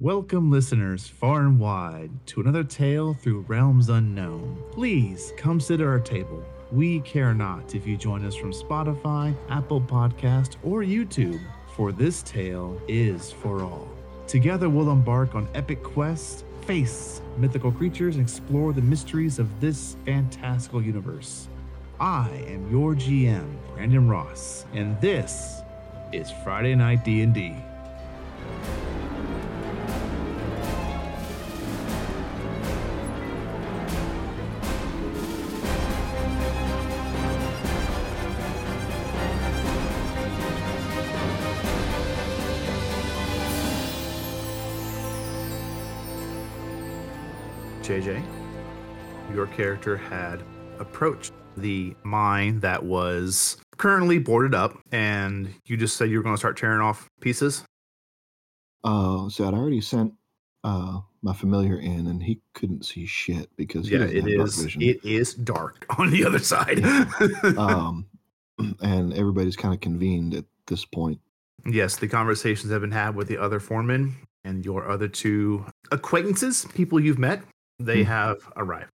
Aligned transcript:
Welcome, 0.00 0.50
listeners, 0.50 1.06
far 1.06 1.42
and 1.42 1.60
wide, 1.60 2.10
to 2.26 2.40
another 2.40 2.64
tale 2.64 3.14
through 3.14 3.42
realms 3.42 3.90
unknown. 3.90 4.60
Please 4.72 5.32
come 5.36 5.60
sit 5.60 5.80
at 5.80 5.86
our 5.86 6.00
table. 6.00 6.42
We 6.72 6.98
care 7.00 7.32
not 7.32 7.76
if 7.76 7.86
you 7.86 7.96
join 7.96 8.24
us 8.24 8.34
from 8.34 8.52
Spotify, 8.52 9.36
Apple 9.50 9.80
Podcast, 9.80 10.56
or 10.64 10.82
YouTube, 10.82 11.40
for 11.76 11.92
this 11.92 12.24
tale 12.24 12.76
is 12.88 13.30
for 13.30 13.62
all. 13.62 13.88
Together, 14.26 14.68
we'll 14.68 14.90
embark 14.90 15.36
on 15.36 15.46
epic 15.54 15.80
quests, 15.84 16.42
face 16.62 17.20
mythical 17.38 17.70
creatures, 17.70 18.16
and 18.16 18.24
explore 18.24 18.72
the 18.72 18.82
mysteries 18.82 19.38
of 19.38 19.60
this 19.60 19.94
fantastical 20.04 20.82
universe. 20.82 21.46
I 22.00 22.30
am 22.48 22.68
your 22.68 22.96
GM, 22.96 23.46
Brandon 23.72 24.08
Ross, 24.08 24.66
and 24.74 25.00
this 25.00 25.60
is 26.12 26.32
Friday 26.42 26.74
Night 26.74 27.04
D&D. 27.04 27.54
JJ, 48.04 48.22
your 49.32 49.46
character 49.46 49.96
had 49.96 50.42
approached 50.78 51.32
the 51.56 51.96
mine 52.02 52.60
that 52.60 52.84
was 52.84 53.56
currently 53.78 54.18
boarded 54.18 54.54
up, 54.54 54.78
and 54.92 55.48
you 55.64 55.78
just 55.78 55.96
said 55.96 56.10
you 56.10 56.18
were 56.18 56.22
going 56.22 56.34
to 56.34 56.38
start 56.38 56.58
tearing 56.58 56.80
off 56.80 57.08
pieces. 57.22 57.64
Uh, 58.82 59.30
so 59.30 59.48
I'd 59.48 59.54
already 59.54 59.80
sent 59.80 60.12
uh 60.64 61.00
my 61.22 61.32
familiar 61.32 61.78
in, 61.78 62.08
and 62.08 62.22
he 62.22 62.40
couldn't 62.52 62.84
see 62.84 63.06
shit 63.06 63.48
because 63.56 63.88
he 63.88 63.96
yeah, 63.96 64.04
it 64.04 64.26
is. 64.28 64.76
It 64.78 65.02
is 65.02 65.32
dark 65.32 65.86
on 65.98 66.10
the 66.10 66.26
other 66.26 66.40
side. 66.40 66.84
um, 67.56 68.04
and 68.82 69.14
everybody's 69.14 69.56
kind 69.56 69.72
of 69.72 69.80
convened 69.80 70.34
at 70.34 70.44
this 70.66 70.84
point. 70.84 71.18
yes, 71.64 71.96
the 71.96 72.08
conversations 72.08 72.70
have 72.70 72.82
been 72.82 72.90
had 72.90 73.16
with 73.16 73.28
the 73.28 73.38
other 73.38 73.60
foremen 73.60 74.14
and 74.44 74.62
your 74.62 74.90
other 74.90 75.08
two 75.08 75.64
acquaintances, 75.90 76.66
people 76.74 77.00
you've 77.00 77.18
met. 77.18 77.40
They 77.78 78.02
Hmm. 78.02 78.08
have 78.08 78.52
arrived. 78.56 78.90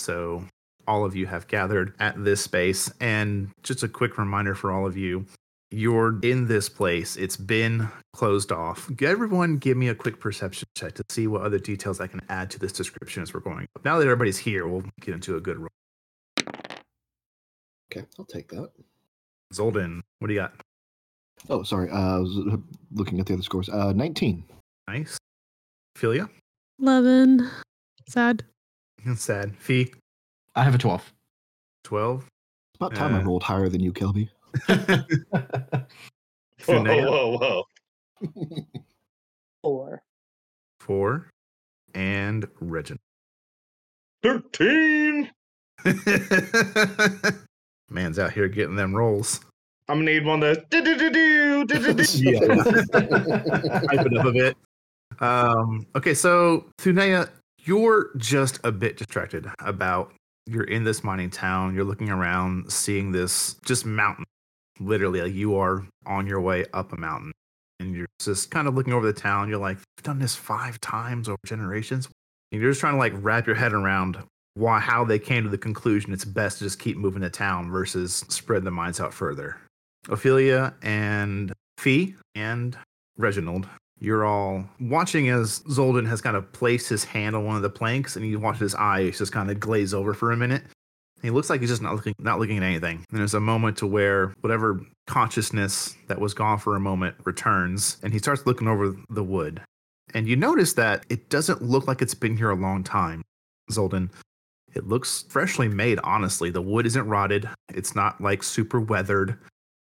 So 0.00 0.44
all 0.86 1.04
of 1.04 1.16
you 1.16 1.26
have 1.26 1.46
gathered 1.46 1.94
at 1.98 2.22
this 2.24 2.42
space. 2.42 2.90
And 3.00 3.50
just 3.62 3.82
a 3.82 3.88
quick 3.88 4.18
reminder 4.18 4.54
for 4.54 4.70
all 4.72 4.86
of 4.86 4.96
you 4.96 5.26
you're 5.70 6.20
in 6.20 6.46
this 6.46 6.68
place. 6.68 7.16
It's 7.16 7.36
been 7.36 7.88
closed 8.12 8.52
off. 8.52 8.88
Everyone, 9.02 9.56
give 9.56 9.76
me 9.76 9.88
a 9.88 9.94
quick 9.94 10.20
perception 10.20 10.68
check 10.76 10.94
to 10.94 11.02
see 11.08 11.26
what 11.26 11.42
other 11.42 11.58
details 11.58 12.00
I 12.00 12.06
can 12.06 12.20
add 12.28 12.48
to 12.52 12.60
this 12.60 12.70
description 12.70 13.24
as 13.24 13.34
we're 13.34 13.40
going. 13.40 13.66
Now 13.84 13.98
that 13.98 14.04
everybody's 14.04 14.38
here, 14.38 14.68
we'll 14.68 14.84
get 15.00 15.14
into 15.14 15.36
a 15.36 15.40
good 15.40 15.58
roll. 15.58 15.68
Okay, 17.92 18.06
I'll 18.18 18.24
take 18.24 18.48
that. 18.50 18.70
Zoldin, 19.52 20.00
what 20.20 20.28
do 20.28 20.34
you 20.34 20.40
got? 20.40 20.54
Oh, 21.48 21.62
sorry. 21.64 21.90
Uh, 21.90 22.16
I 22.16 22.18
was 22.20 22.38
looking 22.92 23.18
at 23.18 23.26
the 23.26 23.34
other 23.34 23.42
scores. 23.42 23.68
Uh, 23.68 23.92
19. 23.92 24.44
Nice. 24.86 25.18
Philia? 25.98 26.28
11. 26.80 27.50
Sad. 28.06 28.44
Sad. 29.16 29.56
Fee? 29.58 29.92
I 30.54 30.64
have 30.64 30.74
a 30.74 30.78
12. 30.78 31.12
12. 31.84 32.22
It's 32.22 32.28
about 32.76 32.94
time 32.94 33.14
I 33.14 33.20
Uh, 33.20 33.24
rolled 33.24 33.42
higher 33.42 33.68
than 33.68 33.80
you, 33.80 33.92
Kelby. 33.92 34.28
Whoa, 36.66 36.82
whoa, 36.82 37.38
whoa. 37.38 37.64
Four. 39.62 40.02
Four. 40.80 41.30
And 41.94 42.46
Reginald. 42.60 43.00
13. 44.22 45.30
Man's 47.90 48.18
out 48.18 48.32
here 48.32 48.48
getting 48.48 48.76
them 48.76 48.94
rolls. 48.94 49.40
I'm 49.88 49.98
gonna 49.98 50.12
need 50.12 50.24
one 50.24 50.42
of 50.42 50.56
those. 50.56 50.64
Hype 50.64 50.72
it 54.06 54.16
up 54.16 54.24
a 54.26 54.32
bit. 54.32 54.56
Um, 55.20 55.86
okay, 55.94 56.14
so 56.14 56.64
Thunea, 56.78 57.28
you're 57.64 58.10
just 58.16 58.60
a 58.64 58.72
bit 58.72 58.96
distracted 58.96 59.46
about 59.60 60.12
you're 60.46 60.64
in 60.64 60.84
this 60.84 61.02
mining 61.02 61.30
town, 61.30 61.74
you're 61.74 61.84
looking 61.84 62.10
around, 62.10 62.70
seeing 62.70 63.12
this 63.12 63.54
just 63.64 63.86
mountain. 63.86 64.24
Literally, 64.80 65.22
like 65.22 65.32
you 65.32 65.56
are 65.56 65.86
on 66.06 66.26
your 66.26 66.40
way 66.40 66.64
up 66.72 66.92
a 66.92 66.96
mountain. 66.96 67.32
And 67.80 67.94
you're 67.94 68.06
just 68.20 68.50
kind 68.50 68.68
of 68.68 68.74
looking 68.74 68.92
over 68.92 69.06
the 69.06 69.12
town. 69.12 69.48
You're 69.48 69.58
like, 69.58 69.78
I've 69.78 70.04
done 70.04 70.18
this 70.18 70.34
five 70.34 70.80
times 70.80 71.28
over 71.28 71.38
generations. 71.46 72.08
And 72.52 72.60
you're 72.60 72.70
just 72.70 72.80
trying 72.80 72.94
to 72.94 72.98
like 72.98 73.12
wrap 73.16 73.46
your 73.46 73.56
head 73.56 73.72
around 73.72 74.18
why 74.54 74.78
how 74.78 75.04
they 75.04 75.18
came 75.18 75.42
to 75.42 75.50
the 75.50 75.58
conclusion 75.58 76.12
it's 76.12 76.24
best 76.24 76.58
to 76.58 76.64
just 76.64 76.78
keep 76.78 76.96
moving 76.96 77.22
to 77.22 77.30
town 77.30 77.70
versus 77.70 78.24
spread 78.28 78.64
the 78.64 78.70
mines 78.70 79.00
out 79.00 79.12
further. 79.12 79.56
Ophelia 80.08 80.74
and 80.82 81.52
Fee 81.78 82.14
and 82.34 82.76
Reginald, 83.16 83.68
you're 84.00 84.24
all 84.24 84.64
watching 84.80 85.28
as 85.28 85.60
Zoldin 85.60 86.06
has 86.08 86.20
kind 86.20 86.36
of 86.36 86.52
placed 86.52 86.88
his 86.88 87.04
hand 87.04 87.34
on 87.36 87.44
one 87.44 87.56
of 87.56 87.62
the 87.62 87.70
planks, 87.70 88.16
and 88.16 88.26
you 88.26 88.38
watch 88.38 88.58
his 88.58 88.74
eyes 88.74 89.18
just 89.18 89.32
kind 89.32 89.50
of 89.50 89.60
glaze 89.60 89.94
over 89.94 90.14
for 90.14 90.32
a 90.32 90.36
minute. 90.36 90.62
He 91.22 91.30
looks 91.30 91.48
like 91.48 91.60
he's 91.60 91.70
just 91.70 91.80
not 91.80 91.94
looking, 91.94 92.14
not 92.18 92.38
looking 92.38 92.58
at 92.58 92.62
anything. 92.62 93.04
And 93.10 93.18
there's 93.18 93.34
a 93.34 93.40
moment 93.40 93.78
to 93.78 93.86
where 93.86 94.34
whatever 94.40 94.80
consciousness 95.06 95.96
that 96.08 96.20
was 96.20 96.34
gone 96.34 96.58
for 96.58 96.76
a 96.76 96.80
moment 96.80 97.16
returns, 97.24 97.96
and 98.02 98.12
he 98.12 98.18
starts 98.18 98.46
looking 98.46 98.68
over 98.68 98.94
the 99.08 99.24
wood. 99.24 99.62
And 100.12 100.28
you 100.28 100.36
notice 100.36 100.74
that 100.74 101.04
it 101.08 101.30
doesn't 101.30 101.62
look 101.62 101.86
like 101.88 102.02
it's 102.02 102.14
been 102.14 102.36
here 102.36 102.50
a 102.50 102.56
long 102.56 102.84
time, 102.84 103.22
Zoldin. 103.70 104.10
It 104.74 104.86
looks 104.86 105.24
freshly 105.28 105.68
made, 105.68 105.98
honestly. 106.00 106.50
The 106.50 106.60
wood 106.60 106.84
isn't 106.84 107.08
rotted. 107.08 107.48
It's 107.72 107.94
not 107.94 108.20
like 108.20 108.42
super 108.42 108.80
weathered 108.80 109.38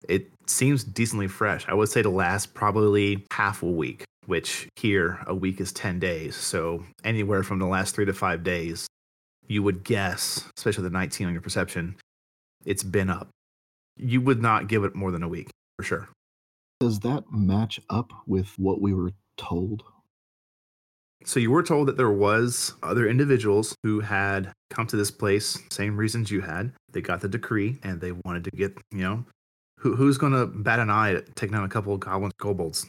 it 0.07 0.31
seems 0.49 0.83
decently 0.83 1.27
fresh. 1.27 1.65
I 1.67 1.73
would 1.73 1.89
say 1.89 2.01
to 2.01 2.09
last 2.09 2.53
probably 2.53 3.25
half 3.31 3.63
a 3.63 3.67
week, 3.67 4.03
which 4.25 4.67
here 4.75 5.23
a 5.27 5.35
week 5.35 5.59
is 5.61 5.71
10 5.71 5.99
days. 5.99 6.35
So 6.35 6.83
anywhere 7.03 7.43
from 7.43 7.59
the 7.59 7.65
last 7.65 7.95
three 7.95 8.05
to 8.05 8.13
five 8.13 8.43
days, 8.43 8.87
you 9.47 9.63
would 9.63 9.83
guess, 9.83 10.49
especially 10.57 10.83
the 10.83 10.89
19 10.89 11.27
on 11.27 11.33
your 11.33 11.41
perception, 11.41 11.95
it's 12.65 12.83
been 12.83 13.09
up. 13.09 13.29
You 13.95 14.21
would 14.21 14.41
not 14.41 14.67
give 14.67 14.83
it 14.83 14.95
more 14.95 15.11
than 15.11 15.23
a 15.23 15.27
week 15.27 15.49
for 15.77 15.83
sure. 15.83 16.09
Does 16.79 16.99
that 16.99 17.31
match 17.31 17.79
up 17.89 18.11
with 18.27 18.53
what 18.57 18.81
we 18.81 18.93
were 18.93 19.11
told? 19.37 19.83
So 21.25 21.39
you 21.39 21.49
were 21.49 21.63
told 21.63 21.87
that 21.87 21.97
there 21.97 22.11
was 22.11 22.73
other 22.83 23.07
individuals 23.07 23.75
who 23.83 24.01
had 24.01 24.51
come 24.69 24.85
to 24.87 24.95
this 24.95 25.09
place, 25.09 25.57
same 25.71 25.97
reasons 25.97 26.29
you 26.29 26.41
had. 26.41 26.73
They 26.91 27.01
got 27.01 27.21
the 27.21 27.27
decree 27.27 27.79
and 27.83 27.99
they 27.99 28.11
wanted 28.23 28.43
to 28.43 28.51
get, 28.51 28.77
you 28.91 29.01
know, 29.01 29.25
who, 29.87 29.95
who's 29.95 30.17
going 30.17 30.33
to 30.33 30.45
bat 30.45 30.79
an 30.79 30.89
eye 30.89 31.13
at 31.13 31.35
taking 31.35 31.53
down 31.53 31.63
a 31.63 31.69
couple 31.69 31.93
of 31.93 31.99
goblins, 31.99 32.33
kobolds? 32.37 32.85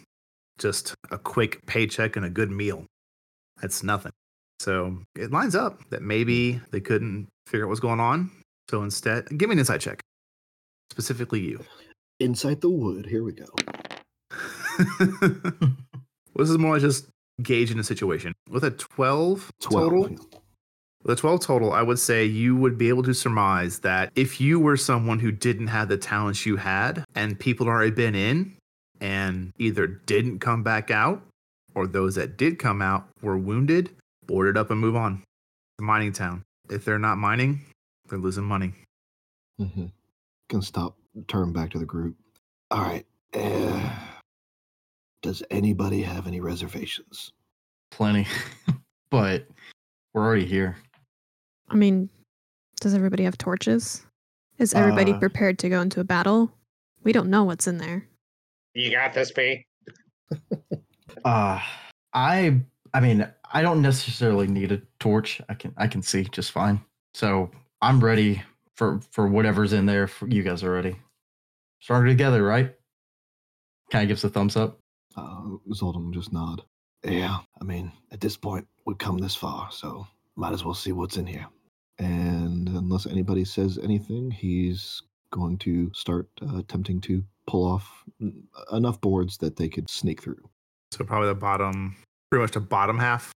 Just 0.59 0.94
a 1.10 1.19
quick 1.19 1.64
paycheck 1.66 2.16
and 2.16 2.25
a 2.25 2.31
good 2.31 2.50
meal. 2.50 2.84
That's 3.60 3.82
nothing. 3.82 4.12
So 4.60 4.98
it 5.14 5.31
lines 5.31 5.54
up 5.54 5.88
that 5.91 6.03
maybe 6.03 6.60
they 6.72 6.81
couldn't 6.81 7.28
figure 7.47 7.64
out 7.64 7.69
what's 7.69 7.81
going 7.81 8.00
on. 8.00 8.31
So 8.69 8.82
instead, 8.82 9.26
give 9.38 9.48
me 9.48 9.54
an 9.54 9.60
insight 9.60 9.81
check. 9.81 10.00
Specifically 10.91 11.41
you. 11.41 11.64
Inside 12.19 12.60
the 12.60 12.70
wood. 12.70 13.06
Here 13.06 13.22
we 13.22 13.32
go. 13.32 13.47
well, 15.00 15.76
this 16.36 16.50
is 16.50 16.59
more 16.59 16.72
like 16.72 16.82
just 16.82 17.09
gauging 17.42 17.76
the 17.76 17.84
situation. 17.84 18.32
With 18.50 18.65
a 18.65 18.72
12, 18.72 19.53
12. 19.60 19.91
total, 19.91 20.42
with 21.03 21.19
a 21.19 21.20
12 21.20 21.41
total, 21.41 21.72
I 21.72 21.82
would 21.82 21.98
say 21.98 22.25
you 22.25 22.56
would 22.56 22.76
be 22.76 22.88
able 22.88 23.03
to 23.04 23.14
surmise 23.14 23.78
that 23.81 24.10
if 24.16 24.41
you 24.41 24.59
were 24.59 24.76
someone 24.76 25.19
who 25.19 25.31
didn't 25.31 25.69
have 25.69 25.88
the 25.88 25.97
talents 25.97 26.44
you 26.44 26.56
had 26.56 27.04
and 27.14 27.38
people 27.38 27.66
had 27.66 27.72
already 27.72 27.91
been 27.92 28.14
in 28.14 28.56
and 29.00 29.53
either 29.59 29.86
didn't 29.86 30.41
come 30.41 30.62
back 30.62 30.91
out 30.91 31.22
or 31.75 31.86
those 31.86 32.16
that 32.16 32.36
did 32.36 32.59
come 32.59 32.82
out 32.82 33.09
were 33.22 33.39
wounded, 33.39 33.91
boarded 34.27 34.56
up 34.56 34.71
and 34.71 34.80
move 34.80 34.97
on. 34.97 35.15
It's 35.15 35.80
a 35.80 35.83
mining 35.83 36.12
town. 36.12 36.42
If 36.68 36.84
they're 36.84 36.98
not 36.98 37.16
mining, 37.16 37.60
they're 38.09 38.18
losing 38.18 38.44
money. 38.44 38.72
Mm-hmm. 39.60 39.86
Can 40.48 40.62
stop. 40.62 40.97
Turn 41.27 41.53
back 41.53 41.71
to 41.71 41.78
the 41.78 41.84
group. 41.84 42.16
All 42.71 42.83
right. 42.83 43.06
Uh, 43.34 43.91
does 45.22 45.42
anybody 45.51 46.03
have 46.03 46.27
any 46.27 46.41
reservations? 46.41 47.33
Plenty. 47.91 48.27
but 49.10 49.47
we're 50.12 50.24
already 50.24 50.44
here. 50.44 50.77
I 51.70 51.74
mean, 51.76 52.09
does 52.80 52.94
everybody 52.94 53.24
have 53.24 53.38
torches? 53.38 54.04
Is 54.59 54.74
everybody 54.74 55.12
Uh, 55.12 55.18
prepared 55.18 55.59
to 55.60 55.68
go 55.68 55.80
into 55.80 56.00
a 56.00 56.04
battle? 56.04 56.53
We 57.04 57.12
don't 57.12 57.30
know 57.30 57.44
what's 57.44 57.66
in 57.66 57.78
there. 57.78 58.06
You 58.74 58.91
got 58.91 59.12
this, 59.12 59.32
P. 59.32 59.66
Uh 61.24 61.60
I 62.12 62.60
I 62.94 63.00
mean, 63.00 63.26
I 63.53 63.60
don't 63.62 63.82
necessarily 63.82 64.47
need 64.47 64.70
a 64.72 64.80
torch. 65.00 65.41
I 65.48 65.54
can 65.54 65.74
I 65.76 65.88
can 65.88 66.00
see 66.03 66.24
just 66.24 66.53
fine. 66.53 66.80
So 67.15 67.50
I'm 67.82 67.98
ready 67.98 68.42
for 68.76 69.00
for 69.10 69.26
whatever's 69.26 69.72
in 69.72 69.84
there. 69.86 70.06
For 70.06 70.28
you 70.28 70.42
guys 70.42 70.62
are 70.62 70.70
ready. 70.70 70.97
Stronger 71.80 72.06
together, 72.09 72.42
right? 72.42 72.74
Kind 73.91 74.04
of 74.04 74.09
gives 74.09 74.22
a 74.24 74.28
thumbs 74.28 74.56
up. 74.56 74.78
Uh, 75.16 75.56
Zoldin 75.72 76.04
will 76.04 76.12
just 76.12 76.32
nod. 76.32 76.62
Yeah, 77.04 77.38
I 77.60 77.65
mean, 77.65 77.91
at 78.12 78.20
this 78.20 78.36
point, 78.36 78.66
we've 78.86 78.98
come 78.98 79.18
this 79.18 79.34
far, 79.34 79.70
so 79.70 80.06
might 80.36 80.53
as 80.53 80.65
well 80.65 80.74
see 80.74 80.92
what's 80.92 81.16
in 81.16 81.26
here. 81.26 81.47
And 81.98 82.68
unless 82.68 83.06
anybody 83.06 83.45
says 83.45 83.78
anything, 83.78 84.30
he's 84.30 85.03
going 85.33 85.59
to 85.59 85.91
start 85.95 86.28
uh, 86.42 86.59
attempting 86.59 87.00
to 87.03 87.22
pull 87.47 87.66
off 87.66 88.04
mm, 88.22 88.33
enough 88.72 89.00
boards 89.00 89.36
that 89.39 89.56
they 89.56 89.68
could 89.68 89.91
sneak 89.91 90.22
through. 90.22 90.48
So 90.92 91.04
probably 91.04 91.28
the 91.28 91.34
bottom, 91.34 91.97
pretty 92.30 92.42
much 92.42 92.53
the 92.53 92.60
bottom 92.60 92.98
half. 92.98 93.33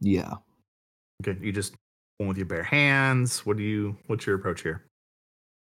Yeah. 0.00 0.34
Okay, 1.22 1.38
you 1.40 1.52
just 1.52 1.74
pull 2.18 2.28
with 2.28 2.36
your 2.36 2.46
bare 2.46 2.62
hands. 2.62 3.44
What 3.46 3.56
do 3.56 3.62
you? 3.62 3.96
What's 4.06 4.26
your 4.26 4.36
approach 4.36 4.62
here? 4.62 4.84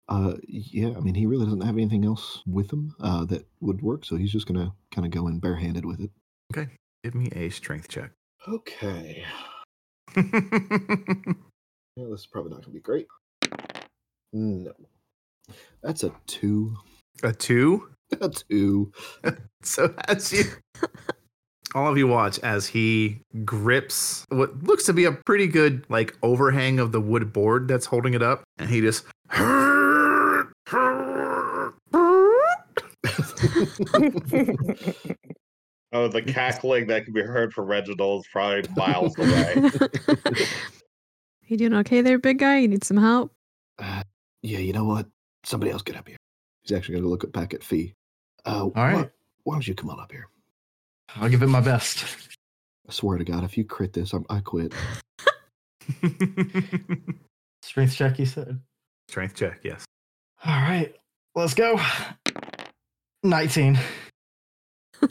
Uh, 0.09 0.35
yeah, 0.47 0.89
I 0.97 0.99
mean, 0.99 1.15
he 1.15 1.25
really 1.25 1.45
doesn't 1.45 1.61
have 1.61 1.77
anything 1.77 2.03
else 2.03 2.41
with 2.45 2.71
him 2.71 2.93
uh, 2.99 3.23
that 3.25 3.47
would 3.61 3.81
work, 3.81 4.03
so 4.03 4.17
he's 4.17 4.31
just 4.31 4.45
going 4.45 4.59
to 4.59 4.73
kind 4.91 5.05
of 5.05 5.11
go 5.11 5.27
in 5.27 5.39
barehanded 5.39 5.85
with 5.85 6.01
it. 6.01 6.09
Okay, 6.53 6.69
give 7.03 7.15
me 7.15 7.29
a 7.33 7.49
strength 7.49 7.87
check. 7.87 8.11
Okay. 8.47 9.23
a 11.97 12.01
Yeah, 12.01 12.07
this 12.09 12.21
is 12.21 12.27
probably 12.27 12.51
not 12.51 12.61
going 12.61 12.65
to 12.65 12.71
be 12.71 12.79
great. 12.79 13.07
No. 14.33 14.71
That's 15.83 16.03
a 16.03 16.11
two. 16.27 16.75
A 17.23 17.33
two. 17.33 17.89
A 18.21 18.29
two. 18.29 18.91
So 19.63 19.93
as 20.07 20.33
you, 20.33 20.45
all 21.75 21.91
of 21.91 21.95
you 21.95 22.07
watch 22.07 22.39
as 22.39 22.65
he 22.65 23.19
grips 23.45 24.25
what 24.29 24.63
looks 24.63 24.85
to 24.85 24.93
be 24.93 25.05
a 25.05 25.11
pretty 25.11 25.45
good 25.45 25.85
like 25.87 26.17
overhang 26.23 26.79
of 26.79 26.91
the 26.91 26.99
wood 26.99 27.31
board 27.31 27.67
that's 27.67 27.85
holding 27.85 28.15
it 28.15 28.23
up, 28.23 28.41
and 28.57 28.69
he 28.69 28.81
just. 28.81 29.05
Oh, 35.93 36.07
the 36.07 36.21
cackling 36.21 36.87
that 36.87 37.03
can 37.03 37.13
be 37.13 37.21
heard 37.21 37.51
from 37.51 37.65
Reginald 37.65 38.21
is 38.21 38.27
probably 38.31 38.63
miles 38.77 39.17
away. 39.17 39.69
You 41.51 41.57
doing 41.57 41.73
okay 41.75 42.01
there, 42.01 42.17
big 42.17 42.39
guy? 42.39 42.59
You 42.59 42.67
need 42.67 42.83
some 42.83 42.97
help? 42.97 43.31
Uh, 43.77 44.03
yeah, 44.41 44.59
you 44.59 44.73
know 44.73 44.85
what? 44.85 45.07
Somebody 45.43 45.71
else 45.71 45.81
get 45.81 45.97
up 45.97 46.07
here. 46.07 46.17
He's 46.63 46.75
actually 46.75 46.93
going 46.93 47.03
to 47.03 47.09
look 47.09 47.23
at 47.23 47.31
back 47.31 47.53
at 47.53 47.63
Fee. 47.63 47.93
Uh, 48.45 48.63
All 48.63 48.71
right. 48.75 48.95
Why, 48.95 49.09
why 49.43 49.55
don't 49.55 49.67
you 49.67 49.75
come 49.75 49.89
on 49.89 49.99
up 49.99 50.11
here? 50.11 50.27
I'll 51.15 51.29
give 51.29 51.43
it 51.43 51.47
my 51.47 51.61
best. 51.61 52.05
I 52.87 52.93
swear 52.93 53.17
to 53.17 53.23
God, 53.23 53.43
if 53.43 53.57
you 53.57 53.65
crit 53.65 53.93
this, 53.93 54.13
I'm, 54.13 54.25
I 54.29 54.39
quit. 54.39 54.73
Strength 57.61 57.95
check, 57.95 58.19
you 58.19 58.25
said. 58.25 58.59
strength 59.07 59.35
check. 59.35 59.59
Yes. 59.63 59.85
All 60.45 60.61
right, 60.61 60.95
let's 61.35 61.53
go. 61.53 61.79
19. 63.23 63.77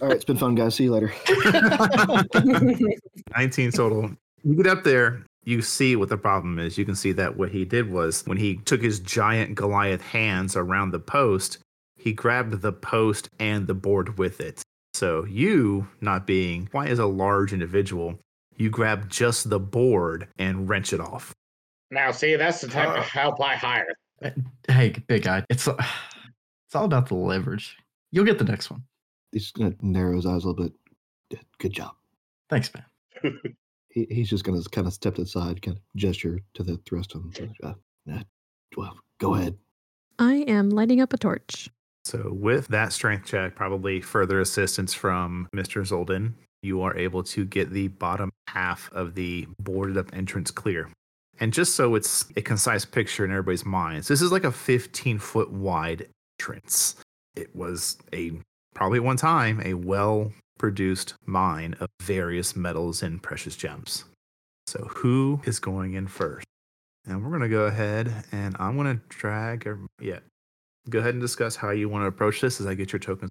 All 0.01 0.09
right, 0.09 0.13
it's 0.17 0.25
been 0.25 0.37
fun, 0.37 0.55
guys. 0.55 0.75
See 0.75 0.85
you 0.85 0.93
later. 0.93 1.13
19 3.37 3.73
total. 3.73 4.11
You 4.43 4.55
get 4.57 4.67
up 4.67 4.83
there, 4.85 5.25
you 5.45 5.63
see 5.63 5.97
what 5.97 6.09
the 6.09 6.19
problem 6.19 6.59
is. 6.59 6.77
You 6.79 6.85
can 6.85 6.95
see 6.95 7.13
that 7.13 7.37
what 7.37 7.51
he 7.51 7.65
did 7.65 7.91
was 7.91 8.23
when 8.27 8.37
he 8.39 8.57
took 8.57 8.83
his 8.83 9.01
giant 9.01 9.55
Goliath 9.55 10.03
hands 10.03 10.57
around 10.57 10.91
the 10.91 10.99
post, 11.01 11.59
he 11.97 12.13
grabbed 12.13 12.61
the 12.63 12.73
post 12.73 13.29
and 13.39 13.67
the 13.67 13.75
board 13.75 14.19
with 14.19 14.41
it. 14.41 14.63
So 14.95 15.25
you, 15.25 15.89
not 16.01 16.27
being 16.27 16.67
quite 16.67 16.91
as 16.91 16.99
a 16.99 17.07
large 17.07 17.53
individual, 17.53 18.19
you 18.57 18.69
grab 18.71 19.09
just 19.09 19.49
the 19.49 19.61
board 19.61 20.29
and 20.39 20.69
wrench 20.69 20.93
it 20.93 21.01
off. 21.01 21.33
now, 21.91 22.11
see, 22.11 22.37
that's 22.37 22.61
the 22.61 22.69
type 22.69 22.89
of 22.91 22.97
uh, 22.99 23.03
help 23.03 23.41
I 23.41 23.57
hire. 23.57 23.87
Uh, 24.23 24.31
hey, 24.69 24.95
big 25.09 25.23
guy. 25.23 25.45
It's 25.49 25.67
uh, 25.67 25.77
it's 26.67 26.75
all 26.75 26.85
about 26.85 27.09
the 27.09 27.15
leverage. 27.15 27.77
You'll 28.13 28.27
get 28.27 28.39
the 28.39 28.45
next 28.45 28.71
one. 28.71 28.83
He's 29.33 29.51
going 29.53 29.73
to 29.73 29.87
narrow 29.87 30.17
his 30.17 30.27
eyes 30.27 30.45
a 30.45 30.49
little 30.49 30.65
bit. 30.65 30.73
Good- 31.31 31.47
Good 31.59 31.73
job. 31.73 31.93
Thanks, 32.51 32.71
man. 32.75 32.85
He, 33.91 34.07
he's 34.11 34.31
just 34.31 34.45
going 34.45 34.61
to 34.61 34.69
kind 34.71 34.87
of 34.87 34.93
step 34.93 35.19
aside, 35.19 35.63
kind 35.63 35.77
of 35.77 35.83
gesture 35.97 36.39
to 36.55 36.63
the 36.63 36.81
rest 36.91 37.15
of 37.15 37.23
them. 37.35 37.55
Uh, 37.63 37.75
uh, 38.13 38.23
well, 38.77 38.97
go 39.19 39.35
ahead. 39.35 39.57
I 40.19 40.45
am 40.47 40.71
lighting 40.71 41.01
up 41.01 41.13
a 41.13 41.19
torch. 41.19 41.71
So, 42.05 42.31
with 42.33 42.69
that 42.69 42.93
strength 42.93 43.27
check, 43.27 43.55
probably 43.55 44.01
further 44.01 44.41
assistance 44.41 44.95
from 44.95 45.49
Mr. 45.55 45.83
Zoldin, 45.83 46.35
you 46.63 46.83
are 46.83 46.97
able 46.97 47.23
to 47.25 47.45
get 47.45 47.71
the 47.71 47.89
bottom 47.89 48.31
half 48.49 48.91
of 48.93 49.15
the 49.15 49.47
boarded 49.59 49.97
up 49.97 50.15
entrance 50.15 50.51
clear. 50.51 50.89
And 51.39 51.53
just 51.53 51.75
so 51.75 51.95
it's 51.95 52.27
a 52.37 52.43
concise 52.43 52.85
picture 52.85 53.25
in 53.25 53.31
everybody's 53.31 53.65
minds, 53.65 54.09
this 54.09 54.21
is 54.21 54.31
like 54.31 54.45
a 54.45 54.53
15 54.53 55.19
foot 55.19 55.51
wide 55.51 56.09
entrance. 56.39 56.97
It 57.35 57.55
was 57.57 57.97
a 58.13 58.33
probably 58.75 58.99
at 58.99 59.05
one 59.05 59.17
time 59.17 59.61
a 59.65 59.75
well 59.75 60.33
produced 60.61 61.15
mine 61.25 61.75
of 61.81 61.89
various 62.03 62.55
metals 62.55 63.03
and 63.03 63.23
precious 63.23 63.57
gems. 63.57 64.05
So, 64.67 64.87
who 64.91 65.41
is 65.45 65.59
going 65.59 65.95
in 65.95 66.07
first? 66.07 66.47
And 67.07 67.25
we're 67.25 67.31
going 67.31 67.41
to 67.41 67.49
go 67.49 67.65
ahead 67.65 68.13
and 68.31 68.55
I'm 68.61 68.77
going 68.77 68.99
to 68.99 69.03
drag, 69.09 69.67
every- 69.67 69.89
yeah, 70.03 70.19
go 70.91 70.99
ahead 70.99 71.15
and 71.15 71.21
discuss 71.23 71.57
how 71.57 71.71
you 71.71 71.89
want 71.89 72.03
to 72.03 72.09
approach 72.09 72.43
this 72.43 72.61
as 72.61 72.67
I 72.67 72.75
get 72.75 72.93
your 72.93 73.01
tokens. 73.01 73.31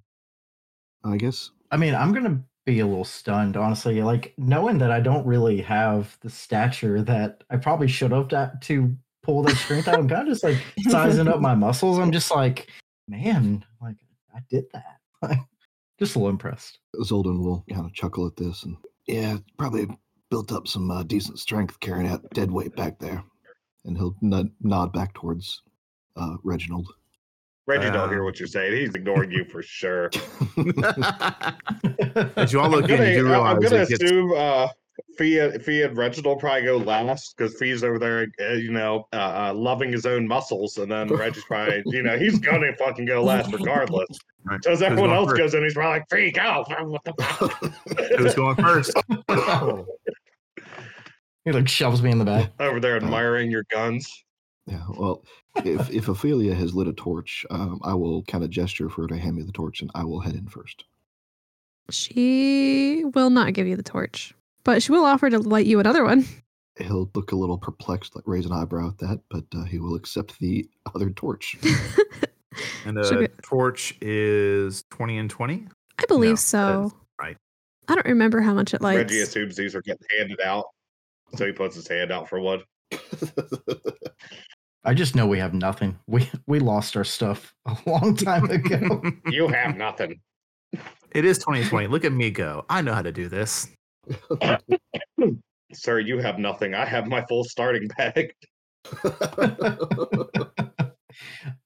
I 1.04 1.16
guess. 1.18 1.52
I 1.70 1.76
mean, 1.76 1.94
I'm 1.94 2.12
gonna 2.12 2.42
be 2.66 2.80
a 2.80 2.86
little 2.86 3.04
stunned, 3.06 3.56
honestly. 3.56 4.02
Like 4.02 4.34
knowing 4.36 4.76
that 4.78 4.90
I 4.90 5.00
don't 5.00 5.24
really 5.24 5.62
have 5.62 6.18
the 6.20 6.28
stature 6.28 7.00
that 7.02 7.42
I 7.48 7.56
probably 7.56 7.88
should 7.88 8.10
have 8.10 8.28
to, 8.28 8.52
to 8.60 8.94
pull 9.22 9.42
that 9.44 9.56
strength 9.56 9.88
out. 9.88 9.98
I'm 9.98 10.08
kind 10.08 10.22
of 10.22 10.28
just 10.28 10.44
like 10.44 10.58
sizing 10.90 11.28
up 11.28 11.40
my 11.40 11.54
muscles. 11.54 11.98
I'm 11.98 12.12
just 12.12 12.30
like, 12.30 12.68
man, 13.08 13.64
like 13.80 13.96
I 14.34 14.40
did 14.50 14.64
that. 14.72 14.98
just 16.00 16.16
a 16.16 16.18
little 16.18 16.30
impressed. 16.30 16.78
Zoldin 16.96 17.42
will 17.42 17.64
kind 17.72 17.86
of 17.86 17.92
chuckle 17.92 18.26
at 18.26 18.34
this 18.36 18.64
and, 18.64 18.76
yeah, 19.06 19.36
probably 19.58 19.86
built 20.30 20.50
up 20.50 20.66
some 20.66 20.90
uh, 20.90 21.02
decent 21.02 21.38
strength 21.38 21.78
carrying 21.80 22.08
out 22.08 22.28
dead 22.30 22.50
weight 22.50 22.74
back 22.74 22.98
there. 22.98 23.22
And 23.84 23.96
he'll 23.96 24.16
nod, 24.20 24.50
nod 24.60 24.92
back 24.92 25.14
towards 25.14 25.62
uh, 26.16 26.36
Reginald. 26.42 26.88
Reggie 27.66 27.88
Uh, 27.88 27.92
don't 27.92 28.08
hear 28.08 28.24
what 28.24 28.40
you're 28.40 28.48
saying. 28.48 28.74
He's 28.74 28.94
ignoring 28.94 29.30
you 29.30 29.44
for 29.44 29.62
sure. 29.62 30.10
As 32.36 32.52
you 32.52 32.60
all 32.60 32.68
look 32.68 32.84
I'm 32.84 32.90
in, 32.90 32.96
gonna, 32.96 33.10
you 33.10 33.18
do 33.20 33.26
realize 33.26 33.54
I'm 33.54 33.60
gonna 33.60 33.76
it 33.76 33.88
gets 33.88 34.02
assume 34.02 34.32
uh, 34.36 34.68
Fee, 35.16 35.58
Fee 35.58 35.82
and 35.82 35.96
Reginald 35.96 36.40
probably 36.40 36.62
go 36.62 36.76
last 36.76 37.36
because 37.36 37.56
Fee's 37.56 37.84
over 37.84 37.98
there, 37.98 38.26
uh, 38.40 38.54
you 38.54 38.70
know, 38.70 39.06
uh, 39.12 39.50
uh, 39.50 39.54
loving 39.54 39.92
his 39.92 40.06
own 40.06 40.26
muscles, 40.26 40.78
and 40.78 40.90
then 40.90 41.08
Reggie's 41.08 41.44
probably, 41.44 41.82
you 41.94 42.02
know, 42.02 42.18
he's 42.18 42.38
gonna 42.38 42.74
fucking 42.76 43.06
go 43.06 43.22
last 43.22 43.52
regardless. 43.52 44.18
Right. 44.44 44.62
So 44.64 44.72
as 44.72 44.82
everyone 44.82 45.10
else 45.10 45.30
first? 45.30 45.38
goes 45.38 45.54
in, 45.54 45.62
he's 45.62 45.74
probably 45.74 46.00
like, 46.00 46.10
"Fee, 46.10 46.30
go!" 46.30 46.64
What 46.80 47.04
the 47.04 47.12
fuck? 47.22 48.08
Who's 48.18 48.34
going 48.34 48.56
first? 48.56 48.92
he 51.44 51.52
like 51.52 51.68
shoves 51.68 52.02
me 52.02 52.10
in 52.10 52.18
the 52.18 52.24
back. 52.24 52.50
over 52.58 52.80
there 52.80 52.96
admiring 52.96 53.50
your 53.50 53.64
guns. 53.70 54.24
Yeah, 54.66 54.84
well, 54.96 55.24
if, 55.56 55.90
if 55.90 56.08
Ophelia 56.08 56.54
has 56.54 56.74
lit 56.74 56.86
a 56.86 56.92
torch, 56.92 57.44
um, 57.50 57.80
I 57.82 57.94
will 57.94 58.22
kind 58.24 58.44
of 58.44 58.50
gesture 58.50 58.88
for 58.88 59.02
her 59.02 59.08
to 59.08 59.18
hand 59.18 59.36
me 59.36 59.42
the 59.42 59.52
torch 59.52 59.80
and 59.80 59.90
I 59.94 60.04
will 60.04 60.20
head 60.20 60.34
in 60.34 60.46
first. 60.46 60.84
She 61.90 63.04
will 63.14 63.30
not 63.30 63.52
give 63.52 63.66
you 63.66 63.76
the 63.76 63.82
torch, 63.82 64.34
but 64.64 64.82
she 64.82 64.92
will 64.92 65.04
offer 65.04 65.30
to 65.30 65.38
light 65.38 65.66
you 65.66 65.80
another 65.80 66.04
one. 66.04 66.24
He'll 66.78 67.10
look 67.14 67.32
a 67.32 67.36
little 67.36 67.58
perplexed, 67.58 68.16
like 68.16 68.24
raise 68.26 68.46
an 68.46 68.52
eyebrow 68.52 68.88
at 68.88 68.98
that, 68.98 69.20
but 69.28 69.44
uh, 69.54 69.64
he 69.64 69.78
will 69.78 69.94
accept 69.96 70.38
the 70.38 70.68
other 70.94 71.10
torch. 71.10 71.56
And 72.84 72.96
the 72.96 73.04
Should 73.04 73.30
torch 73.42 73.96
is 74.00 74.82
20 74.90 75.18
and 75.18 75.30
20. 75.30 75.66
I 75.98 76.04
believe 76.08 76.30
No, 76.32 76.34
so. 76.36 76.92
right. 77.20 77.36
I 77.88 77.94
don't 77.94 78.06
remember 78.06 78.40
how 78.40 78.54
much 78.54 78.74
it 78.74 78.80
lights. 78.82 78.96
Reggie 78.98 79.20
assumes 79.20 79.56
these 79.56 79.74
are 79.76 79.82
getting 79.82 80.04
handed 80.18 80.40
out, 80.40 80.64
so 81.36 81.46
he 81.46 81.52
puts 81.52 81.76
his 81.76 81.86
hand 81.86 82.10
out 82.10 82.28
for 82.28 82.40
one. 82.40 82.62
I 84.84 84.94
just 84.94 85.14
know 85.14 85.26
we 85.26 85.38
have 85.38 85.52
nothing. 85.54 85.98
We 86.06 86.28
we 86.46 86.58
lost 86.58 86.96
our 86.96 87.04
stuff 87.04 87.54
a 87.66 87.76
long 87.86 88.16
time 88.16 88.44
ago. 88.50 89.02
You 89.26 89.46
have 89.48 89.76
nothing. 89.76 90.20
it 91.12 91.24
is 91.24 91.38
2020. 91.38 91.86
Look 91.86 92.04
at 92.04 92.12
me 92.12 92.30
go. 92.30 92.64
I 92.68 92.80
know 92.82 92.94
how 92.94 93.02
to 93.02 93.12
do 93.12 93.28
this. 93.28 93.68
Sir, 95.72 96.00
you 96.00 96.18
have 96.18 96.38
nothing. 96.38 96.74
I 96.74 96.84
have 96.84 97.06
my 97.06 97.24
full 97.26 97.44
starting 97.44 97.88
bag. 97.96 98.32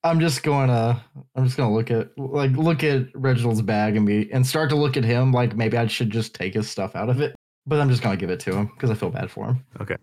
I'm 0.03 0.19
just 0.19 0.43
going 0.43 0.67
to 0.67 1.01
I'm 1.35 1.45
just 1.45 1.57
going 1.57 1.69
to 1.69 1.75
look 1.75 1.89
at 1.91 2.17
like 2.17 2.51
look 2.51 2.83
at 2.83 3.07
Reginald's 3.15 3.61
bag 3.61 3.95
and 3.95 4.05
be 4.05 4.31
and 4.31 4.45
start 4.45 4.69
to 4.69 4.75
look 4.75 4.97
at 4.97 5.03
him 5.03 5.31
like 5.31 5.55
maybe 5.55 5.77
I 5.77 5.87
should 5.87 6.09
just 6.09 6.35
take 6.35 6.53
his 6.53 6.69
stuff 6.69 6.95
out 6.95 7.09
of 7.09 7.21
it. 7.21 7.35
But 7.65 7.79
I'm 7.79 7.89
just 7.89 8.03
going 8.03 8.15
to 8.15 8.19
give 8.19 8.29
it 8.29 8.39
to 8.41 8.55
him 8.55 8.67
because 8.67 8.91
I 8.91 8.93
feel 8.93 9.09
bad 9.09 9.31
for 9.31 9.45
him. 9.45 9.65
Okay. 9.81 9.95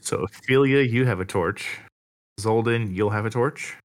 So, 0.00 0.24
Ophelia, 0.24 0.80
you 0.80 1.04
have 1.04 1.20
a 1.20 1.26
torch. 1.26 1.78
Zoldin, 2.40 2.94
you'll 2.94 3.10
have 3.10 3.26
a 3.26 3.30
torch. 3.30 3.76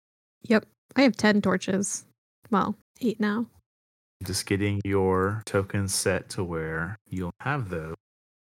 Yep. 0.43 0.65
I 0.95 1.01
have 1.01 1.17
10 1.17 1.41
torches. 1.41 2.05
Well, 2.51 2.77
eight 3.01 3.19
now. 3.19 3.47
Just 4.23 4.45
getting 4.45 4.81
your 4.85 5.41
tokens 5.45 5.93
set 5.93 6.29
to 6.29 6.43
where 6.43 6.97
you'll 7.07 7.33
have 7.41 7.69
those. 7.69 7.95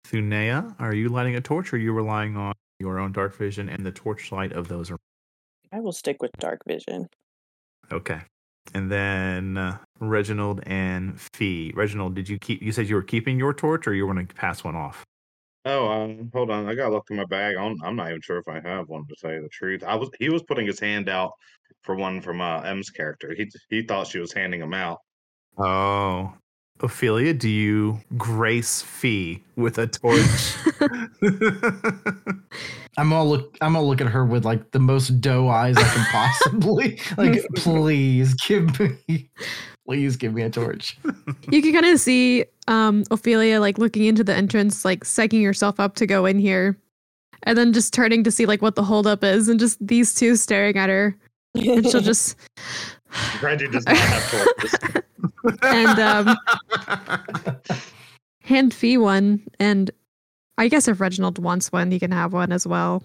Thunea, 0.07 0.75
are 0.79 0.93
you 0.93 1.09
lighting 1.09 1.35
a 1.35 1.41
torch 1.41 1.73
or 1.73 1.75
are 1.75 1.79
you 1.79 1.91
relying 1.91 2.37
on 2.37 2.53
your 2.79 2.99
own 2.99 3.11
dark 3.11 3.35
vision 3.35 3.67
and 3.67 3.85
the 3.85 3.91
torchlight 3.91 4.53
of 4.53 4.67
those? 4.67 4.89
ar- 4.89 4.97
I 5.71 5.79
will 5.79 5.91
stick 5.91 6.21
with 6.21 6.31
dark 6.39 6.61
vision. 6.65 7.07
Okay. 7.91 8.21
And 8.73 8.91
then 8.91 9.57
uh, 9.57 9.77
Reginald 9.99 10.61
and 10.65 11.19
Fee. 11.33 11.73
Reginald, 11.75 12.15
did 12.15 12.27
you 12.27 12.37
keep? 12.37 12.61
You 12.61 12.71
said 12.71 12.89
you 12.89 12.95
were 12.95 13.03
keeping 13.03 13.37
your 13.39 13.53
torch, 13.53 13.87
or 13.87 13.93
you 13.93 14.05
were 14.05 14.13
going 14.13 14.27
to 14.27 14.35
pass 14.35 14.63
one 14.63 14.75
off? 14.75 15.03
Oh, 15.65 15.87
um, 15.87 16.29
hold 16.33 16.49
on. 16.49 16.67
I 16.67 16.75
gotta 16.75 16.93
look 16.93 17.07
through 17.07 17.17
my 17.17 17.25
bag. 17.25 17.57
I'm, 17.57 17.75
I'm 17.83 17.95
not 17.95 18.09
even 18.09 18.21
sure 18.21 18.37
if 18.37 18.47
I 18.47 18.61
have 18.67 18.87
one 18.87 19.05
to 19.07 19.15
tell 19.19 19.33
you 19.33 19.41
the 19.41 19.49
truth. 19.49 19.83
I 19.83 19.95
was 19.95 20.09
he 20.19 20.29
was 20.29 20.43
putting 20.43 20.65
his 20.65 20.79
hand 20.79 21.09
out 21.09 21.31
for 21.81 21.95
one 21.95 22.21
from 22.21 22.41
uh, 22.41 22.61
M's 22.61 22.89
character. 22.89 23.33
He 23.35 23.49
he 23.69 23.83
thought 23.83 24.07
she 24.07 24.19
was 24.19 24.33
handing 24.33 24.61
him 24.61 24.73
out. 24.73 24.99
Oh. 25.57 26.33
Ophelia, 26.79 27.33
do 27.33 27.49
you 27.49 27.99
grace 28.17 28.81
Fee 28.83 29.43
with 29.55 29.77
a 29.79 29.87
torch? 29.87 30.55
I'm 32.97 33.09
gonna 33.09 33.23
look. 33.23 33.57
I'm 33.61 33.73
gonna 33.73 33.85
look 33.85 34.01
at 34.01 34.07
her 34.07 34.25
with 34.25 34.45
like 34.45 34.71
the 34.71 34.79
most 34.79 35.21
doe 35.21 35.47
eyes 35.47 35.77
I 35.77 35.83
can 35.83 36.05
possibly. 36.05 36.99
like, 37.17 37.45
please 37.55 38.33
give 38.35 38.79
me, 38.79 39.29
please 39.87 40.15
give 40.17 40.33
me 40.33 40.43
a 40.43 40.49
torch. 40.49 40.97
You 41.51 41.61
can 41.61 41.73
kind 41.73 41.85
of 41.85 41.99
see 41.99 42.45
um, 42.67 43.03
Ophelia 43.11 43.59
like 43.59 43.77
looking 43.77 44.05
into 44.05 44.23
the 44.23 44.35
entrance, 44.35 44.83
like 44.83 45.03
psyching 45.03 45.45
herself 45.45 45.79
up 45.79 45.95
to 45.95 46.07
go 46.07 46.25
in 46.25 46.39
here, 46.39 46.77
and 47.43 47.57
then 47.57 47.73
just 47.73 47.93
turning 47.93 48.23
to 48.23 48.31
see 48.31 48.45
like 48.45 48.61
what 48.61 48.75
the 48.75 48.83
holdup 48.83 49.23
is, 49.23 49.47
and 49.47 49.59
just 49.59 49.77
these 49.85 50.15
two 50.15 50.35
staring 50.35 50.77
at 50.77 50.89
her, 50.89 51.15
and 51.53 51.87
she'll 51.87 52.01
just 52.01 52.35
Reggie 53.41 53.67
does 53.67 53.85
not 53.85 53.97
have 53.97 54.31
torches. 54.31 54.75
and 55.61 55.99
um, 55.99 56.37
hand 58.41 58.73
Fee 58.73 58.97
one, 58.97 59.41
and 59.59 59.91
I 60.57 60.67
guess 60.67 60.87
if 60.87 60.99
Reginald 60.99 61.39
wants 61.39 61.71
one, 61.71 61.91
he 61.91 61.99
can 61.99 62.11
have 62.11 62.33
one 62.33 62.51
as 62.51 62.65
well. 62.67 63.03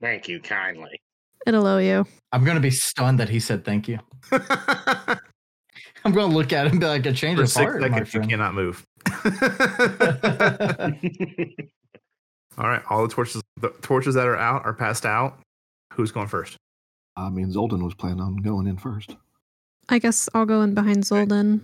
Thank 0.00 0.28
you 0.28 0.40
kindly. 0.40 1.00
It'll 1.46 1.66
owe 1.66 1.78
you. 1.78 2.06
I'm 2.32 2.44
gonna 2.44 2.60
be 2.60 2.70
stunned 2.70 3.18
that 3.20 3.28
he 3.28 3.40
said 3.40 3.64
thank 3.64 3.88
you. 3.88 3.98
I'm 4.32 6.12
gonna 6.12 6.26
look 6.26 6.52
at 6.52 6.66
him 6.66 6.72
and 6.72 6.80
be 6.80 6.86
like, 6.86 7.06
"A 7.06 7.12
change 7.12 7.36
For 7.38 7.44
of 7.44 7.50
six 7.50 7.70
heart, 7.70 7.80
my 7.80 7.88
seconds, 7.88 8.14
you 8.14 8.20
cannot 8.22 8.54
move. 8.54 8.84
All 12.58 12.68
right, 12.68 12.82
all 12.90 13.06
the 13.06 13.12
torches, 13.12 13.42
the 13.60 13.70
torches 13.80 14.14
that 14.14 14.26
are 14.26 14.36
out 14.36 14.64
are 14.64 14.74
passed 14.74 15.06
out. 15.06 15.38
Who's 15.94 16.12
going 16.12 16.28
first? 16.28 16.56
I 17.16 17.28
mean, 17.30 17.52
Zoldin 17.52 17.82
was 17.82 17.94
planning 17.94 18.20
on 18.20 18.36
going 18.36 18.66
in 18.66 18.76
first. 18.76 19.16
I 19.88 19.98
guess 19.98 20.28
I'll 20.34 20.46
go 20.46 20.62
in 20.62 20.74
behind 20.74 21.04
Zoldin. 21.04 21.60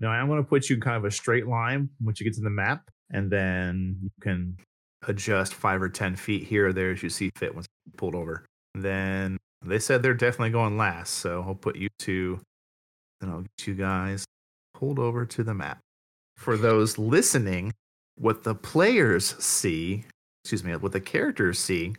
No, 0.00 0.08
I'm 0.08 0.26
going 0.26 0.42
to 0.42 0.48
put 0.48 0.68
you 0.68 0.78
kind 0.78 0.96
of 0.96 1.04
a 1.04 1.10
straight 1.10 1.46
line 1.46 1.88
once 2.02 2.20
you 2.20 2.24
get 2.24 2.34
to 2.34 2.42
the 2.42 2.50
map, 2.50 2.90
and 3.10 3.30
then 3.30 3.96
you 4.02 4.10
can 4.20 4.56
adjust 5.06 5.54
five 5.54 5.80
or 5.80 5.88
ten 5.88 6.16
feet 6.16 6.44
here 6.44 6.68
or 6.68 6.72
there 6.72 6.90
as 6.90 7.02
you 7.02 7.08
see 7.08 7.30
fit 7.36 7.54
once 7.54 7.66
pulled 7.96 8.14
over. 8.14 8.44
Then 8.74 9.38
they 9.64 9.78
said 9.78 10.02
they're 10.02 10.14
definitely 10.14 10.50
going 10.50 10.76
last, 10.76 11.14
so 11.14 11.44
I'll 11.46 11.54
put 11.54 11.76
you 11.76 11.88
two. 11.98 12.40
Then 13.20 13.30
I'll 13.30 13.42
get 13.42 13.66
you 13.66 13.74
guys 13.74 14.24
pulled 14.74 14.98
over 14.98 15.24
to 15.24 15.42
the 15.42 15.54
map. 15.54 15.78
For 16.36 16.56
those 16.56 16.98
listening, 16.98 17.72
what 18.16 18.42
the 18.42 18.54
players 18.54 19.36
see, 19.42 20.04
excuse 20.42 20.64
me, 20.64 20.74
what 20.76 20.92
the 20.92 21.00
characters 21.00 21.58
see 21.58 21.94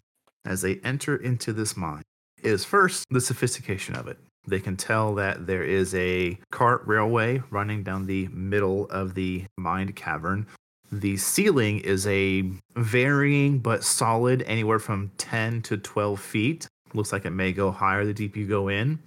as 0.46 0.62
they 0.62 0.76
enter 0.84 1.16
into 1.16 1.54
this 1.54 1.76
mine 1.76 2.04
is 2.46 2.64
first 2.64 3.06
the 3.10 3.22
sophistication 3.22 3.96
of 3.96 4.08
it. 4.08 4.18
They 4.48 4.60
can 4.60 4.78
tell 4.78 5.16
that 5.16 5.48
there 5.48 5.64
is 5.64 5.96
a 5.96 6.38
cart 6.52 6.84
railway 6.86 7.42
running 7.50 7.84
down 7.84 8.06
the 8.06 8.28
middle 8.28 8.86
of 8.90 9.16
the 9.16 9.46
mined 9.58 9.96
cavern. 9.96 10.46
The 10.92 11.18
ceiling 11.18 11.80
is 11.80 12.06
a 12.06 12.44
varying 12.76 13.60
but 13.60 13.84
solid, 13.84 14.44
anywhere 14.44 14.80
from 14.80 15.12
10 15.18 15.64
to 15.64 15.78
12 15.78 16.20
feet. 16.20 16.68
Looks 16.94 17.12
like 17.12 17.26
it 17.26 17.32
may 17.32 17.52
go 17.52 17.72
higher 17.72 18.06
the 18.06 18.14
deeper 18.14 18.40
you 18.40 18.48
go 18.48 18.68
in. 18.68 19.00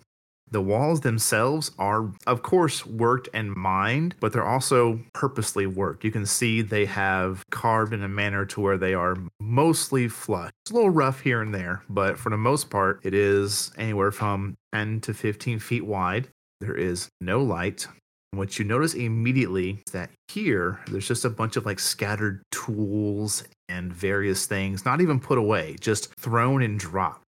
The 0.50 0.62
walls 0.62 1.00
themselves 1.00 1.71
are, 1.78 2.11
of 2.26 2.43
course, 2.43 2.87
worked 2.87 3.28
and 3.35 3.55
mined, 3.55 4.14
but 4.19 4.33
they're 4.33 4.47
also 4.47 5.00
purposely 5.12 5.67
worked. 5.67 6.05
You 6.05 6.11
can 6.11 6.25
see 6.25 6.62
they 6.62 6.87
have 6.87 7.43
carved 7.50 7.93
in 7.93 8.02
a 8.02 8.09
manner 8.09 8.47
to 8.47 8.61
where 8.61 8.78
they 8.78 8.95
are 8.95 9.17
mostly 9.40 10.09
flush. 10.09 10.50
It's 10.64 10.71
a 10.71 10.75
little 10.75 10.90
rough 10.90 11.21
here 11.21 11.43
and 11.43 11.55
there, 11.55 11.83
but 11.90 12.19
for 12.19 12.31
the 12.31 12.37
most 12.37 12.71
part, 12.71 13.00
it 13.02 13.14
is 13.14 13.71
anywhere 13.76 14.11
from 14.11 14.57
10 14.73 15.00
to 15.02 15.14
15 15.14 15.59
feet 15.59 15.85
wide. 15.85 16.28
There 16.61 16.76
is 16.76 17.09
no 17.21 17.43
light. 17.43 17.87
What 18.33 18.59
you 18.59 18.64
notice 18.64 18.95
immediately 18.95 19.83
is 19.87 19.93
that 19.93 20.11
here, 20.28 20.81
there's 20.88 21.09
just 21.09 21.25
a 21.25 21.31
bunch 21.31 21.57
of 21.57 21.64
like 21.67 21.81
scattered 21.81 22.43
tools 22.50 23.45
and 23.69 23.93
various 23.93 24.47
things, 24.47 24.85
not 24.85 25.00
even 25.00 25.21
put 25.21 25.38
away, 25.38 25.76
just 25.81 26.14
thrown 26.17 26.62
and 26.62 26.78
dropped. 26.78 27.23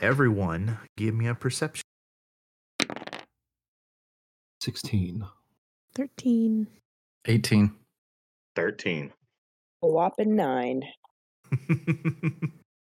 Everyone, 0.00 0.78
give 0.96 1.14
me 1.14 1.28
a 1.28 1.34
perception. 1.34 1.83
16. 4.64 5.22
13. 5.94 6.66
18. 7.26 7.70
Thirteen. 8.56 9.12
A 9.82 9.86
whopping 9.86 10.36
nine. 10.36 10.84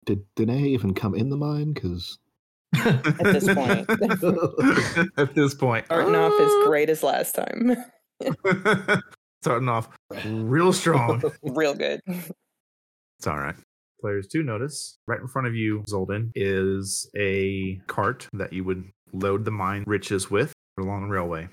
Did 0.06 0.24
Danae 0.36 0.68
even 0.68 0.94
come 0.94 1.14
in 1.14 1.28
the 1.28 1.36
mine? 1.36 1.74
Because 1.74 2.18
At 2.74 3.02
this 3.18 3.52
point. 3.52 3.90
At 5.18 5.34
this 5.34 5.54
point, 5.54 5.84
Starting 5.84 6.14
off 6.14 6.32
as 6.32 6.50
ah. 6.50 6.64
great 6.64 6.88
as 6.88 7.02
last 7.02 7.34
time. 7.34 7.76
starting 9.42 9.68
off 9.68 9.90
real 10.24 10.72
strong. 10.72 11.22
Real 11.42 11.74
good. 11.74 12.00
It's 12.06 13.26
all 13.26 13.38
right. 13.38 13.56
Players 14.00 14.28
do 14.28 14.42
notice 14.42 14.96
right 15.06 15.20
in 15.20 15.28
front 15.28 15.46
of 15.46 15.54
you, 15.54 15.82
Zoldin, 15.90 16.30
is 16.34 17.10
a 17.18 17.78
cart 17.86 18.28
that 18.32 18.54
you 18.54 18.64
would 18.64 18.88
load 19.12 19.44
the 19.44 19.50
mine 19.50 19.84
riches 19.86 20.30
with 20.30 20.54
along 20.78 21.08
the 21.08 21.14
railway. 21.14 21.48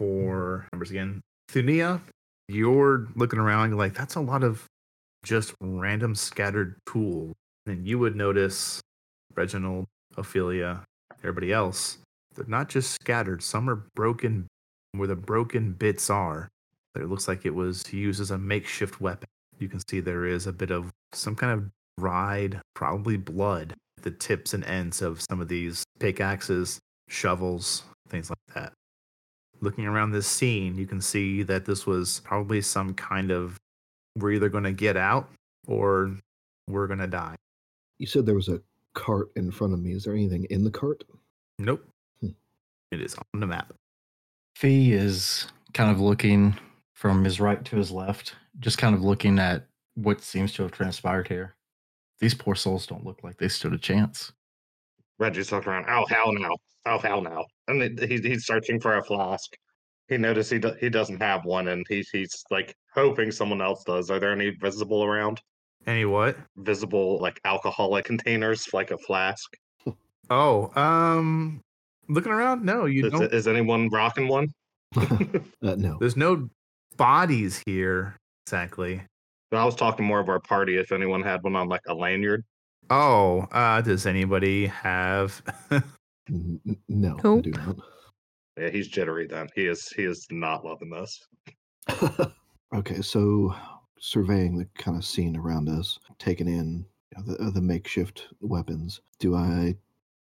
For 0.00 0.66
numbers 0.72 0.90
again, 0.90 1.20
Thunea, 1.52 2.00
you're 2.48 3.08
looking 3.16 3.38
around, 3.38 3.68
you're 3.68 3.78
like, 3.78 3.92
that's 3.92 4.14
a 4.14 4.20
lot 4.20 4.42
of 4.42 4.64
just 5.22 5.52
random 5.60 6.14
scattered 6.14 6.76
tools. 6.86 7.34
And 7.66 7.86
you 7.86 7.98
would 7.98 8.16
notice 8.16 8.80
Reginald, 9.36 9.84
Ophelia, 10.16 10.84
everybody 11.18 11.52
else, 11.52 11.98
they're 12.34 12.46
not 12.46 12.70
just 12.70 12.92
scattered, 12.92 13.42
some 13.42 13.68
are 13.68 13.84
broken 13.94 14.46
where 14.92 15.06
the 15.06 15.16
broken 15.16 15.72
bits 15.72 16.08
are. 16.08 16.48
It 16.96 17.10
looks 17.10 17.28
like 17.28 17.44
it 17.44 17.54
was 17.54 17.92
used 17.92 18.22
as 18.22 18.30
a 18.30 18.38
makeshift 18.38 19.02
weapon. 19.02 19.28
You 19.58 19.68
can 19.68 19.82
see 19.86 20.00
there 20.00 20.24
is 20.24 20.46
a 20.46 20.52
bit 20.52 20.70
of 20.70 20.90
some 21.12 21.36
kind 21.36 21.52
of 21.52 21.68
dried, 21.98 22.62
probably 22.74 23.18
blood, 23.18 23.74
at 23.98 24.04
the 24.04 24.12
tips 24.12 24.54
and 24.54 24.64
ends 24.64 25.02
of 25.02 25.20
some 25.20 25.42
of 25.42 25.48
these 25.48 25.84
pickaxes, 25.98 26.78
shovels, 27.10 27.82
things 28.08 28.30
like 28.30 28.54
that. 28.54 28.72
Looking 29.60 29.86
around 29.86 30.12
this 30.12 30.26
scene, 30.26 30.76
you 30.76 30.86
can 30.86 31.00
see 31.00 31.42
that 31.42 31.66
this 31.66 31.86
was 31.86 32.20
probably 32.24 32.62
some 32.62 32.94
kind 32.94 33.30
of 33.30 33.58
we're 34.16 34.32
either 34.32 34.48
going 34.48 34.64
to 34.64 34.72
get 34.72 34.96
out 34.96 35.28
or 35.66 36.16
we're 36.66 36.86
going 36.86 36.98
to 36.98 37.06
die. 37.06 37.36
you 37.98 38.06
said 38.06 38.26
there 38.26 38.34
was 38.34 38.48
a 38.48 38.60
cart 38.94 39.30
in 39.36 39.50
front 39.50 39.72
of 39.72 39.80
me. 39.80 39.92
Is 39.92 40.04
there 40.04 40.14
anything 40.14 40.44
in 40.50 40.64
the 40.64 40.70
cart? 40.70 41.04
Nope. 41.58 41.86
Hmm. 42.20 42.30
It 42.90 43.00
is 43.00 43.14
on 43.14 43.40
the 43.40 43.46
map. 43.46 43.72
Fee 44.56 44.92
is 44.92 45.46
kind 45.74 45.90
of 45.90 46.00
looking 46.00 46.56
from 46.94 47.24
his 47.24 47.40
right 47.40 47.64
to 47.64 47.76
his 47.76 47.90
left, 47.90 48.34
just 48.58 48.78
kind 48.78 48.94
of 48.94 49.02
looking 49.02 49.38
at 49.38 49.66
what 49.94 50.22
seems 50.22 50.52
to 50.54 50.62
have 50.62 50.72
transpired 50.72 51.28
here. 51.28 51.54
These 52.18 52.34
poor 52.34 52.54
souls 52.54 52.86
don't 52.86 53.04
look 53.04 53.22
like 53.22 53.38
they 53.38 53.48
stood 53.48 53.72
a 53.72 53.78
chance. 53.78 54.32
Reggie's 55.20 55.52
looking 55.52 55.70
around. 55.70 55.86
Oh 55.88 56.04
hell 56.08 56.32
no! 56.32 56.56
Oh 56.86 56.98
hell 56.98 57.20
no! 57.20 57.44
And 57.68 57.82
it- 57.82 58.10
he's 58.10 58.24
he's 58.24 58.46
searching 58.46 58.80
for 58.80 58.96
a 58.96 59.04
flask. 59.04 59.54
He 60.08 60.16
noticed 60.16 60.50
he 60.50 60.58
do, 60.58 60.72
he 60.80 60.88
doesn't 60.88 61.20
have 61.20 61.44
one, 61.44 61.68
and 61.68 61.86
he's 61.88 62.08
he's 62.08 62.42
like 62.50 62.74
hoping 62.94 63.30
someone 63.30 63.60
else 63.60 63.84
does. 63.84 64.10
Are 64.10 64.18
there 64.18 64.32
any 64.32 64.50
visible 64.50 65.04
around? 65.04 65.40
Any 65.86 66.06
what? 66.06 66.36
Visible 66.56 67.20
like 67.20 67.38
alcoholic 67.44 68.06
containers, 68.06 68.66
like 68.72 68.90
a 68.90 68.98
flask. 68.98 69.54
Oh, 70.30 70.70
um, 70.80 71.60
looking 72.08 72.32
around. 72.32 72.64
No, 72.64 72.86
you 72.86 73.06
Is, 73.06 73.12
don't. 73.12 73.32
is 73.34 73.46
anyone 73.46 73.88
rocking 73.88 74.26
one? 74.26 74.48
uh, 74.96 75.40
no. 75.60 75.98
There's 75.98 76.16
no 76.16 76.48
bodies 76.96 77.62
here 77.66 78.16
exactly. 78.46 79.02
I 79.52 79.64
was 79.64 79.74
talking 79.74 80.04
more 80.04 80.20
of 80.20 80.28
our 80.28 80.40
party. 80.40 80.78
If 80.78 80.92
anyone 80.92 81.22
had 81.22 81.42
one 81.42 81.56
on 81.56 81.68
like 81.68 81.82
a 81.88 81.94
lanyard. 81.94 82.44
Oh, 82.90 83.46
uh, 83.52 83.80
does 83.82 84.04
anybody 84.06 84.66
have? 84.66 85.40
N- 85.70 85.82
n- 86.66 86.76
no, 86.88 87.16
I 87.18 87.22
Nope. 87.22 87.42
do 87.44 87.50
not. 87.52 87.76
Yeah, 88.58 88.68
he's 88.70 88.88
jittery. 88.88 89.26
Then 89.26 89.48
he 89.54 89.66
is 89.66 89.88
he 89.88 90.04
is 90.04 90.26
not 90.30 90.64
loving 90.64 90.90
this. 90.90 91.24
okay, 92.74 93.00
so 93.00 93.54
surveying 93.98 94.58
the 94.58 94.66
kind 94.76 94.96
of 94.96 95.04
scene 95.04 95.36
around 95.36 95.68
us, 95.68 95.98
taking 96.18 96.48
in 96.48 96.84
you 97.16 97.22
know, 97.24 97.34
the, 97.34 97.50
the 97.52 97.60
makeshift 97.60 98.28
weapons. 98.40 99.00
Do 99.18 99.34
I? 99.34 99.76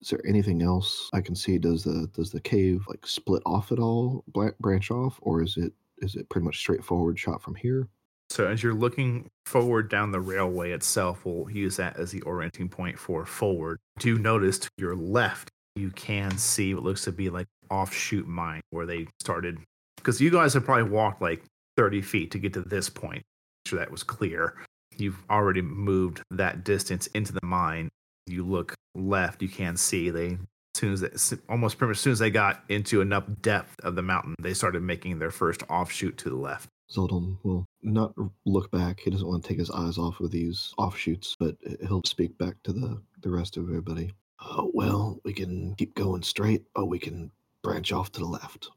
Is 0.02 0.10
there 0.10 0.22
anything 0.28 0.62
else 0.62 1.10
I 1.14 1.22
can 1.22 1.36
see? 1.36 1.58
Does 1.58 1.84
the 1.84 2.10
does 2.14 2.32
the 2.32 2.42
cave 2.42 2.84
like 2.88 3.06
split 3.08 3.44
off 3.46 3.72
at 3.72 3.80
all, 3.80 4.24
branch 4.60 4.92
off, 4.92 5.20
or 5.22 5.42
is 5.42 5.58
it 5.58 5.72
is 6.00 6.16
it 6.16 6.28
pretty 6.30 6.46
much 6.46 6.58
straightforward 6.58 7.18
shot 7.18 7.42
from 7.42 7.56
here? 7.56 7.88
So 8.32 8.48
as 8.48 8.64
you're 8.64 8.74
looking 8.74 9.30
forward 9.46 9.90
down 9.90 10.12
the 10.12 10.22
railway 10.22 10.72
itself, 10.72 11.26
we'll 11.26 11.50
use 11.50 11.76
that 11.76 11.98
as 11.98 12.12
the 12.12 12.22
orienting 12.22 12.70
point 12.70 12.98
for 12.98 13.26
forward. 13.26 13.78
Do 14.00 14.18
notice 14.18 14.58
to 14.60 14.70
your 14.78 14.96
left, 14.96 15.50
you 15.76 15.90
can 15.92 16.38
see 16.38 16.74
what 16.74 16.84
looks 16.84 17.04
to 17.04 17.12
be 17.12 17.30
like 17.30 17.48
offshoot 17.70 18.28
mine 18.28 18.62
where 18.70 18.86
they 18.86 19.08
started. 19.20 19.60
Because 19.98 20.22
you 20.22 20.32
guys 20.32 20.54
have 20.54 20.64
probably 20.64 20.90
walked 20.90 21.22
like 21.22 21.44
30 21.78 22.02
feet 22.02 22.32
to 22.32 22.40
get 22.40 22.54
to 22.54 22.62
this 22.62 22.90
point. 22.90 23.22
Sure, 23.66 23.80
that 23.80 23.92
was 23.92 24.04
clear. 24.04 24.56
you've 24.98 25.22
already 25.30 25.62
moved 25.62 26.22
that 26.32 26.64
distance 26.64 27.08
into 27.08 27.34
the 27.34 27.46
mine. 27.46 27.90
You 28.28 28.46
look 28.46 28.74
left, 28.96 29.42
you 29.42 29.50
can 29.50 29.76
see 29.76 30.10
they 30.10 30.38
as 30.76 30.80
soon 30.80 30.94
as 30.94 31.02
they, 31.02 31.38
almost 31.50 31.78
pretty 31.78 31.90
much 31.90 31.98
as 31.98 32.02
soon 32.02 32.14
as 32.14 32.20
they 32.20 32.30
got 32.30 32.64
into 32.70 33.02
enough 33.02 33.26
depth 33.42 33.78
of 33.82 33.96
the 33.96 34.02
mountain, 34.02 34.36
they 34.40 34.54
started 34.54 34.82
making 34.82 35.20
their 35.20 35.32
first 35.32 35.64
offshoot 35.70 36.18
to 36.20 36.30
the 36.30 36.36
left. 36.36 36.70
Zoldin 36.92 37.38
will 37.44 37.66
not 37.82 38.14
look 38.46 38.70
back. 38.72 39.00
He 39.00 39.10
doesn't 39.10 39.28
want 39.28 39.44
to 39.44 39.48
take 39.48 39.60
his 39.60 39.72
eyes 39.72 39.98
off 39.98 40.20
of 40.20 40.32
these 40.32 40.74
offshoots, 40.78 41.36
but 41.40 41.56
he'll 41.88 42.02
speak 42.06 42.38
back 42.38 42.56
to 42.64 42.74
the, 42.74 43.02
the 43.22 43.30
rest 43.30 43.58
of 43.58 43.70
everybody. 43.70 44.14
Uh, 44.40 44.66
well, 44.74 45.20
we 45.24 45.34
can 45.34 45.76
keep 45.76 45.96
going 45.96 46.24
straight, 46.24 46.64
or 46.76 46.86
we 46.86 47.00
can 47.00 47.32
branch 47.64 47.92
off 47.92 48.12
to 48.12 48.20
the 48.20 48.26
left. 48.26 48.70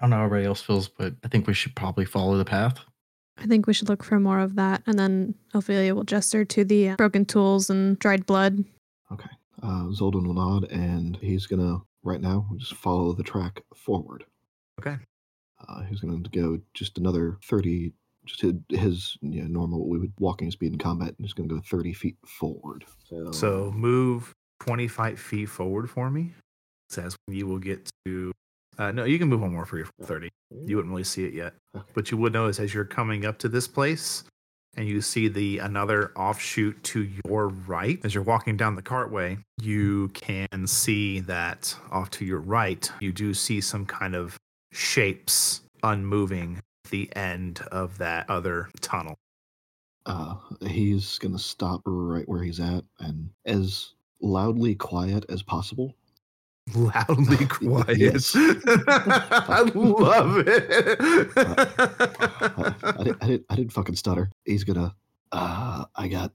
I 0.00 0.04
don't 0.04 0.10
know 0.10 0.16
how 0.16 0.24
everybody 0.24 0.46
else 0.46 0.62
feels, 0.62 0.88
but 0.88 1.14
I 1.22 1.28
think 1.28 1.46
we 1.46 1.54
should 1.54 1.76
probably 1.76 2.04
follow 2.04 2.36
the 2.36 2.44
path. 2.44 2.80
I 3.38 3.46
think 3.46 3.66
we 3.66 3.74
should 3.74 3.88
look 3.88 4.02
for 4.02 4.18
more 4.18 4.40
of 4.40 4.56
that. 4.56 4.82
And 4.86 4.98
then 4.98 5.34
Ophelia 5.54 5.94
will 5.94 6.04
gesture 6.04 6.44
to 6.44 6.64
the 6.64 6.90
uh, 6.90 6.96
broken 6.96 7.24
tools 7.24 7.70
and 7.70 7.98
dried 7.98 8.26
blood. 8.26 8.64
Okay. 9.12 9.30
Uh, 9.62 9.84
Zoldin 9.90 10.26
will 10.26 10.34
nod, 10.34 10.64
and 10.70 11.16
he's 11.16 11.46
gonna 11.46 11.78
right 12.02 12.20
now 12.20 12.48
just 12.56 12.74
follow 12.74 13.12
the 13.12 13.22
track 13.22 13.62
forward. 13.74 14.24
Okay. 14.80 14.96
Uh, 15.68 15.82
he's 15.82 16.00
gonna 16.00 16.18
go 16.32 16.58
just 16.74 16.98
another 16.98 17.38
thirty, 17.44 17.92
just 18.26 18.40
his, 18.42 18.54
his 18.68 19.16
you 19.22 19.42
know, 19.42 19.48
normal 19.48 19.80
what 19.80 19.88
we 19.88 19.98
would 19.98 20.12
walking 20.18 20.50
speed 20.50 20.72
in 20.72 20.78
combat, 20.78 21.08
and 21.08 21.16
he's 21.20 21.32
gonna 21.32 21.48
go 21.48 21.60
thirty 21.60 21.92
feet 21.92 22.16
forward. 22.26 22.84
So, 23.04 23.30
So 23.32 23.72
move 23.74 24.32
25 24.60 25.18
feet 25.18 25.46
forward 25.46 25.90
for 25.90 26.10
me. 26.10 26.32
says 26.90 27.16
you 27.28 27.46
will 27.46 27.58
get 27.58 27.88
to. 28.04 28.32
Uh, 28.78 28.90
no, 28.92 29.04
you 29.04 29.18
can 29.18 29.28
move 29.28 29.40
one 29.40 29.52
more 29.52 29.66
for 29.66 29.76
your 29.76 29.88
30. 30.02 30.28
You 30.66 30.76
wouldn't 30.76 30.92
really 30.92 31.04
see 31.04 31.24
it 31.24 31.34
yet, 31.34 31.54
Okay. 31.76 31.84
but 31.94 32.10
you 32.10 32.16
would 32.18 32.32
notice 32.32 32.58
as 32.60 32.72
you're 32.72 32.84
coming 32.84 33.24
up 33.26 33.38
to 33.38 33.48
this 33.48 33.66
place, 33.68 34.24
and 34.76 34.88
you 34.88 35.00
see 35.02 35.28
the 35.28 35.58
another 35.58 36.12
offshoot 36.16 36.82
to 36.84 37.08
your 37.26 37.48
right. 37.48 37.98
As 38.04 38.14
you're 38.14 38.22
walking 38.24 38.56
down 38.56 38.74
the 38.76 38.82
cartway, 38.82 39.42
you 39.60 40.08
can 40.14 40.66
see 40.66 41.20
that 41.20 41.74
off 41.90 42.08
to 42.12 42.24
your 42.24 42.40
right, 42.40 42.90
you 43.00 43.12
do 43.12 43.34
see 43.34 43.60
some 43.60 43.84
kind 43.84 44.14
of 44.14 44.38
shapes 44.72 45.60
unmoving 45.82 46.56
at 46.84 46.90
the 46.90 47.14
end 47.16 47.60
of 47.70 47.98
that 47.98 48.28
other 48.28 48.68
tunnel. 48.80 49.14
uh, 50.06 50.34
he's 50.66 51.18
gonna 51.18 51.38
stop 51.38 51.80
right 51.86 52.28
where 52.28 52.42
he's 52.42 52.58
at, 52.60 52.84
and 53.00 53.30
as 53.46 53.94
loudly 54.20 54.74
quiet 54.74 55.24
as 55.28 55.42
possible. 55.42 55.94
loudly 56.74 57.44
quiet. 57.48 57.98
Yes. 57.98 58.32
I 58.36 59.70
love 59.74 60.36
Uh, 60.38 60.44
I, 62.84 63.02
it. 63.02 63.04
did, 63.04 63.16
I, 63.20 63.26
did, 63.26 63.44
I 63.50 63.56
didn't 63.56 63.72
fucking 63.72 63.96
stutter. 63.96 64.30
He's 64.44 64.64
gonna. 64.64 64.94
Uh, 65.32 65.84
I 65.96 66.08
got. 66.08 66.32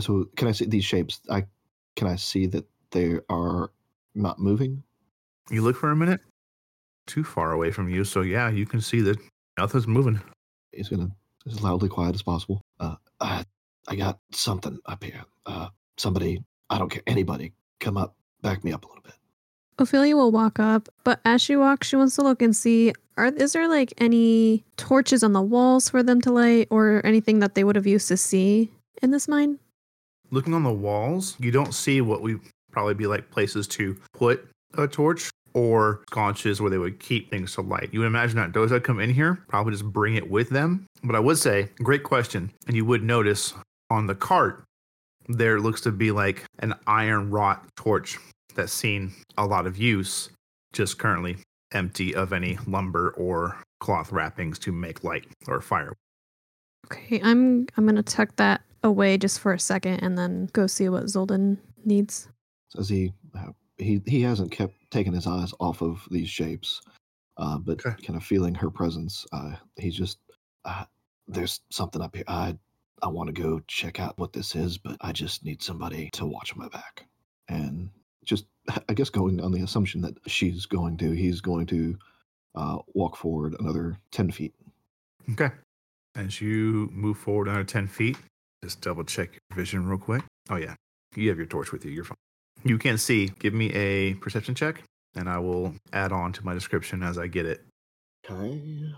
So 0.00 0.26
can 0.36 0.48
I 0.48 0.52
see 0.52 0.64
these 0.66 0.84
shapes? 0.84 1.20
I 1.30 1.44
can 1.96 2.06
I 2.08 2.16
see 2.16 2.46
that 2.46 2.64
they 2.92 3.18
are 3.28 3.70
not 4.14 4.38
moving. 4.38 4.82
you 5.50 5.62
look 5.62 5.76
for 5.76 5.90
a 5.90 5.96
minute, 5.96 6.20
too 7.10 7.24
far 7.24 7.52
away 7.52 7.70
from 7.70 7.88
you, 7.88 8.04
so 8.04 8.22
yeah, 8.22 8.48
you 8.48 8.66
can 8.66 8.80
see 8.80 9.00
that 9.00 9.18
nothing's 9.58 9.86
moving. 9.86 10.20
He's 10.72 10.88
gonna 10.88 11.10
as 11.46 11.62
loudly 11.62 11.88
quiet 11.88 12.14
as 12.14 12.22
possible. 12.22 12.60
Uh, 12.78 12.96
I, 13.20 13.44
I 13.88 13.96
got 13.96 14.18
something 14.32 14.78
up 14.86 15.02
here. 15.02 15.24
Uh, 15.46 15.68
somebody. 15.96 16.42
I 16.68 16.78
don't 16.78 16.88
care. 16.88 17.02
Anybody, 17.06 17.52
come 17.80 17.96
up. 17.96 18.14
Back 18.42 18.64
me 18.64 18.72
up 18.72 18.84
a 18.84 18.88
little 18.88 19.02
bit. 19.02 19.14
Ophelia 19.78 20.16
will 20.16 20.30
walk 20.30 20.58
up, 20.58 20.88
but 21.04 21.20
as 21.24 21.42
she 21.42 21.56
walks, 21.56 21.88
she 21.88 21.96
wants 21.96 22.14
to 22.16 22.22
look 22.22 22.42
and 22.42 22.54
see 22.54 22.92
are 23.16 23.26
is 23.26 23.52
there 23.52 23.68
like 23.68 23.92
any 23.98 24.64
torches 24.76 25.22
on 25.22 25.32
the 25.32 25.42
walls 25.42 25.88
for 25.88 26.02
them 26.02 26.20
to 26.22 26.32
light 26.32 26.68
or 26.70 27.04
anything 27.04 27.40
that 27.40 27.54
they 27.54 27.64
would 27.64 27.76
have 27.76 27.86
used 27.86 28.08
to 28.08 28.16
see 28.16 28.70
in 29.02 29.10
this 29.10 29.28
mine? 29.28 29.58
Looking 30.30 30.54
on 30.54 30.62
the 30.62 30.72
walls, 30.72 31.36
you 31.40 31.50
don't 31.50 31.74
see 31.74 32.00
what 32.00 32.22
would 32.22 32.40
probably 32.70 32.94
be 32.94 33.06
like 33.06 33.30
places 33.30 33.66
to 33.68 33.96
put 34.12 34.46
a 34.78 34.86
torch 34.86 35.29
or 35.54 36.02
sconces 36.10 36.60
where 36.60 36.70
they 36.70 36.78
would 36.78 37.00
keep 37.00 37.30
things 37.30 37.54
to 37.54 37.60
light. 37.60 37.90
You 37.92 38.00
would 38.00 38.06
imagine 38.06 38.36
that 38.36 38.52
those 38.52 38.70
that 38.70 38.84
come 38.84 39.00
in 39.00 39.10
here 39.10 39.42
probably 39.48 39.72
just 39.72 39.84
bring 39.84 40.14
it 40.14 40.30
with 40.30 40.50
them. 40.50 40.86
But 41.02 41.16
I 41.16 41.20
would 41.20 41.38
say, 41.38 41.68
great 41.82 42.02
question. 42.02 42.52
And 42.66 42.76
you 42.76 42.84
would 42.84 43.02
notice 43.02 43.54
on 43.90 44.06
the 44.06 44.14
cart, 44.14 44.64
there 45.28 45.60
looks 45.60 45.80
to 45.82 45.92
be 45.92 46.10
like 46.10 46.44
an 46.60 46.74
iron 46.86 47.30
wrought 47.30 47.64
torch 47.76 48.18
that's 48.54 48.72
seen 48.72 49.12
a 49.38 49.46
lot 49.46 49.66
of 49.66 49.78
use, 49.78 50.30
just 50.72 50.98
currently 50.98 51.36
empty 51.72 52.14
of 52.14 52.32
any 52.32 52.58
lumber 52.66 53.10
or 53.16 53.56
cloth 53.80 54.12
wrappings 54.12 54.58
to 54.58 54.72
make 54.72 55.04
light 55.04 55.26
or 55.46 55.60
fire. 55.60 55.94
Okay, 56.86 57.20
I'm 57.22 57.66
I'm 57.76 57.86
gonna 57.86 58.02
tuck 58.02 58.34
that 58.36 58.62
away 58.82 59.18
just 59.18 59.40
for 59.40 59.52
a 59.52 59.60
second 59.60 60.00
and 60.00 60.16
then 60.16 60.48
go 60.52 60.66
see 60.66 60.88
what 60.88 61.04
Zoldin 61.04 61.58
needs. 61.84 62.28
As 62.78 62.88
he 62.88 63.12
uh, 63.34 63.52
he 63.78 64.00
he 64.06 64.20
hasn't 64.22 64.52
kept 64.52 64.74
taking 64.90 65.12
his 65.12 65.26
eyes 65.26 65.52
off 65.60 65.82
of 65.82 66.06
these 66.10 66.28
shapes, 66.28 66.80
uh, 67.36 67.58
but 67.58 67.84
Okay. 67.84 68.02
kind 68.06 68.16
of 68.16 68.22
feeling 68.24 68.54
her 68.54 68.70
presence. 68.70 69.26
Uh, 69.32 69.56
he's 69.76 69.96
just 69.96 70.18
uh, 70.64 70.84
there's 71.28 71.60
something 71.70 72.00
up 72.02 72.14
here. 72.14 72.24
I 72.28 72.56
I 73.02 73.08
want 73.08 73.34
to 73.34 73.42
go 73.42 73.60
check 73.66 73.98
out 73.98 74.18
what 74.18 74.32
this 74.32 74.54
is, 74.54 74.78
but 74.78 74.96
I 75.00 75.12
just 75.12 75.44
need 75.44 75.62
somebody 75.62 76.10
to 76.12 76.26
watch 76.26 76.54
my 76.56 76.68
back. 76.68 77.06
And 77.48 77.90
just 78.24 78.44
I 78.88 78.94
guess 78.94 79.10
going 79.10 79.40
on 79.40 79.50
the 79.52 79.62
assumption 79.62 80.00
that 80.02 80.16
she's 80.26 80.66
going 80.66 80.96
to, 80.98 81.10
he's 81.10 81.40
going 81.40 81.66
to 81.66 81.98
uh, 82.54 82.78
walk 82.94 83.16
forward 83.16 83.56
another 83.58 83.96
ten 84.12 84.30
feet. 84.30 84.54
Okay. 85.32 85.50
As 86.16 86.40
you 86.40 86.88
move 86.92 87.16
forward 87.18 87.46
another 87.46 87.62
10 87.62 87.86
feet, 87.86 88.16
just 88.64 88.80
double 88.80 89.04
check 89.04 89.30
your 89.32 89.56
vision 89.56 89.86
real 89.86 89.96
quick. 89.96 90.24
Oh, 90.50 90.56
yeah. 90.56 90.74
You 91.14 91.28
have 91.28 91.38
your 91.38 91.46
torch 91.46 91.70
with 91.70 91.84
you. 91.84 91.92
You're 91.92 92.02
fine. 92.04 92.16
You 92.64 92.78
can 92.78 92.98
see. 92.98 93.30
Give 93.38 93.54
me 93.54 93.72
a 93.72 94.14
perception 94.14 94.54
check, 94.54 94.82
and 95.14 95.28
I 95.28 95.38
will 95.38 95.74
add 95.92 96.12
on 96.12 96.32
to 96.34 96.44
my 96.44 96.54
description 96.54 97.02
as 97.02 97.18
I 97.18 97.26
get 97.26 97.46
it. 97.46 97.64
Okay. 98.28 98.92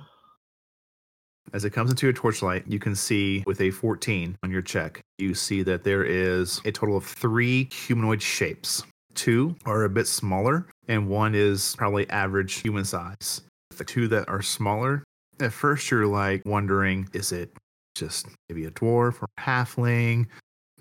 As 1.52 1.64
it 1.64 1.70
comes 1.70 1.90
into 1.90 2.06
your 2.06 2.12
torchlight, 2.12 2.64
you 2.66 2.78
can 2.78 2.94
see 2.96 3.42
with 3.46 3.60
a 3.60 3.70
14 3.70 4.36
on 4.42 4.50
your 4.50 4.62
check, 4.62 5.00
you 5.18 5.34
see 5.34 5.62
that 5.62 5.84
there 5.84 6.04
is 6.04 6.60
a 6.64 6.72
total 6.72 6.96
of 6.96 7.04
three 7.04 7.68
humanoid 7.72 8.22
shapes. 8.22 8.84
Two 9.14 9.54
are 9.66 9.84
a 9.84 9.90
bit 9.90 10.06
smaller, 10.06 10.66
and 10.88 11.08
one 11.08 11.34
is 11.34 11.76
probably 11.76 12.08
average 12.08 12.54
human 12.54 12.84
size. 12.84 13.42
The 13.76 13.84
two 13.84 14.08
that 14.08 14.28
are 14.28 14.40
smaller, 14.40 15.04
at 15.40 15.52
first 15.52 15.90
you're 15.90 16.06
like 16.06 16.42
wondering, 16.46 17.08
is 17.12 17.32
it 17.32 17.52
just 17.94 18.26
maybe 18.48 18.64
a 18.64 18.70
dwarf 18.70 19.20
or 19.20 19.28
a 19.36 19.40
halfling? 19.40 20.26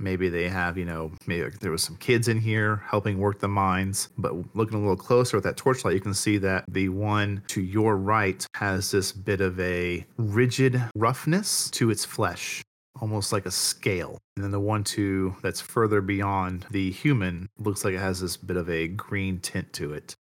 Maybe 0.01 0.29
they 0.29 0.49
have, 0.49 0.77
you 0.77 0.85
know, 0.85 1.11
maybe 1.27 1.49
there 1.61 1.71
was 1.71 1.83
some 1.83 1.95
kids 1.97 2.27
in 2.27 2.39
here 2.39 2.83
helping 2.87 3.19
work 3.19 3.39
the 3.39 3.47
mines. 3.47 4.09
But 4.17 4.33
looking 4.55 4.77
a 4.77 4.81
little 4.81 4.97
closer 4.97 5.37
at 5.37 5.43
that 5.43 5.57
torchlight, 5.57 5.93
you 5.93 6.01
can 6.01 6.13
see 6.13 6.37
that 6.39 6.65
the 6.67 6.89
one 6.89 7.43
to 7.49 7.61
your 7.61 7.97
right 7.97 8.45
has 8.55 8.91
this 8.91 9.11
bit 9.11 9.41
of 9.41 9.59
a 9.59 10.05
rigid 10.17 10.81
roughness 10.95 11.69
to 11.71 11.91
its 11.91 12.03
flesh, 12.03 12.63
almost 12.99 13.31
like 13.31 13.45
a 13.45 13.51
scale. 13.51 14.17
And 14.35 14.43
then 14.43 14.51
the 14.51 14.59
one 14.59 14.83
to 14.85 15.35
that's 15.41 15.61
further 15.61 16.01
beyond 16.01 16.65
the 16.71 16.91
human 16.91 17.47
looks 17.59 17.85
like 17.85 17.93
it 17.93 17.99
has 17.99 18.21
this 18.21 18.37
bit 18.37 18.57
of 18.57 18.69
a 18.69 18.87
green 18.87 19.39
tint 19.39 19.71
to 19.73 19.93
it. 19.93 20.15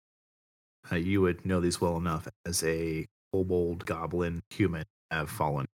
Uh, 0.92 0.96
you 0.96 1.20
would 1.20 1.46
know 1.46 1.60
these 1.60 1.80
well 1.80 1.96
enough 1.96 2.28
as 2.46 2.62
a 2.64 3.06
kobold 3.32 3.86
goblin 3.86 4.42
human 4.50 4.84
have 5.10 5.30
fallen. 5.30 5.66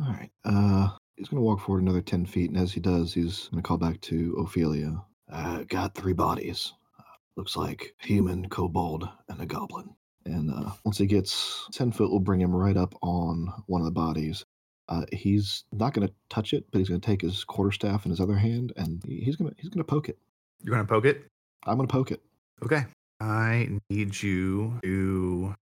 All 0.00 0.12
right. 0.12 0.30
Uh, 0.44 0.90
he's 1.18 1.28
going 1.28 1.38
to 1.38 1.44
walk 1.44 1.60
forward 1.60 1.82
another 1.82 2.00
10 2.00 2.26
feet, 2.26 2.50
and 2.50 2.58
as 2.58 2.72
he 2.72 2.80
does, 2.80 3.12
he's 3.12 3.48
going 3.48 3.62
to 3.62 3.66
call 3.66 3.76
back 3.76 4.00
to 4.02 4.36
Ophelia. 4.38 5.02
Uh, 5.30 5.64
got 5.64 5.94
three 5.94 6.12
bodies. 6.12 6.72
Uh, 6.98 7.02
looks 7.36 7.56
like 7.56 7.94
human, 7.98 8.48
kobold, 8.48 9.08
and 9.28 9.40
a 9.40 9.46
goblin. 9.46 9.90
And 10.24 10.50
uh, 10.50 10.70
once 10.84 10.98
he 10.98 11.06
gets 11.06 11.68
10 11.72 11.92
foot, 11.92 12.10
we'll 12.10 12.20
bring 12.20 12.40
him 12.40 12.54
right 12.54 12.76
up 12.76 12.94
on 13.02 13.52
one 13.66 13.80
of 13.80 13.84
the 13.84 13.90
bodies. 13.90 14.44
Uh, 14.88 15.04
he's 15.12 15.64
not 15.72 15.92
going 15.92 16.06
to 16.06 16.14
touch 16.30 16.54
it, 16.54 16.64
but 16.70 16.78
he's 16.78 16.88
going 16.88 17.00
to 17.00 17.06
take 17.06 17.20
his 17.20 17.44
quarterstaff 17.44 18.06
in 18.06 18.10
his 18.10 18.20
other 18.20 18.36
hand, 18.36 18.72
and 18.76 19.02
he's 19.04 19.36
going 19.36 19.50
to 19.50 19.56
he's 19.60 19.68
going 19.68 19.84
to 19.84 19.84
poke 19.84 20.08
it. 20.08 20.18
You're 20.62 20.74
gonna 20.74 20.88
poke 20.88 21.04
it? 21.04 21.26
I'm 21.64 21.76
going 21.76 21.86
to 21.86 21.92
poke 21.92 22.10
it. 22.10 22.22
Okay. 22.64 22.86
I 23.20 23.68
need 23.90 24.22
you 24.22 24.78
to. 24.82 25.54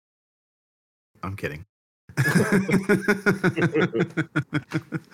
I'm 1.22 1.34
kidding. 1.34 1.64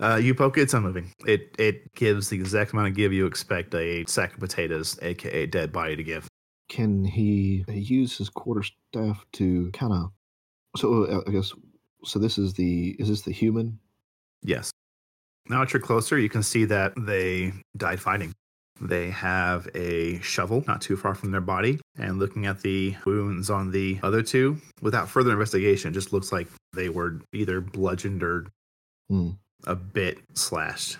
uh, 0.00 0.16
you 0.16 0.34
poke 0.34 0.58
it, 0.58 0.62
it's 0.62 0.74
unmoving. 0.74 1.12
It 1.26 1.54
it 1.58 1.94
gives 1.94 2.28
the 2.28 2.36
exact 2.36 2.72
amount 2.72 2.88
of 2.88 2.94
give 2.94 3.12
you 3.12 3.26
expect 3.26 3.74
a 3.74 4.04
sack 4.06 4.34
of 4.34 4.40
potatoes, 4.40 4.98
aka 5.02 5.46
dead 5.46 5.72
body, 5.72 5.96
to 5.96 6.02
give. 6.02 6.26
Can 6.68 7.04
he 7.04 7.64
use 7.68 8.16
his 8.16 8.28
quarterstaff 8.28 9.24
to 9.32 9.70
kind 9.72 9.92
of? 9.92 10.10
So 10.76 11.04
uh, 11.04 11.20
I 11.26 11.32
guess 11.32 11.52
so. 12.04 12.18
This 12.18 12.38
is 12.38 12.54
the 12.54 12.96
is 12.98 13.08
this 13.08 13.22
the 13.22 13.32
human? 13.32 13.78
Yes. 14.42 14.70
Now 15.48 15.60
that 15.60 15.72
you're 15.72 15.82
closer, 15.82 16.18
you 16.18 16.28
can 16.28 16.42
see 16.42 16.64
that 16.66 16.92
they 16.96 17.52
died 17.76 18.00
fighting. 18.00 18.32
They 18.80 19.10
have 19.10 19.68
a 19.74 20.18
shovel 20.20 20.64
not 20.66 20.80
too 20.80 20.96
far 20.96 21.14
from 21.14 21.32
their 21.32 21.42
body, 21.42 21.78
and 21.98 22.18
looking 22.18 22.46
at 22.46 22.62
the 22.62 22.96
wounds 23.04 23.50
on 23.50 23.70
the 23.70 23.98
other 24.02 24.22
two, 24.22 24.56
without 24.80 25.08
further 25.08 25.32
investigation, 25.32 25.90
it 25.90 25.94
just 25.94 26.14
looks 26.14 26.32
like 26.32 26.46
they 26.72 26.88
were 26.88 27.20
either 27.34 27.60
bludgeoned 27.60 28.22
or 28.22 28.46
Hmm. 29.10 29.30
A 29.64 29.74
bit 29.74 30.18
slashed. 30.34 30.98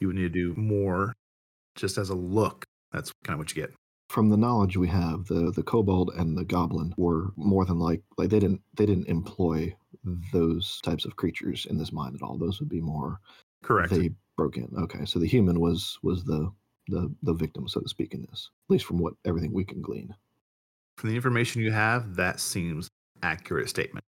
You 0.00 0.08
would 0.08 0.16
need 0.16 0.22
to 0.22 0.28
do 0.28 0.54
more 0.56 1.12
just 1.76 1.98
as 1.98 2.10
a 2.10 2.14
look. 2.14 2.64
That's 2.92 3.12
kind 3.24 3.34
of 3.34 3.38
what 3.38 3.54
you 3.54 3.62
get. 3.62 3.72
From 4.10 4.28
the 4.28 4.36
knowledge 4.36 4.76
we 4.76 4.88
have, 4.88 5.26
the 5.26 5.50
the 5.52 5.62
kobold 5.62 6.10
and 6.16 6.36
the 6.36 6.44
goblin 6.44 6.92
were 6.98 7.32
more 7.36 7.64
than 7.64 7.78
like 7.78 8.02
like 8.18 8.28
they 8.28 8.40
didn't 8.40 8.60
they 8.76 8.84
didn't 8.84 9.08
employ 9.08 9.74
those 10.32 10.80
types 10.82 11.04
of 11.04 11.16
creatures 11.16 11.66
in 11.70 11.78
this 11.78 11.92
mine 11.92 12.14
at 12.14 12.22
all. 12.22 12.36
Those 12.36 12.60
would 12.60 12.68
be 12.68 12.80
more 12.80 13.20
Correct. 13.62 13.90
they 13.90 14.10
broke 14.36 14.56
in. 14.56 14.68
Okay, 14.76 15.04
so 15.04 15.18
the 15.18 15.26
human 15.26 15.60
was 15.60 15.98
was 16.02 16.24
the 16.24 16.50
the 16.88 17.14
the 17.22 17.32
victim, 17.32 17.68
so 17.68 17.80
to 17.80 17.88
speak, 17.88 18.12
in 18.12 18.26
this. 18.28 18.50
At 18.68 18.72
least 18.72 18.84
from 18.84 18.98
what 18.98 19.14
everything 19.24 19.52
we 19.52 19.64
can 19.64 19.80
glean. 19.80 20.14
From 20.98 21.10
the 21.10 21.16
information 21.16 21.62
you 21.62 21.70
have, 21.72 22.16
that 22.16 22.38
seems 22.40 22.88
accurate 23.22 23.68
statement. 23.68 24.04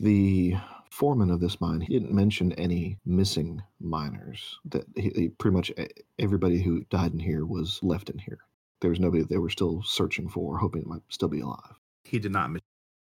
The 0.00 0.56
foreman 0.90 1.30
of 1.30 1.40
this 1.40 1.60
mine, 1.60 1.80
he 1.80 1.92
didn't 1.92 2.12
mention 2.14 2.52
any 2.54 2.98
missing 3.04 3.62
miners. 3.80 4.58
That 4.66 4.84
he, 4.96 5.10
he- 5.14 5.28
pretty 5.28 5.56
much 5.56 5.72
everybody 6.18 6.62
who 6.62 6.84
died 6.90 7.12
in 7.12 7.18
here 7.18 7.44
was 7.44 7.80
left 7.82 8.10
in 8.10 8.18
here. 8.18 8.38
There 8.80 8.90
was 8.90 9.00
nobody 9.00 9.22
they 9.24 9.38
were 9.38 9.50
still 9.50 9.82
searching 9.82 10.28
for, 10.28 10.56
hoping 10.58 10.82
it 10.82 10.86
might 10.88 11.02
still 11.08 11.28
be 11.28 11.40
alive. 11.40 11.74
He 12.04 12.18
did 12.18 12.32
not. 12.32 12.50
mention- 12.50 12.62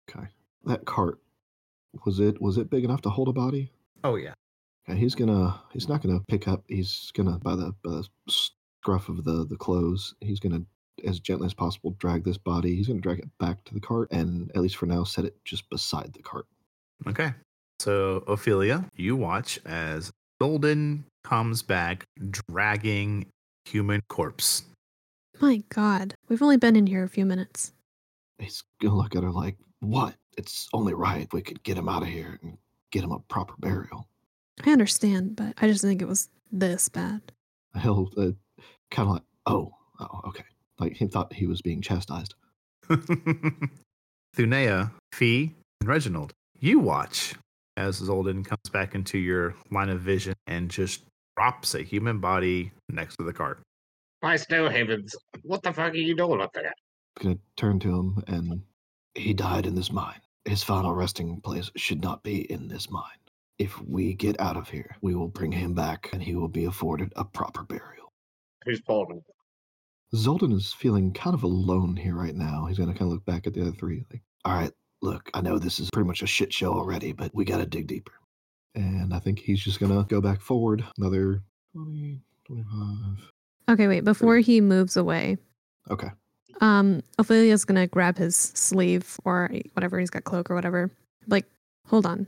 Okay, 0.09 0.29
that 0.67 0.85
cart 0.85 1.19
was 2.05 2.21
it 2.21 2.41
was 2.41 2.59
it 2.59 2.71
big 2.71 2.85
enough 2.85 3.03
to 3.03 3.11
hold 3.11 3.27
a 3.29 3.33
body? 3.33 3.73
Oh 4.05 4.15
yeah. 4.15 4.35
Okay, 4.89 4.97
he's 4.99 5.17
gonna 5.17 5.61
he's 5.73 5.89
not 5.89 6.01
gonna 6.03 6.21
pick 6.29 6.47
up. 6.47 6.63
He's 6.69 7.11
gonna 7.15 7.39
by 7.41 7.57
the 7.57 7.75
by 7.83 7.91
the 7.91 8.09
scruff 8.29 9.09
of 9.09 9.25
the 9.25 9.45
the 9.45 9.57
clothes. 9.57 10.15
He's 10.21 10.39
gonna 10.39 10.63
as 11.05 11.19
gently 11.19 11.47
as 11.47 11.55
possible 11.55 11.97
drag 11.99 12.23
this 12.25 12.39
body. 12.39 12.77
He's 12.77 12.87
gonna 12.87 13.01
drag 13.01 13.19
it 13.19 13.39
back 13.39 13.65
to 13.65 13.75
the 13.75 13.81
cart 13.81 14.13
and 14.13 14.51
at 14.55 14.63
least 14.63 14.77
for 14.77 14.87
now 14.87 15.03
set 15.03 15.25
it 15.25 15.37
just 15.45 15.69
beside 15.71 16.13
the 16.13 16.23
cart. 16.23 16.47
Okay. 17.09 17.35
So 17.79 18.25
Ophelia, 18.27 18.87
you 18.97 19.17
watch 19.17 19.59
as 19.65 20.11
Zoldin 20.41 21.05
comes 21.25 21.63
back 21.63 22.05
dragging 22.31 23.27
human 23.65 24.01
corpse. 24.09 24.63
My 25.41 25.63
God, 25.69 26.15
we've 26.29 26.43
only 26.43 26.57
been 26.57 26.77
in 26.77 26.87
here 26.87 27.05
a 27.05 27.09
few 27.09 27.27
minutes. 27.27 27.73
He's 28.39 28.63
gonna 28.81 28.97
look 28.97 29.15
at 29.15 29.23
her 29.23 29.31
like, 29.31 29.57
"What? 29.81 30.15
It's 30.37 30.69
only 30.73 30.95
right 30.95 31.23
if 31.23 31.33
we 31.33 31.43
could 31.43 31.63
get 31.63 31.77
him 31.77 31.89
out 31.89 32.03
of 32.03 32.09
here 32.09 32.39
and 32.43 32.57
get 32.91 33.05
him 33.05 33.13
a 33.13 33.19
proper 33.21 33.55
burial." 33.59 34.09
I 34.65 34.71
understand, 34.71 35.37
but 35.37 35.55
I 35.59 35.69
just 35.69 35.83
think 35.83 36.01
it 36.01 36.09
was 36.09 36.29
this 36.51 36.89
bad. 36.89 37.21
He'll 37.83 38.09
uh, 38.17 38.33
kind 38.91 39.09
of 39.09 39.15
like, 39.15 39.23
"Oh, 39.47 39.75
oh, 40.01 40.21
okay." 40.29 40.45
Like 40.79 40.95
he 40.95 41.07
thought 41.07 41.33
he 41.33 41.47
was 41.47 41.63
being 41.63 41.83
chastised. 41.83 42.35
Thunea, 44.35 44.93
Fee, 45.13 45.55
and 45.81 45.89
Reginald, 45.89 46.33
you 46.59 46.79
watch 46.79 47.35
as 47.77 48.01
Zoldin 48.01 48.45
comes 48.45 48.71
back 48.73 48.95
into 48.95 49.19
your 49.19 49.55
line 49.71 49.89
of 49.89 50.01
vision 50.01 50.35
and 50.47 50.71
just 50.71 51.05
drops 51.37 51.75
a 51.75 51.83
human 51.83 52.21
body 52.21 52.73
next 52.89 53.17
to 53.17 53.25
the 53.25 53.33
cart. 53.33 53.61
My 54.23 54.37
snow 54.37 54.69
havens. 54.69 55.15
What 55.43 55.63
the 55.63 55.73
fuck 55.73 55.93
are 55.93 55.97
you 55.97 56.17
doing 56.17 56.41
up 56.41 56.53
there? 56.53 56.73
I'm 57.19 57.23
gonna 57.23 57.39
turn 57.57 57.79
to 57.81 57.95
him 57.95 58.25
and 58.27 58.63
he 59.15 59.35
died 59.35 59.67
in 59.67 59.75
this 59.75 59.93
mine. 59.93 60.21
His 60.45 60.63
final 60.63 60.95
resting 60.95 61.41
place 61.41 61.71
should 61.77 62.03
not 62.03 62.23
be 62.23 62.51
in 62.51 62.69
this 62.69 62.91
mine. 62.91 63.03
If 63.59 63.81
we 63.83 64.15
get 64.15 64.39
out 64.41 64.57
of 64.57 64.69
here, 64.69 64.97
we 65.01 65.15
will 65.15 65.29
bring 65.29 65.53
him 65.53 65.75
back 65.75 66.11
and 66.13 66.23
he 66.23 66.35
will 66.35 66.49
be 66.49 66.65
afforded 66.67 67.13
a 67.17 67.25
proper 67.25 67.65
burial. 67.65 68.13
Who's 68.65 68.81
pulling? 68.81 69.23
Zoldin 70.15 70.55
is 70.55 70.73
feeling 70.73 71.13
kind 71.13 71.35
of 71.35 71.43
alone 71.43 71.97
here 71.97 72.15
right 72.15 72.35
now. 72.35 72.67
He's 72.67 72.79
gonna 72.79 72.93
kind 72.93 73.03
of 73.03 73.09
look 73.09 73.25
back 73.25 73.47
at 73.47 73.55
the 73.55 73.63
other 73.63 73.73
three, 73.73 74.05
like, 74.13 74.23
all 74.45 74.55
right, 74.55 74.73
look, 75.03 75.31
I 75.35 75.41
know 75.41 75.59
this 75.59 75.79
is 75.81 75.91
pretty 75.91 76.07
much 76.07 76.23
a 76.23 76.27
shit 76.27 76.53
show 76.53 76.73
already, 76.73 77.13
but 77.13 77.35
we 77.35 77.45
gotta 77.45 77.67
dig 77.67 77.87
deeper. 77.87 78.13
And 78.75 79.15
I 79.15 79.19
think 79.19 79.39
he's 79.39 79.63
just 79.63 79.81
gonna 79.81 80.05
go 80.09 80.21
back 80.21 80.41
forward 80.41 80.85
another 80.99 81.43
20, 81.75 82.21
25. 82.47 83.31
Okay, 83.69 83.89
wait, 83.89 84.05
before 84.05 84.39
he 84.39 84.61
moves 84.61 84.97
away, 84.97 85.39
Okay. 85.91 86.09
um, 86.61 87.03
Ophelia's 87.19 87.65
gonna 87.65 87.87
grab 87.87 88.17
his 88.19 88.37
sleeve 88.37 89.19
or 89.25 89.51
whatever, 89.75 89.99
he's 89.99 90.11
got 90.11 90.25
cloak 90.25 90.51
or 90.51 90.55
whatever. 90.55 90.91
Like, 91.27 91.47
hold 91.87 92.07
on. 92.07 92.27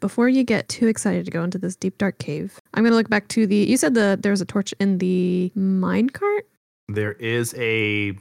Before 0.00 0.28
you 0.28 0.42
get 0.42 0.68
too 0.68 0.88
excited 0.88 1.24
to 1.26 1.30
go 1.30 1.44
into 1.44 1.58
this 1.58 1.76
deep 1.76 1.96
dark 1.98 2.18
cave, 2.18 2.58
I'm 2.74 2.82
gonna 2.82 2.96
look 2.96 3.08
back 3.08 3.28
to 3.28 3.46
the 3.46 3.56
you 3.56 3.76
said 3.76 3.94
the 3.94 4.18
there 4.20 4.32
was 4.32 4.40
a 4.40 4.44
torch 4.44 4.74
in 4.80 4.98
the 4.98 5.52
mine 5.54 6.10
cart? 6.10 6.48
There 6.88 7.12
is 7.12 7.54
a 7.56 8.18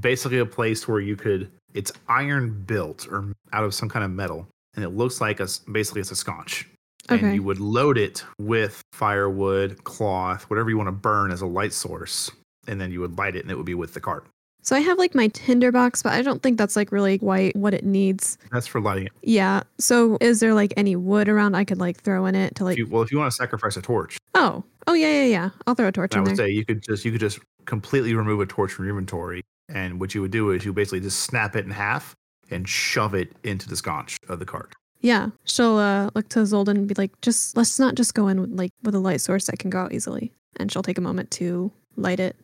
basically 0.00 0.38
a 0.38 0.46
place 0.46 0.86
where 0.86 1.00
you 1.00 1.16
could 1.16 1.50
it's 1.74 1.92
iron 2.08 2.62
built 2.66 3.06
or 3.10 3.32
out 3.52 3.64
of 3.64 3.74
some 3.74 3.88
kind 3.88 4.04
of 4.04 4.10
metal 4.10 4.46
and 4.76 4.84
it 4.84 4.90
looks 4.90 5.20
like 5.20 5.40
a 5.40 5.48
basically 5.72 6.00
it's 6.00 6.10
a 6.10 6.16
sconce 6.16 6.64
Okay. 7.10 7.26
and 7.26 7.34
you 7.34 7.42
would 7.42 7.60
load 7.60 7.98
it 7.98 8.24
with 8.38 8.80
firewood 8.94 9.84
cloth 9.84 10.44
whatever 10.48 10.70
you 10.70 10.78
want 10.78 10.88
to 10.88 10.92
burn 10.92 11.30
as 11.30 11.42
a 11.42 11.46
light 11.46 11.74
source 11.74 12.30
and 12.66 12.80
then 12.80 12.90
you 12.90 13.00
would 13.00 13.18
light 13.18 13.36
it 13.36 13.42
and 13.42 13.50
it 13.50 13.56
would 13.56 13.66
be 13.66 13.74
with 13.74 13.92
the 13.92 14.00
cart 14.00 14.26
So 14.62 14.74
I 14.74 14.80
have 14.80 14.96
like 14.98 15.14
my 15.14 15.28
tinder 15.28 15.70
box, 15.70 16.02
but 16.02 16.12
I 16.14 16.22
don't 16.22 16.42
think 16.42 16.56
that's 16.56 16.74
like 16.76 16.90
really 16.90 17.18
quite 17.18 17.54
what 17.54 17.74
it 17.74 17.84
needs. 17.84 18.38
that's 18.50 18.66
for 18.66 18.80
lighting 18.80 19.04
it 19.06 19.12
Yeah. 19.22 19.64
So 19.78 20.16
is 20.22 20.40
there 20.40 20.54
like 20.54 20.72
any 20.78 20.96
wood 20.96 21.28
around 21.28 21.54
I 21.54 21.64
could 21.64 21.78
like 21.78 22.00
throw 22.00 22.24
in 22.24 22.34
it 22.34 22.54
to 22.54 22.62
if 22.62 22.66
like 22.68 22.78
you, 22.78 22.86
well 22.86 23.02
if 23.02 23.12
you 23.12 23.18
want 23.18 23.30
to 23.30 23.36
sacrifice 23.36 23.76
a 23.76 23.82
torch 23.82 24.16
Oh. 24.34 24.64
Oh 24.86 24.94
yeah, 24.94 25.10
yeah, 25.10 25.24
yeah. 25.24 25.50
I'll 25.66 25.74
throw 25.74 25.88
a 25.88 25.92
torch 25.92 26.14
i 26.14 26.18
in 26.18 26.24
would 26.24 26.36
there. 26.36 26.46
say 26.46 26.50
you 26.52 26.64
could 26.64 26.82
just 26.82 27.04
you 27.04 27.10
could 27.12 27.20
just 27.20 27.38
completely 27.66 28.14
remove 28.14 28.40
a 28.40 28.46
torch 28.46 28.72
from 28.72 28.86
your 28.86 28.94
inventory 28.94 29.42
and 29.68 30.00
what 30.00 30.14
you 30.14 30.20
would 30.20 30.30
do 30.30 30.50
is 30.50 30.64
you 30.64 30.72
basically 30.72 31.00
just 31.00 31.20
snap 31.20 31.56
it 31.56 31.64
in 31.64 31.70
half 31.70 32.14
and 32.50 32.68
shove 32.68 33.14
it 33.14 33.32
into 33.44 33.68
the 33.68 33.76
sconce 33.76 34.18
of 34.28 34.38
the 34.38 34.44
cart 34.44 34.74
Yeah. 35.00 35.28
She'll 35.44 35.76
uh 35.78 36.10
look 36.14 36.28
to 36.30 36.40
Zoldin 36.40 36.76
and 36.76 36.86
be 36.88 36.94
like, 36.96 37.18
just 37.20 37.56
let's 37.56 37.78
not 37.78 37.94
just 37.94 38.14
go 38.14 38.28
in 38.28 38.40
with, 38.40 38.50
like 38.52 38.70
with 38.82 38.94
a 38.94 38.98
light 38.98 39.20
source 39.20 39.46
that 39.46 39.58
can 39.58 39.70
go 39.70 39.78
out 39.78 39.92
easily. 39.92 40.32
And 40.56 40.70
she'll 40.70 40.82
take 40.82 40.98
a 40.98 41.02
moment 41.02 41.30
to 41.32 41.70
light 41.96 42.20
it. 42.20 42.36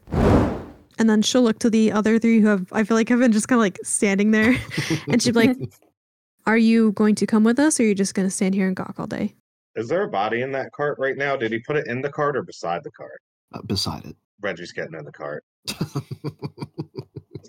And 0.98 1.08
then 1.08 1.22
she'll 1.22 1.42
look 1.42 1.58
to 1.60 1.70
the 1.70 1.92
other 1.92 2.18
three 2.18 2.40
who 2.40 2.48
have 2.48 2.66
I 2.72 2.84
feel 2.84 2.96
like 2.96 3.08
have 3.08 3.18
been 3.20 3.32
just 3.32 3.48
kind 3.48 3.58
of 3.58 3.62
like 3.62 3.78
standing 3.82 4.30
there. 4.32 4.56
And 5.08 5.22
she'd 5.22 5.32
be 5.34 5.46
like, 5.46 5.56
Are 6.46 6.58
you 6.58 6.92
going 6.92 7.14
to 7.16 7.26
come 7.26 7.44
with 7.44 7.58
us 7.58 7.80
or 7.80 7.84
are 7.84 7.86
you 7.86 7.94
just 7.94 8.14
gonna 8.14 8.30
stand 8.30 8.54
here 8.54 8.66
and 8.66 8.76
gawk 8.76 8.96
all 8.98 9.06
day? 9.06 9.34
Is 9.76 9.88
there 9.88 10.02
a 10.02 10.08
body 10.08 10.42
in 10.42 10.52
that 10.52 10.72
cart 10.72 10.98
right 10.98 11.16
now? 11.16 11.36
Did 11.36 11.52
he 11.52 11.60
put 11.60 11.76
it 11.76 11.86
in 11.86 12.02
the 12.02 12.10
cart 12.10 12.36
or 12.36 12.42
beside 12.42 12.84
the 12.84 12.90
cart? 12.90 13.22
Uh, 13.54 13.62
beside 13.62 14.04
it. 14.04 14.16
Reggie's 14.42 14.72
getting 14.72 14.94
in 14.98 15.04
the 15.04 15.12
cart. 15.12 15.44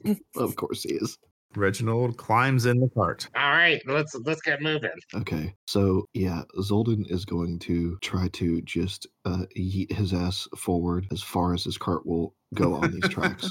of 0.35 0.55
course 0.55 0.83
he 0.83 0.93
is. 0.93 1.17
reginald 1.55 2.17
climbs 2.17 2.65
in 2.65 2.79
the 2.79 2.89
cart 2.95 3.27
All 3.35 3.51
right, 3.51 3.81
let's 3.85 4.15
let's 4.23 4.41
get 4.41 4.61
moving. 4.61 4.89
Okay, 5.15 5.53
so 5.67 6.05
yeah, 6.13 6.43
Zoldin 6.57 7.09
is 7.11 7.25
going 7.25 7.59
to 7.59 7.97
try 8.01 8.29
to 8.29 8.61
just 8.61 9.05
uh, 9.25 9.45
yeet 9.57 9.91
his 9.91 10.13
ass 10.13 10.47
forward 10.57 11.07
as 11.11 11.21
far 11.21 11.53
as 11.53 11.63
his 11.65 11.77
cart 11.77 12.05
will 12.05 12.33
go 12.55 12.73
on 12.75 12.91
these 12.91 13.09
tracks. 13.15 13.49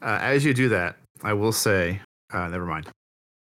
Uh, 0.00 0.18
as 0.22 0.44
you 0.44 0.54
do 0.54 0.68
that, 0.70 0.96
I 1.22 1.32
will 1.34 1.52
say, 1.52 2.00
uh, 2.32 2.48
never 2.48 2.64
mind. 2.66 2.88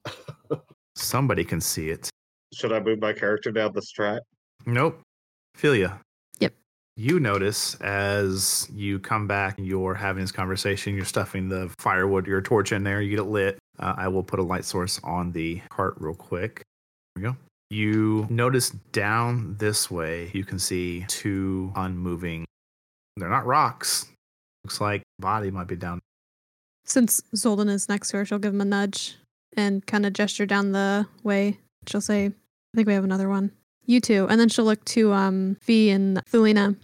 Somebody 0.94 1.44
can 1.44 1.60
see 1.60 1.90
it. 1.90 2.08
Should 2.54 2.72
I 2.72 2.80
move 2.80 3.00
my 3.00 3.12
character 3.12 3.50
down 3.52 3.72
this 3.74 3.90
track? 3.90 4.22
Nope. 4.64 5.00
Philia. 5.58 5.80
Yep. 5.90 6.00
You 6.98 7.20
notice 7.20 7.74
as 7.82 8.68
you 8.72 8.98
come 8.98 9.26
back, 9.26 9.56
you're 9.58 9.94
having 9.94 10.22
this 10.22 10.32
conversation, 10.32 10.96
you're 10.96 11.04
stuffing 11.04 11.50
the 11.50 11.70
firewood, 11.78 12.26
your 12.26 12.40
torch 12.40 12.72
in 12.72 12.84
there, 12.84 13.02
you 13.02 13.10
get 13.10 13.18
it 13.18 13.28
lit. 13.28 13.58
Uh, 13.78 13.94
I 13.98 14.08
will 14.08 14.22
put 14.22 14.38
a 14.38 14.42
light 14.42 14.64
source 14.64 14.98
on 15.04 15.32
the 15.32 15.60
cart 15.68 15.96
real 15.98 16.14
quick. 16.14 16.62
There 17.14 17.22
we 17.22 17.28
go. 17.28 17.36
You 17.68 18.26
notice 18.30 18.70
down 18.92 19.56
this 19.58 19.90
way, 19.90 20.30
you 20.32 20.42
can 20.44 20.58
see 20.58 21.04
two 21.08 21.70
unmoving, 21.76 22.46
they're 23.18 23.28
not 23.28 23.44
rocks. 23.44 24.06
Looks 24.64 24.80
like 24.80 25.02
body 25.18 25.50
might 25.50 25.66
be 25.66 25.76
down. 25.76 26.00
Since 26.86 27.22
Zoldin 27.34 27.68
is 27.68 27.90
next 27.90 28.10
to 28.10 28.18
her, 28.18 28.24
she'll 28.24 28.38
give 28.38 28.54
him 28.54 28.60
a 28.62 28.64
nudge 28.64 29.16
and 29.54 29.84
kind 29.86 30.06
of 30.06 30.14
gesture 30.14 30.46
down 30.46 30.72
the 30.72 31.06
way. 31.22 31.58
She'll 31.88 32.00
say, 32.00 32.26
I 32.26 32.32
think 32.74 32.86
we 32.86 32.94
have 32.94 33.04
another 33.04 33.28
one. 33.28 33.52
You 33.84 34.00
too. 34.00 34.26
And 34.30 34.40
then 34.40 34.48
she'll 34.48 34.64
look 34.64 34.84
to 34.86 35.12
um 35.12 35.56
Fee 35.60 35.90
and 35.90 36.24
Thulina 36.32 36.76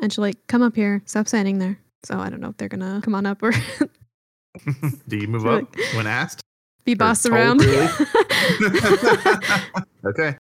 and 0.00 0.12
she'll 0.12 0.22
like, 0.22 0.46
come 0.46 0.62
up 0.62 0.74
here, 0.74 1.02
stop 1.06 1.28
standing 1.28 1.58
there. 1.58 1.78
So 2.02 2.18
I 2.18 2.30
don't 2.30 2.40
know 2.40 2.48
if 2.48 2.56
they're 2.56 2.68
gonna 2.68 3.00
come 3.04 3.14
on 3.14 3.26
up 3.26 3.42
or 3.42 3.52
Do 5.08 5.16
you 5.16 5.28
move 5.28 5.42
Sure. 5.46 5.58
up 5.62 5.74
when 5.94 6.06
asked? 6.06 6.40
be 6.84 6.92
Or 6.92 6.96
bossed 6.96 7.24
told, 7.24 7.34
around. 7.34 7.60
really? 7.60 7.86
okay. 10.06 10.36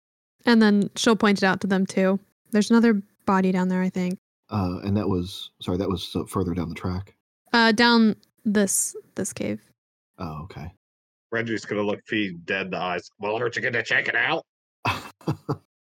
and 0.47 0.63
then 0.63 0.89
she'll 0.97 1.17
point 1.17 1.39
it 1.39 1.45
out 1.45 1.61
to 1.63 1.67
them 1.67 1.87
too. 1.87 2.19
There's 2.53 2.71
another 2.71 3.03
body 3.27 3.53
down 3.53 3.69
there, 3.69 3.83
I 3.83 3.91
think. 3.91 4.19
Uh, 4.51 4.79
and 4.85 4.97
that 4.97 5.09
was 5.09 5.51
sorry, 5.61 5.77
that 5.79 5.89
was 5.89 6.17
further 6.29 6.55
down 6.55 6.69
the 6.69 6.75
track. 6.75 7.15
Uh 7.53 7.73
down 7.73 8.17
this 8.45 8.95
this 9.17 9.33
cave. 9.33 9.61
Oh, 10.19 10.43
okay. 10.45 10.73
Reggie's 11.31 11.65
gonna 11.67 11.83
look 11.83 12.01
Fee 12.07 12.37
dead 12.45 12.67
in 12.67 12.71
the 12.71 12.79
eyes. 12.79 13.11
Well, 13.19 13.37
aren't 13.37 13.57
you 13.57 13.63
gonna 13.63 13.83
check 13.83 14.09
it 14.09 14.17
out? 14.17 14.45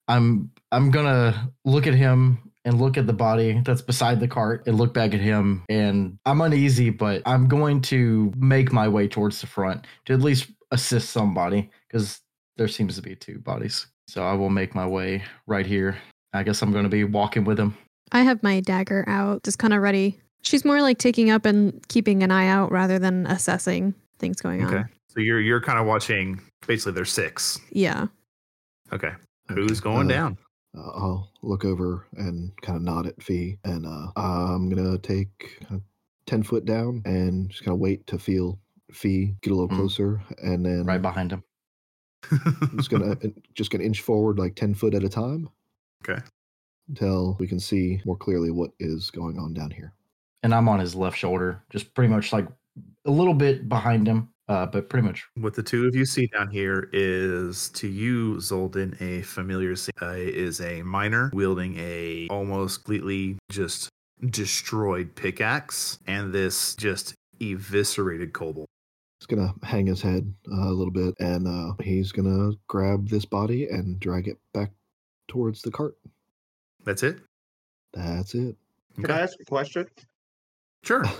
I'm 0.08 0.50
I'm 0.72 0.90
gonna 0.90 1.50
look 1.64 1.86
at 1.86 1.94
him 1.94 2.38
and 2.66 2.80
look 2.80 2.98
at 2.98 3.06
the 3.06 3.12
body 3.12 3.62
that's 3.64 3.80
beside 3.80 4.20
the 4.20 4.28
cart 4.28 4.64
and 4.66 4.76
look 4.76 4.92
back 4.92 5.14
at 5.14 5.20
him 5.20 5.62
and 5.70 6.18
I'm 6.26 6.40
uneasy, 6.40 6.90
but 6.90 7.22
I'm 7.24 7.48
going 7.48 7.80
to 7.82 8.32
make 8.36 8.72
my 8.72 8.88
way 8.88 9.06
towards 9.08 9.40
the 9.40 9.46
front 9.46 9.86
to 10.06 10.12
at 10.12 10.20
least 10.20 10.50
assist 10.72 11.10
somebody 11.10 11.70
because 11.88 12.20
there 12.56 12.68
seems 12.68 12.96
to 12.96 13.02
be 13.02 13.14
two 13.14 13.38
bodies. 13.38 13.86
So 14.08 14.24
I 14.24 14.34
will 14.34 14.50
make 14.50 14.74
my 14.74 14.86
way 14.86 15.22
right 15.46 15.64
here. 15.64 15.96
I 16.32 16.42
guess 16.42 16.60
I'm 16.60 16.72
going 16.72 16.84
to 16.84 16.90
be 16.90 17.04
walking 17.04 17.44
with 17.44 17.58
him. 17.58 17.76
I 18.12 18.22
have 18.22 18.42
my 18.42 18.60
dagger 18.60 19.04
out, 19.08 19.44
just 19.44 19.58
kind 19.58 19.72
of 19.72 19.80
ready. 19.80 20.20
She's 20.42 20.64
more 20.64 20.82
like 20.82 20.98
taking 20.98 21.30
up 21.30 21.44
and 21.44 21.86
keeping 21.88 22.22
an 22.22 22.30
eye 22.30 22.48
out 22.48 22.70
rather 22.70 22.98
than 22.98 23.26
assessing 23.26 23.94
things 24.18 24.40
going 24.40 24.64
on. 24.64 24.74
Okay. 24.74 24.84
So 25.08 25.20
you're 25.20 25.40
you're 25.40 25.60
kind 25.60 25.78
of 25.78 25.86
watching. 25.86 26.40
Basically, 26.66 26.92
there's 26.92 27.12
six. 27.12 27.58
Yeah. 27.70 28.06
Okay. 28.92 29.12
Who's 29.48 29.80
going 29.80 30.10
uh, 30.10 30.14
down? 30.14 30.38
Uh, 30.76 30.90
I'll 30.90 31.30
look 31.42 31.64
over 31.64 32.06
and 32.16 32.52
kind 32.62 32.76
of 32.76 32.82
nod 32.82 33.06
at 33.06 33.22
Fee, 33.22 33.58
and 33.64 33.86
uh, 33.86 34.08
I'm 34.16 34.68
gonna 34.68 34.98
take 34.98 35.58
uh, 35.72 35.78
ten 36.26 36.42
foot 36.42 36.64
down 36.64 37.02
and 37.04 37.48
just 37.50 37.64
kind 37.64 37.74
of 37.74 37.80
wait 37.80 38.06
to 38.08 38.18
feel 38.18 38.58
Fee 38.92 39.34
get 39.42 39.52
a 39.52 39.54
little 39.54 39.68
Mm. 39.68 39.76
closer, 39.76 40.22
and 40.42 40.64
then 40.64 40.84
Right 40.84 41.00
behind 41.02 41.32
him. 41.32 41.42
I'm 42.30 42.76
just 42.76 42.90
gonna 42.90 43.16
just 43.54 43.70
gonna 43.70 43.84
inch 43.84 44.00
forward 44.02 44.38
like 44.38 44.54
ten 44.56 44.74
foot 44.74 44.94
at 44.94 45.04
a 45.04 45.08
time 45.08 45.48
okay. 46.04 46.20
until 46.88 47.36
we 47.38 47.46
can 47.46 47.60
see 47.60 48.00
more 48.04 48.16
clearly 48.16 48.50
what 48.50 48.70
is 48.80 49.10
going 49.10 49.38
on 49.38 49.54
down 49.54 49.70
here. 49.70 49.92
And 50.42 50.54
I'm 50.54 50.68
on 50.68 50.80
his 50.80 50.94
left 50.94 51.16
shoulder, 51.16 51.62
just 51.70 51.94
pretty 51.94 52.12
much 52.12 52.32
like 52.32 52.46
a 53.04 53.10
little 53.10 53.34
bit 53.34 53.68
behind 53.68 54.06
him, 54.06 54.28
uh, 54.48 54.66
but 54.66 54.88
pretty 54.88 55.06
much 55.06 55.26
What 55.34 55.54
the 55.54 55.62
two 55.62 55.86
of 55.86 55.94
you 55.94 56.04
see 56.04 56.26
down 56.28 56.50
here 56.50 56.88
is 56.92 57.68
to 57.70 57.88
you, 57.88 58.36
Zoldin, 58.36 59.00
a 59.00 59.22
familiar 59.22 59.74
scene. 59.76 59.92
Uh, 60.00 60.14
is 60.16 60.60
a 60.60 60.82
miner 60.82 61.30
wielding 61.32 61.76
a 61.78 62.28
almost 62.28 62.84
completely 62.84 63.38
just 63.50 63.88
destroyed 64.30 65.14
pickaxe 65.14 65.98
and 66.06 66.32
this 66.32 66.74
just 66.76 67.14
eviscerated 67.40 68.32
kobold. 68.32 68.66
He's 69.20 69.26
gonna 69.26 69.54
hang 69.62 69.86
his 69.86 70.02
head 70.02 70.32
uh, 70.52 70.68
a 70.68 70.72
little 70.72 70.92
bit, 70.92 71.14
and 71.18 71.48
uh, 71.48 71.72
he's 71.82 72.12
gonna 72.12 72.52
grab 72.68 73.08
this 73.08 73.24
body 73.24 73.66
and 73.68 73.98
drag 73.98 74.28
it 74.28 74.38
back 74.52 74.70
towards 75.28 75.62
the 75.62 75.70
cart. 75.70 75.96
That's 76.84 77.02
it. 77.02 77.18
That's 77.92 78.34
it. 78.34 78.56
Can 78.96 79.10
I 79.10 79.20
ask 79.20 79.40
a 79.40 79.44
question? 79.44 79.86
Sure. 80.84 81.04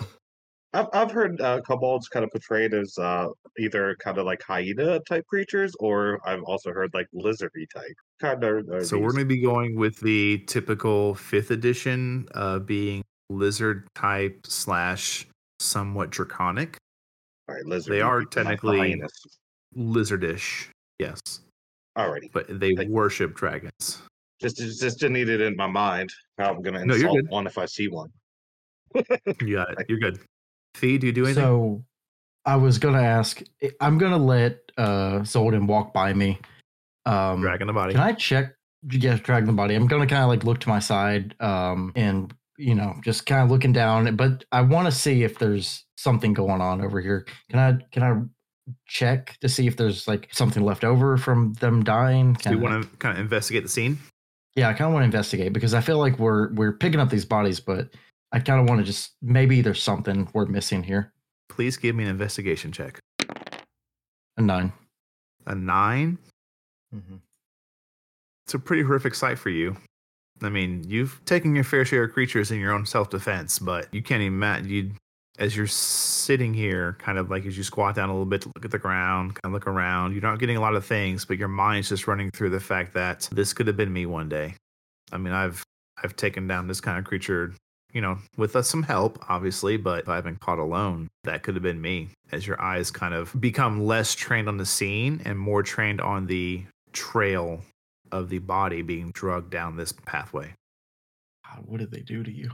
I've 0.77 0.89
I've 0.93 1.11
heard 1.11 1.41
uh, 1.41 1.61
kobolds 1.63 2.09
kind 2.09 2.25
of 2.25 2.31
portrayed 2.31 2.75
as 2.75 2.99
uh, 2.99 3.29
either 3.59 3.97
kind 3.99 4.19
of 4.19 4.27
like 4.27 4.43
hyena 4.43 5.01
type 5.01 5.27
creatures, 5.27 5.75
or 5.81 6.21
I've 6.27 6.43
also 6.43 6.71
heard 6.73 6.91
like 6.93 7.07
lizardy 7.15 7.67
type. 7.75 7.97
Kind 8.21 8.45
of. 8.45 8.87
So 8.87 8.99
we're 8.99 9.13
going 9.13 9.21
to 9.21 9.35
be 9.35 9.41
going 9.41 9.77
with 9.77 9.99
the 10.01 10.39
typical 10.47 11.15
fifth 11.15 11.51
edition, 11.51 12.29
uh, 12.35 12.59
being 12.59 13.03
lizard 13.31 13.89
type 13.95 14.47
slash 14.47 15.27
somewhat 15.61 16.11
draconic, 16.11 16.77
All 17.49 17.55
right, 17.55 17.65
lizard. 17.65 17.93
they 17.95 18.01
are 18.03 18.23
technically- 18.25 18.79
Hyenas. 18.79 19.13
lizardish. 19.77 20.69
Yes, 20.99 21.21
Alrighty. 21.97 22.31
but 22.33 22.47
they 22.61 22.75
worship 22.89 23.35
dragons. 23.35 24.03
Just 24.43 24.59
just 24.59 24.81
just 24.81 25.03
needed 25.03 25.41
it 25.41 25.47
in 25.47 25.57
my 25.57 25.67
mind 25.67 26.11
how 26.39 26.51
I'm 26.53 26.61
gonna 26.61 26.81
insult 26.83 27.17
good. 27.17 27.29
one 27.31 27.47
if 27.47 27.57
I 27.57 27.65
see 27.65 27.89
one. 27.89 28.11
You 29.43 29.57
got 29.57 29.73
it. 29.81 29.87
You're 29.89 29.99
good. 29.99 30.21
Fee, 30.77 30.99
do 30.99 31.07
you 31.07 31.13
do 31.13 31.25
anything? 31.25 31.43
So 31.43 31.85
I 32.45 32.57
was 32.57 32.79
gonna 32.79 33.03
ask. 33.03 33.43
I'm 33.81 33.99
gonna 33.99 34.19
let 34.19 34.61
uh 34.77 35.21
Zoldin 35.21 35.67
walk 35.67 35.93
by 35.93 36.13
me. 36.13 36.39
Um, 37.05 37.41
Dragging 37.41 37.67
the 37.67 37.73
body. 37.73 37.95
Can 37.95 38.03
I 38.03 38.13
check? 38.13 38.55
Yes, 38.89 39.21
drag 39.21 39.47
the 39.47 39.53
body. 39.53 39.75
I'm 39.75 39.87
gonna 39.87 40.07
kind 40.07 40.23
of 40.23 40.29
like 40.29 40.45
look 40.45 40.61
to 40.61 40.69
my 40.69 40.79
side, 40.79 41.35
um, 41.41 41.93
and 41.97 42.33
you 42.59 42.75
know, 42.75 42.95
just 43.03 43.27
kind 43.27 43.43
of 43.43 43.51
looking 43.51 43.73
down. 43.73 44.15
But 44.17 44.45
I 44.53 44.61
want 44.61 44.87
to 44.87 44.93
see 44.93 45.25
if 45.25 45.39
there's 45.39 45.85
something 45.97 46.33
going 46.33 46.61
on 46.61 46.83
over 46.83 47.01
here. 47.01 47.27
Can 47.51 47.59
I? 47.59 47.85
Can 47.91 48.03
I 48.03 48.23
check 48.87 49.37
to 49.41 49.49
see 49.49 49.67
if 49.67 49.77
there's 49.77 50.07
like 50.09 50.29
something 50.33 50.63
left 50.63 50.85
over 50.85 51.17
from 51.17 51.55
them 51.55 51.85
dying? 51.85 52.35
Do 52.35 52.51
you 52.51 52.59
want 52.59 52.83
to 52.83 52.97
kind 52.99 53.17
of 53.17 53.21
investigate 53.21 53.63
the 53.63 53.69
scene? 53.69 53.99
Yeah, 54.55 54.69
I 54.69 54.73
kind 54.73 54.89
of 54.89 54.95
want 54.95 55.03
to 55.03 55.07
investigate 55.07 55.53
because 55.53 55.75
I 55.75 55.81
feel 55.81 55.99
like 55.99 56.19
we're 56.19 56.53
we're 56.55 56.73
picking 56.73 57.01
up 57.01 57.11
these 57.11 57.25
bodies, 57.25 57.61
but 57.61 57.91
I 58.33 58.41
kind 58.41 58.61
of 58.61 58.69
want 58.69 58.81
to 58.81 58.85
just 58.85 59.13
maybe 59.23 59.61
there's 59.63 59.83
something 59.83 60.29
we're 60.33 60.47
missing 60.47 60.83
here. 60.83 61.13
Please 61.49 61.77
give 61.77 61.95
me 61.97 62.05
an 62.05 62.11
investigation 62.11 62.73
check. 62.73 62.99
A 64.37 64.43
9 64.43 64.73
A 65.47 65.55
9 65.55 66.19
Mhm. 66.95 67.21
It's 68.47 68.55
a 68.55 68.59
pretty 68.59 68.83
horrific 68.83 69.15
sight 69.15 69.39
for 69.39 69.51
you. 69.51 69.77
I 70.43 70.51
mean, 70.51 70.85
you've 70.87 71.25
taken 71.25 71.55
your 71.55 71.65
fair 71.65 71.85
share 71.85 72.05
of 72.05 72.13
creatures 72.13 72.51
in 72.51 72.61
your 72.61 72.73
own 72.73 72.85
self 72.87 73.11
defense, 73.11 73.59
but 73.59 73.93
you 73.93 74.03
can't 74.03 74.21
even 74.21 74.35
imagine 74.35 74.69
you 74.71 74.91
as 75.39 75.55
you're 75.55 75.67
sitting 75.67 76.55
here, 76.55 76.97
kind 76.99 77.19
of 77.19 77.31
like 77.31 77.45
as 77.45 77.57
you 77.59 77.63
squat 77.63 77.95
down 77.95 78.09
a 78.09 78.13
little 78.13 78.25
bit 78.25 78.41
to 78.43 78.51
look 78.57 78.65
at 78.65 78.71
the 78.71 78.79
ground, 78.79 79.35
kind 79.35 79.45
of 79.45 79.53
look 79.53 79.67
around. 79.67 80.13
You're 80.13 80.23
not 80.23 80.39
getting 80.39 80.57
a 80.57 80.61
lot 80.61 80.75
of 80.75 80.85
things, 80.87 81.25
but 81.27 81.37
your 81.39 81.49
mind's 81.49 81.89
just 81.91 82.07
running 82.07 82.31
through 82.31 82.51
the 82.51 82.61
fact 82.61 82.95
that 82.95 83.29
this 83.33 83.53
could 83.53 83.67
have 83.67 83.77
been 83.77 83.93
me 83.93 84.07
one 84.07 84.29
day. 84.29 84.55
I 85.13 85.19
mean, 85.19 85.33
I've 85.33 85.63
I've 86.03 86.17
taken 86.17 86.47
down 86.47 86.69
this 86.69 86.81
kind 86.81 86.99
of 86.99 87.05
creature, 87.05 87.55
you 87.97 88.03
know, 88.03 88.19
with 88.37 88.55
uh, 88.55 88.61
some 88.61 88.83
help, 88.83 89.19
obviously, 89.27 89.79
but 89.79 90.01
if 90.01 90.09
I've 90.11 90.25
been 90.25 90.37
caught 90.37 90.59
alone, 90.59 91.09
that 91.25 91.43
could 91.43 91.55
have 91.55 91.63
been 91.63 91.81
me. 91.81 92.11
As 92.31 92.47
your 92.47 92.61
eyes 92.61 92.91
kind 92.91 93.15
of 93.15 93.35
become 93.41 93.87
less 93.87 94.15
trained 94.15 94.49
on 94.49 94.59
the 94.59 94.67
scene 94.67 95.23
and 95.25 95.39
more 95.39 95.63
trained 95.63 96.03
on 96.03 96.27
the 96.27 96.63
trail 96.93 97.63
of 98.13 98.29
the 98.29 98.39
body 98.39 98.83
being 98.83 99.13
drugged 99.13 99.49
down 99.51 99.79
this 99.79 99.93
pathway. 99.93 100.53
God, 101.47 101.65
what 101.65 101.81
did 101.81 101.91
they 101.91 102.03
do 102.03 102.23
to 102.23 102.31
you? 102.31 102.51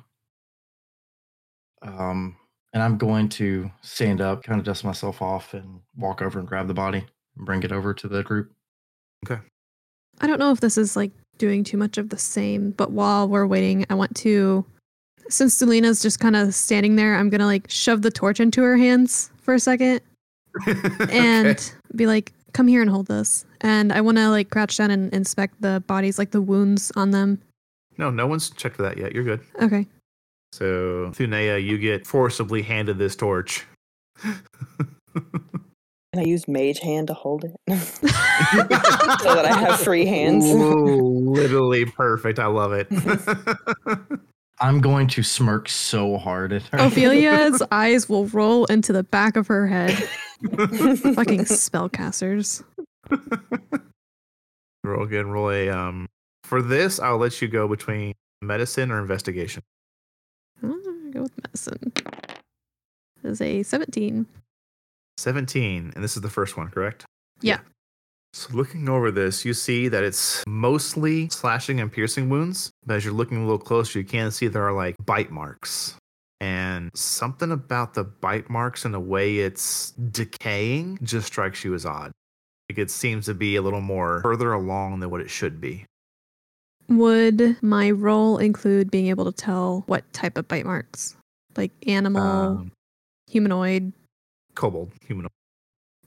Um, 1.83 2.37
and 2.72 2.81
I'm 2.81 2.96
going 2.96 3.28
to 3.31 3.68
stand 3.81 4.20
up, 4.20 4.44
kind 4.44 4.61
of 4.61 4.64
dust 4.64 4.85
myself 4.85 5.20
off, 5.20 5.55
and 5.55 5.81
walk 5.96 6.22
over 6.22 6.38
and 6.38 6.46
grab 6.46 6.68
the 6.68 6.74
body 6.74 7.05
and 7.37 7.44
bring 7.44 7.64
it 7.64 7.72
over 7.72 7.92
to 7.92 8.07
the 8.07 8.22
group. 8.22 8.52
Okay. 9.26 9.42
I 10.20 10.28
don't 10.28 10.38
know 10.38 10.52
if 10.52 10.61
this 10.61 10.78
is 10.78 10.94
like 10.94 11.11
doing 11.38 11.64
too 11.64 11.78
much 11.78 11.98
of 11.98 12.11
the 12.11 12.18
same, 12.18 12.70
but 12.70 12.92
while 12.92 13.26
we're 13.26 13.44
waiting, 13.44 13.85
I 13.90 13.94
want 13.94 14.14
to 14.18 14.64
since 15.33 15.55
Selena's 15.55 16.03
just 16.03 16.21
kind 16.21 16.37
of 16.37 16.55
standing 16.55 16.97
there, 16.97 17.16
I'm 17.16 17.31
gonna 17.31 17.47
like 17.47 17.71
shove 17.71 18.03
the 18.03 18.11
torch 18.11 18.40
into 18.40 18.62
her 18.62 18.77
hands 18.77 19.31
for 19.40 19.55
a 19.55 19.61
second 19.61 20.01
and 21.11 21.49
Okay. 21.49 21.62
be 21.97 22.07
like, 22.07 22.33
"Come 22.53 22.66
here 22.68 22.83
and 22.83 22.90
hold 22.90 23.07
this." 23.07 23.47
And 23.62 23.92
I 23.92 24.01
want 24.01 24.18
to 24.18 24.29
like 24.29 24.51
crouch 24.51 24.77
down 24.77 24.90
and 24.90 25.12
inspect 25.14 25.61
the 25.62 25.83
bodies, 25.87 26.18
like 26.18 26.33
the 26.33 26.42
wounds 26.42 26.92
on 26.97 27.11
them. 27.12 27.40
no, 27.99 28.11
no 28.11 28.27
one's 28.27 28.51
checked 28.51 28.77
for 28.77 28.83
that 28.83 28.99
yet. 28.99 29.12
You're 29.12 29.25
good. 29.25 29.40
Okay. 29.61 29.87
So, 30.53 31.11
Thunea, 31.14 31.62
you 31.64 31.79
get 31.79 32.07
forcibly 32.07 32.61
handed 32.62 32.99
this 32.99 33.16
torch. 33.16 33.64
Can 34.21 34.42
I 36.16 36.23
use 36.25 36.47
Mage 36.47 36.79
Hand 36.81 37.07
to 37.07 37.14
hold 37.14 37.45
it? 37.45 37.57
so 37.71 39.35
that 39.35 39.47
I 39.47 39.59
have 39.59 39.81
free 39.81 40.05
hands. 40.05 40.45
Ooh, 40.45 41.31
literally 41.31 41.87
perfect. 41.87 42.38
I 42.38 42.47
love 42.47 42.73
it. 42.75 42.88
I'm 44.61 44.81
going 44.81 45.09
to 45.09 45.23
smirk 45.23 45.69
so 45.69 46.19
hard 46.19 46.53
at 46.53 46.62
her. 46.69 46.81
Ophelia's 46.81 47.62
eyes 47.73 48.09
will 48.09 48.27
roll 48.27 48.65
into 48.67 48.93
the 48.93 49.03
back 49.03 49.37
of 49.37 49.47
her 49.49 49.67
head. 49.67 49.93
Fucking 50.43 51.45
spellcasters. 51.47 52.62
roll 54.85 55.05
again. 55.05 55.29
Roll 55.29 55.51
a 55.51 55.69
um. 55.69 56.09
For 56.45 56.61
this, 56.61 57.01
I'll 57.01 57.19
let 57.19 57.41
you 57.41 57.49
go 57.49 57.67
between 57.67 58.15
medicine 58.43 58.91
or 58.91 59.01
investigation. 59.01 59.62
I'm 60.62 60.83
gonna 60.83 61.11
go 61.12 61.23
with 61.23 61.33
medicine. 61.43 61.93
That 63.23 63.31
is 63.31 63.41
a 63.41 63.62
17. 63.62 64.27
17, 65.19 65.93
and 65.95 66.05
this 66.05 66.17
is 66.17 66.23
the 66.23 66.29
first 66.29 66.57
one, 66.57 66.69
correct? 66.69 67.05
Yeah. 67.41 67.61
So 68.33 68.53
looking 68.53 68.88
over 68.88 69.11
this, 69.11 69.45
you 69.45 69.55
see 69.55 69.88
that 69.88 70.03
it's 70.03 70.43
mostly 70.47 71.29
slashing 71.29 71.81
and 71.81 71.93
piercing 71.93 72.29
wounds. 72.29 72.72
But 72.85 72.97
as 72.97 73.05
you're 73.05 73.14
looking 73.14 73.38
a 73.38 73.40
little 73.42 73.59
closer, 73.59 73.99
you 74.01 74.05
can 74.05 74.31
see 74.31 74.49
there 74.49 74.66
are 74.66 74.73
like 74.73 74.97
bite 75.05 75.31
marks. 75.31 75.95
And 76.40 76.90
something 76.95 77.53
about 77.53 77.95
the 77.95 78.03
bite 78.03 78.51
marks 78.51 78.85
and 78.85 78.92
the 78.92 78.99
way 79.01 79.38
it's 79.38 79.92
decaying 79.92 80.99
just 81.03 81.29
strikes 81.29 81.62
you 81.62 81.75
as 81.75 81.87
odd. 81.87 82.11
Like 82.68 82.79
it 82.79 82.90
seems 82.90 83.27
to 83.27 83.35
be 83.35 83.55
a 83.57 83.62
little 83.62 83.81
more 83.81 84.21
further 84.23 84.53
along 84.53 84.99
than 85.01 85.11
what 85.11 85.21
it 85.21 85.31
should 85.31 85.61
be. 85.61 85.85
Would 86.88 87.62
my 87.62 87.90
role 87.92 88.38
include 88.38 88.90
being 88.90 89.07
able 89.07 89.25
to 89.31 89.33
tell 89.33 89.85
what 89.87 90.11
type 90.12 90.37
of 90.37 90.49
bite 90.49 90.66
marks? 90.66 91.14
Like 91.57 91.71
animal, 91.87 92.23
Um, 92.23 92.73
humanoid, 93.31 93.92
kobold, 94.55 94.90
humanoid. 95.07 95.31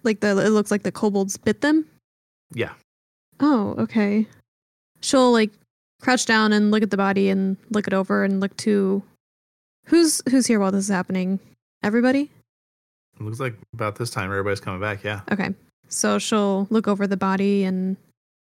like 0.03 0.19
the 0.19 0.37
it 0.45 0.49
looks 0.49 0.71
like 0.71 0.83
the 0.83 0.91
kobolds 0.91 1.37
bit 1.37 1.61
them? 1.61 1.85
Yeah. 2.53 2.73
Oh, 3.39 3.75
okay. 3.77 4.27
She'll 5.01 5.31
like 5.31 5.51
crouch 6.01 6.25
down 6.25 6.53
and 6.53 6.71
look 6.71 6.83
at 6.83 6.91
the 6.91 6.97
body 6.97 7.29
and 7.29 7.57
look 7.69 7.87
it 7.87 7.93
over 7.93 8.23
and 8.23 8.39
look 8.39 8.55
to 8.57 9.03
who's 9.85 10.21
who's 10.29 10.45
here 10.47 10.59
while 10.59 10.71
this 10.71 10.85
is 10.85 10.89
happening? 10.89 11.39
Everybody? 11.83 12.31
It 13.19 13.23
looks 13.23 13.39
like 13.39 13.55
about 13.73 13.95
this 13.95 14.09
time 14.09 14.29
everybody's 14.29 14.59
coming 14.59 14.81
back. 14.81 15.03
Yeah. 15.03 15.21
Okay. 15.31 15.53
So 15.87 16.19
she'll 16.19 16.67
look 16.69 16.87
over 16.87 17.07
the 17.07 17.17
body 17.17 17.63
and 17.63 17.95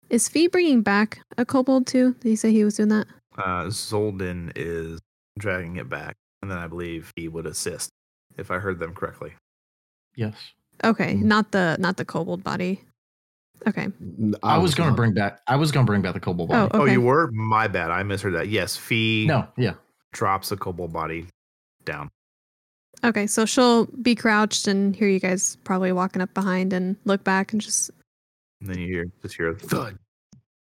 is 0.10 0.28
Fee 0.30 0.48
bringing 0.48 0.82
back 0.82 1.20
a 1.38 1.46
kobold 1.46 1.88
too? 1.88 2.14
Did 2.22 2.30
he 2.30 2.36
say 2.36 2.52
he 2.52 2.64
was 2.64 2.76
doing 2.78 2.90
that? 2.90 3.08
Uh, 3.38 3.66
Zoldin 3.66 4.52
is 4.56 5.00
dragging 5.38 5.76
it 5.78 5.90
back. 5.90 6.16
And 6.42 6.52
then 6.52 6.58
I 6.58 6.68
believe 6.68 7.12
he 7.16 7.28
would 7.30 7.46
assist, 7.46 7.90
if 8.38 8.52
I 8.52 8.60
heard 8.60 8.78
them 8.80 8.94
correctly. 8.94 9.34
Yes. 10.16 10.36
Okay, 10.84 11.14
Mm. 11.16 11.24
not 11.24 11.52
the 11.52 11.78
not 11.80 11.98
the 11.98 12.04
kobold 12.06 12.44
body. 12.44 12.82
Okay. 13.68 13.88
I 14.44 14.58
was 14.58 14.76
going 14.76 14.90
to 14.90 14.96
bring 14.96 15.14
back. 15.14 15.40
I 15.48 15.56
was 15.56 15.72
going 15.72 15.86
to 15.86 15.90
bring 15.90 16.02
back 16.02 16.14
the 16.14 16.20
kobold 16.20 16.50
Oh, 16.52 16.68
body. 16.68 16.72
Oh, 16.74 16.82
okay. 16.84 16.92
you 16.94 17.02
were? 17.02 17.32
My 17.32 17.68
bad. 17.68 17.92
I 17.92 18.04
misheard 18.04 18.34
that. 18.34 18.50
Yes, 18.50 18.76
Fee 18.76 19.26
No, 19.28 19.48
yeah. 19.58 19.74
drops 20.12 20.50
the 20.50 20.58
kobold 20.58 20.92
body 20.94 21.26
down. 21.86 22.10
Okay, 23.04 23.28
so 23.28 23.46
she'll 23.46 23.86
be 23.86 24.16
crouched 24.16 24.68
and 24.68 24.96
hear 24.96 25.08
you 25.10 25.20
guys 25.20 25.58
probably 25.64 25.92
walking 25.92 26.22
up 26.22 26.34
behind 26.34 26.72
and 26.74 26.96
look 27.06 27.24
back 27.24 27.52
and 27.52 27.62
just 27.62 27.92
And 28.62 28.70
then 28.70 28.80
you 28.80 28.88
hear 28.88 29.06
just 29.22 29.36
hear 29.36 29.50
a 29.50 29.56
thud. 29.56 29.98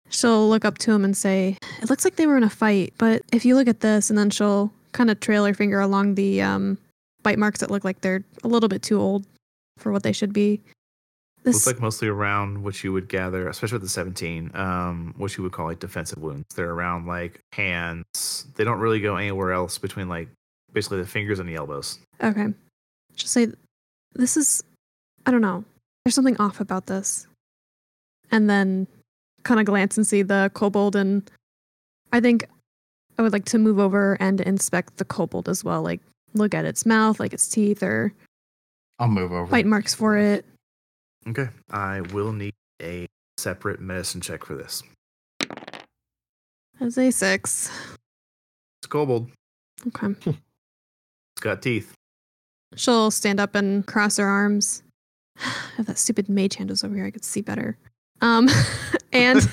she'll 0.09 0.49
look 0.49 0.65
up 0.65 0.77
to 0.79 0.91
him 0.91 1.05
and 1.05 1.15
say, 1.15 1.57
"It 1.81 1.89
looks 1.89 2.03
like 2.03 2.15
they 2.17 2.27
were 2.27 2.35
in 2.37 2.43
a 2.43 2.49
fight, 2.49 2.93
but 2.97 3.21
if 3.31 3.45
you 3.45 3.55
look 3.55 3.67
at 3.69 3.79
this," 3.79 4.09
and 4.09 4.17
then 4.19 4.29
she'll 4.29 4.71
kind 4.91 5.09
of 5.09 5.19
trail 5.19 5.45
her 5.45 5.53
finger 5.53 5.79
along 5.79 6.15
the 6.15 6.41
um, 6.41 6.77
bite 7.23 7.39
marks 7.39 7.59
that 7.61 7.71
look 7.71 7.83
like 7.85 8.01
they're 8.01 8.23
a 8.43 8.47
little 8.47 8.69
bit 8.69 8.81
too 8.81 8.99
old 8.99 9.25
for 9.77 9.91
what 9.91 10.03
they 10.03 10.11
should 10.13 10.33
be. 10.33 10.61
This 11.45 11.53
Looks 11.57 11.67
like 11.67 11.79
mostly 11.79 12.07
around 12.07 12.63
what 12.63 12.83
you 12.83 12.91
would 12.91 13.07
gather, 13.07 13.47
especially 13.47 13.75
with 13.75 13.83
the 13.83 13.89
17, 13.89 14.49
um, 14.55 15.13
what 15.15 15.37
you 15.37 15.43
would 15.43 15.51
call 15.51 15.67
like 15.67 15.77
defensive 15.77 16.17
wounds. 16.17 16.47
They're 16.55 16.71
around 16.71 17.05
like 17.05 17.39
hands. 17.53 18.47
They 18.55 18.63
don't 18.63 18.79
really 18.79 18.99
go 18.99 19.15
anywhere 19.15 19.51
else 19.51 19.77
between 19.77 20.09
like 20.09 20.27
basically 20.73 20.97
the 20.97 21.07
fingers 21.07 21.37
and 21.37 21.47
the 21.47 21.53
elbows. 21.53 21.99
okay. 22.21 22.47
She'll 23.15 23.27
say, 23.27 23.47
"This 24.15 24.35
is, 24.35 24.63
I 25.27 25.31
don't 25.31 25.41
know. 25.41 25.63
There's 26.03 26.15
something 26.15 26.35
off 26.37 26.59
about 26.59 26.87
this," 26.87 27.27
and 28.31 28.49
then 28.49 28.87
kind 29.43 29.59
of 29.59 29.67
glance 29.67 29.95
and 29.97 30.05
see 30.05 30.23
the 30.23 30.49
kobold, 30.55 30.95
and 30.95 31.29
I 32.11 32.19
think 32.21 32.49
I 33.19 33.21
would 33.21 33.33
like 33.33 33.45
to 33.45 33.59
move 33.59 33.77
over 33.79 34.17
and 34.19 34.41
inspect 34.41 34.97
the 34.97 35.05
kobold 35.05 35.47
as 35.47 35.63
well, 35.63 35.83
like 35.83 36.01
look 36.33 36.55
at 36.55 36.65
its 36.65 36.87
mouth, 36.87 37.19
like 37.19 37.33
its 37.33 37.47
teeth, 37.47 37.83
or 37.83 38.13
I'll 38.97 39.07
move 39.07 39.31
over. 39.31 39.45
bite 39.45 39.67
marks 39.67 39.93
for 39.93 40.17
it. 40.17 40.43
Okay. 41.27 41.49
I 41.71 42.01
will 42.01 42.31
need 42.31 42.53
a 42.81 43.07
separate 43.37 43.79
medicine 43.79 44.21
check 44.21 44.43
for 44.45 44.55
this. 44.55 44.83
As 46.79 46.97
a 46.97 47.11
six. 47.11 47.69
It's 48.81 48.87
kobold. 48.87 49.29
Okay. 49.87 50.13
It's 50.27 51.41
got 51.41 51.61
teeth. 51.61 51.93
She'll 52.75 53.11
stand 53.11 53.39
up 53.39 53.55
and 53.55 53.85
cross 53.85 54.17
her 54.17 54.25
arms. 54.27 54.83
if 55.77 55.85
that 55.87 55.97
stupid 55.97 56.29
mage 56.29 56.55
hand 56.55 56.69
was 56.69 56.83
over 56.83 56.95
here, 56.95 57.05
I 57.05 57.11
could 57.11 57.23
see 57.25 57.41
better. 57.41 57.77
Um, 58.21 58.49
and 59.13 59.39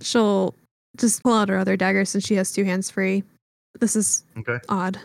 she'll 0.00 0.54
just 0.96 1.22
pull 1.22 1.34
out 1.34 1.48
her 1.48 1.56
other 1.58 1.76
dagger 1.76 2.04
since 2.04 2.26
she 2.26 2.34
has 2.34 2.52
two 2.52 2.64
hands 2.64 2.90
free. 2.90 3.22
This 3.80 3.96
is 3.96 4.24
Okay. 4.38 4.58
odd. 4.68 4.98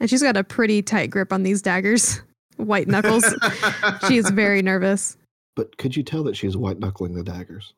And 0.00 0.10
she's 0.10 0.22
got 0.22 0.36
a 0.36 0.44
pretty 0.44 0.82
tight 0.82 1.10
grip 1.10 1.32
on 1.32 1.42
these 1.42 1.62
daggers. 1.62 2.20
White 2.56 2.88
knuckles. 2.88 3.24
she 4.08 4.16
is 4.16 4.30
very 4.30 4.62
nervous. 4.62 5.16
But 5.56 5.76
could 5.76 5.96
you 5.96 6.02
tell 6.02 6.22
that 6.24 6.36
she's 6.36 6.56
white 6.56 6.78
knuckling 6.78 7.14
the 7.14 7.22
daggers? 7.24 7.74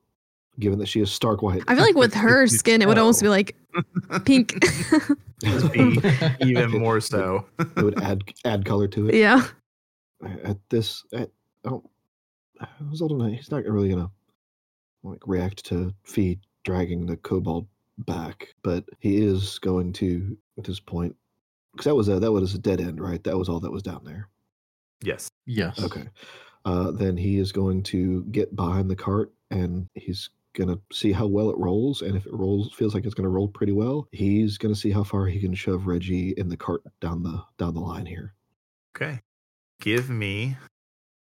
Given 0.58 0.78
that 0.78 0.86
she 0.86 1.00
is 1.00 1.10
stark 1.10 1.42
white. 1.42 1.62
I 1.66 1.74
feel 1.74 1.84
like 1.84 1.94
with 1.94 2.14
her 2.14 2.46
skin, 2.46 2.82
it 2.82 2.88
would 2.88 2.98
almost 2.98 3.22
be 3.22 3.28
like 3.28 3.56
pink. 4.24 4.54
It'd 5.42 5.72
be 5.72 5.98
even 6.40 6.70
more 6.70 7.00
so. 7.00 7.46
it 7.58 7.82
would 7.82 8.02
add 8.02 8.22
add 8.44 8.64
color 8.64 8.88
to 8.88 9.08
it. 9.08 9.14
yeah. 9.14 9.46
At 10.44 10.56
this, 10.70 11.04
at, 11.12 11.30
oh, 11.64 11.82
Zoldin, 12.92 13.34
he's 13.34 13.50
not 13.50 13.64
really 13.64 13.90
gonna 13.90 14.10
like 15.02 15.20
react 15.26 15.64
to 15.66 15.92
Fee 16.04 16.38
dragging 16.64 17.06
the 17.06 17.16
kobold 17.18 17.66
back, 17.98 18.54
but 18.62 18.84
he 18.98 19.18
is 19.18 19.58
going 19.58 19.92
to 19.94 20.36
at 20.58 20.64
this 20.64 20.80
point 20.80 21.14
because 21.76 21.84
that 21.84 21.94
was 21.94 22.08
a 22.08 22.18
that 22.18 22.32
was 22.32 22.54
a 22.54 22.58
dead 22.58 22.80
end, 22.80 23.00
right? 23.00 23.22
That 23.24 23.36
was 23.36 23.48
all 23.48 23.60
that 23.60 23.70
was 23.70 23.82
down 23.82 24.02
there. 24.04 24.28
Yes. 25.02 25.28
yes. 25.44 25.78
Okay. 25.82 26.08
Uh, 26.64 26.90
then 26.90 27.16
he 27.16 27.38
is 27.38 27.52
going 27.52 27.82
to 27.82 28.24
get 28.24 28.56
behind 28.56 28.90
the 28.90 28.96
cart 28.96 29.30
and 29.50 29.86
he's 29.94 30.30
gonna 30.54 30.78
see 30.90 31.12
how 31.12 31.26
well 31.26 31.50
it 31.50 31.58
rolls. 31.58 32.02
And 32.02 32.16
if 32.16 32.26
it 32.26 32.32
rolls, 32.32 32.72
feels 32.72 32.94
like 32.94 33.04
it's 33.04 33.14
gonna 33.14 33.28
roll 33.28 33.48
pretty 33.48 33.72
well, 33.72 34.08
he's 34.10 34.58
gonna 34.58 34.74
see 34.74 34.90
how 34.90 35.04
far 35.04 35.26
he 35.26 35.38
can 35.38 35.54
shove 35.54 35.86
Reggie 35.86 36.30
in 36.36 36.48
the 36.48 36.56
cart 36.56 36.82
down 37.00 37.22
the 37.22 37.42
down 37.58 37.74
the 37.74 37.80
line 37.80 38.06
here. 38.06 38.34
Okay. 38.96 39.20
Give 39.80 40.08
me 40.08 40.56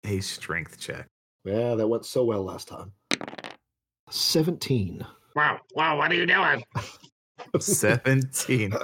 a 0.05 0.21
strength 0.21 0.81
check. 0.81 1.07
Yeah, 1.45 1.77
that 1.77 1.89
went 1.89 2.05
so 2.05 2.25
well 2.25 2.43
last 2.43 2.69
time. 2.69 2.93
Seventeen. 4.11 5.07
Wow, 5.37 5.61
wow, 5.75 5.97
what 5.97 6.11
are 6.11 6.17
you 6.17 6.27
doing? 6.27 6.65
17. 7.59 8.71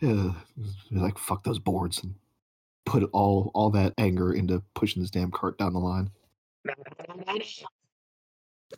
yeah, 0.00 0.32
like 0.90 1.18
fuck 1.18 1.44
those 1.44 1.58
boards 1.58 2.02
and 2.02 2.14
put 2.86 3.08
all 3.12 3.50
all 3.54 3.70
that 3.70 3.92
anger 3.98 4.32
into 4.32 4.62
pushing 4.74 5.02
this 5.02 5.10
damn 5.10 5.30
cart 5.30 5.58
down 5.58 5.72
the 5.72 5.78
line. 5.78 6.10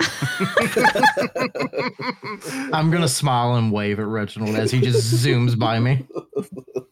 I'm 2.72 2.90
gonna 2.90 3.08
smile 3.08 3.56
and 3.56 3.72
wave 3.72 3.98
at 3.98 4.06
Reginald 4.06 4.56
as 4.56 4.70
he 4.70 4.80
just 4.80 5.12
zooms 5.12 5.58
by 5.58 5.78
me. 5.78 6.06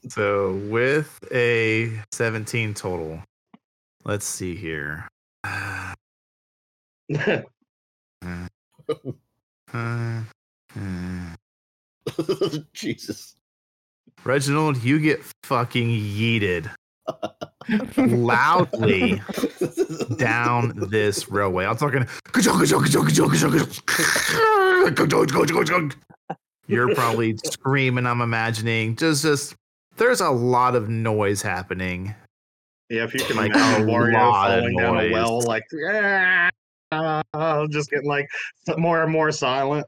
so 0.09 0.55
with 0.69 1.19
a 1.33 1.99
17 2.13 2.75
total, 2.75 3.23
let's 4.05 4.27
see 4.27 4.55
here. 4.55 5.09
Mm. 8.23 8.51
Uh. 9.73 10.23
Jesus. 12.73 13.37
Reginald, 14.25 14.83
you 14.83 14.99
get 14.99 15.23
fucking 15.45 15.89
yeeted 15.89 16.71
loudly 17.97 19.21
down 20.17 20.73
this 20.91 21.31
railway. 21.31 21.65
I'm 21.67 21.77
talking. 21.77 22.07
You're 26.67 26.95
probably 26.95 27.37
screaming. 27.45 28.07
I'm 28.07 28.21
imagining 28.21 28.97
just 28.97 29.23
just. 29.23 29.55
There's 29.97 30.21
a 30.21 30.31
lot 30.31 30.77
of 30.77 30.89
noise 30.89 31.43
happening. 31.43 32.15
Yeah, 32.89 33.05
if 33.05 33.13
you 33.15 33.21
can 33.21 33.37
Like, 33.37 33.53
imagine 33.53 33.89
a 33.89 33.93
Wario 33.93 34.15
lot 34.15 34.51
of 34.51 34.61
falling 34.61 34.77
down 34.77 35.01
a 35.01 35.13
well, 35.13 35.41
like 35.43 35.65
"Ah," 36.93 37.67
just 37.71 37.91
getting 37.91 38.09
like 38.09 38.29
more 38.77 39.03
and 39.03 39.13
more 39.13 39.33
silent. 39.33 39.87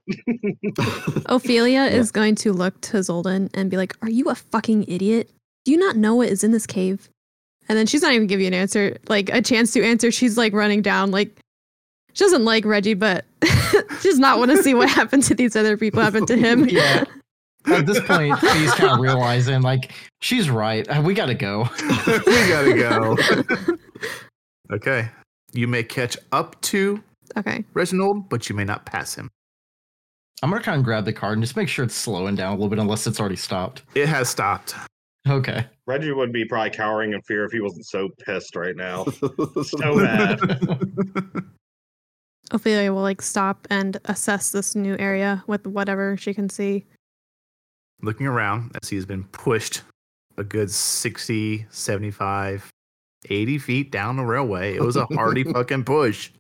Ophelia 1.27 1.83
is 1.85 2.11
going 2.11 2.35
to 2.37 2.53
look 2.53 2.81
to 2.83 2.99
Zoldin 2.99 3.51
and 3.55 3.71
be 3.71 3.77
like, 3.77 3.95
Are 4.03 4.11
you 4.11 4.27
a 4.29 4.35
fucking 4.35 4.85
idiot? 4.89 5.31
Do 5.65 5.73
you 5.73 5.79
not 5.79 5.97
know 5.97 6.15
what 6.17 6.29
is 6.29 6.43
in 6.45 6.51
this 6.53 6.67
cave? 6.67 7.09
And 7.69 7.79
then 7.79 7.87
she's 7.87 8.03
not 8.03 8.13
even 8.13 8.27
giving 8.27 8.43
you 8.45 8.49
an 8.49 8.55
answer, 8.55 8.97
like 9.09 9.29
a 9.31 9.41
chance 9.41 9.73
to 9.73 9.85
answer. 9.85 10.11
She's 10.11 10.37
like 10.37 10.53
running 10.53 10.83
down, 10.83 11.11
like 11.11 11.39
she 12.13 12.25
doesn't 12.25 12.45
like 12.45 12.65
Reggie, 12.65 12.95
but 12.95 13.25
she 13.45 14.09
does 14.09 14.19
not 14.19 14.39
want 14.39 14.51
to 14.51 14.63
see 14.63 14.75
what 14.75 14.89
happened 14.89 15.23
to 15.25 15.35
these 15.35 15.57
other 15.57 15.77
people 15.77 16.01
happen 16.03 16.27
to 16.27 16.37
him. 16.37 16.69
Yeah. 16.69 17.05
At 17.67 17.87
this 17.87 18.01
point, 18.01 18.37
he's 18.41 18.75
kind 18.75 18.93
of 18.93 18.99
realizing 18.99 19.63
like 19.63 19.93
she's 20.21 20.51
right. 20.51 20.89
Uh, 20.89 21.01
We 21.01 21.15
gotta 21.15 21.35
go. 21.35 21.69
we 21.81 22.49
gotta 22.49 22.75
go. 22.75 23.17
okay. 24.73 25.09
You 25.53 25.67
may 25.67 25.83
catch 25.83 26.17
up 26.33 26.61
to 26.63 27.03
okay. 27.37 27.65
Reginald, 27.75 28.29
but 28.29 28.49
you 28.49 28.55
may 28.55 28.65
not 28.65 28.87
pass 28.87 29.15
him. 29.15 29.29
I'm 30.43 30.51
gonna 30.51 30.63
kind 30.63 30.79
of 30.79 30.85
grab 30.85 31.05
the 31.05 31.13
card 31.13 31.35
and 31.35 31.43
just 31.43 31.57
make 31.57 31.69
sure 31.69 31.85
it's 31.85 31.95
slowing 31.95 32.35
down 32.35 32.49
a 32.49 32.55
little 32.55 32.69
bit, 32.69 32.79
unless 32.79 33.07
it's 33.07 33.21
already 33.21 33.37
stopped. 33.37 33.83
It 33.95 34.09
has 34.09 34.29
stopped. 34.29 34.75
Okay. 35.29 35.65
Reggie 35.87 36.13
would 36.13 36.33
be 36.33 36.45
probably 36.45 36.71
cowering 36.71 37.13
in 37.13 37.23
fear 37.23 37.45
if 37.45 37.53
he 37.53 37.61
wasn't 37.61 37.87
so 37.87 38.09
pissed 38.25 38.57
right 38.57 38.77
now. 38.77 39.05
So 39.65 39.95
mad. 39.95 40.41
Ophelia 42.51 42.93
will 42.93 43.03
like 43.03 43.23
stop 43.23 43.67
and 43.71 43.99
assess 44.07 44.51
this 44.51 44.75
new 44.75 44.97
area 44.99 45.43
with 45.47 45.67
whatever 45.67 46.17
she 46.17 46.35
can 46.35 46.49
see. 46.49 46.87
Looking 48.03 48.27
around 48.27 48.77
as 48.83 48.89
he's 48.89 49.07
been 49.07 49.25
pushed 49.25 49.83
a 50.39 50.45
good 50.45 50.71
60, 50.71 51.67
75, 51.71 52.69
80 53.29 53.59
feet 53.59 53.91
down 53.91 54.17
the 54.17 54.25
railway. 54.25 54.75
It 54.75 54.83
was 54.83 54.97
a 54.97 55.07
hardy 55.07 55.45
fucking 55.53 55.85
push. 55.85 56.31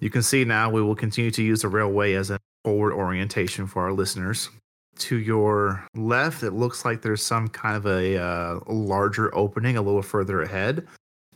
You 0.00 0.10
can 0.10 0.22
see 0.22 0.44
now 0.44 0.70
we 0.70 0.82
will 0.82 0.96
continue 0.96 1.30
to 1.30 1.42
use 1.42 1.62
the 1.62 1.68
railway 1.68 2.14
as 2.14 2.30
a 2.30 2.38
forward 2.64 2.92
orientation 2.92 3.66
for 3.66 3.82
our 3.82 3.92
listeners. 3.92 4.50
To 4.98 5.16
your 5.16 5.86
left, 5.94 6.42
it 6.42 6.52
looks 6.52 6.84
like 6.84 7.02
there's 7.02 7.24
some 7.24 7.48
kind 7.48 7.76
of 7.76 7.86
a 7.86 8.18
uh, 8.18 8.60
larger 8.66 9.34
opening 9.34 9.76
a 9.76 9.82
little 9.82 10.02
further 10.02 10.42
ahead. 10.42 10.86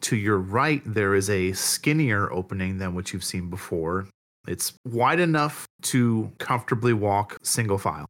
To 0.02 0.16
your 0.16 0.38
right, 0.38 0.82
there 0.84 1.14
is 1.14 1.30
a 1.30 1.52
skinnier 1.52 2.30
opening 2.32 2.78
than 2.78 2.94
what 2.94 3.12
you've 3.12 3.24
seen 3.24 3.48
before. 3.48 4.08
It's 4.46 4.74
wide 4.84 5.20
enough 5.20 5.66
to 5.82 6.30
comfortably 6.38 6.92
walk 6.92 7.38
single 7.42 7.78
file. 7.78 8.06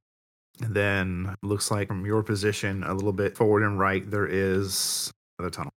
And 0.62 0.74
then 0.74 1.28
it 1.32 1.46
looks 1.46 1.70
like 1.70 1.88
from 1.88 2.04
your 2.04 2.22
position, 2.22 2.82
a 2.82 2.94
little 2.94 3.12
bit 3.12 3.36
forward 3.36 3.62
and 3.62 3.78
right, 3.78 4.10
there 4.10 4.26
is 4.26 5.10
another 5.38 5.50
tunnel. 5.50 5.72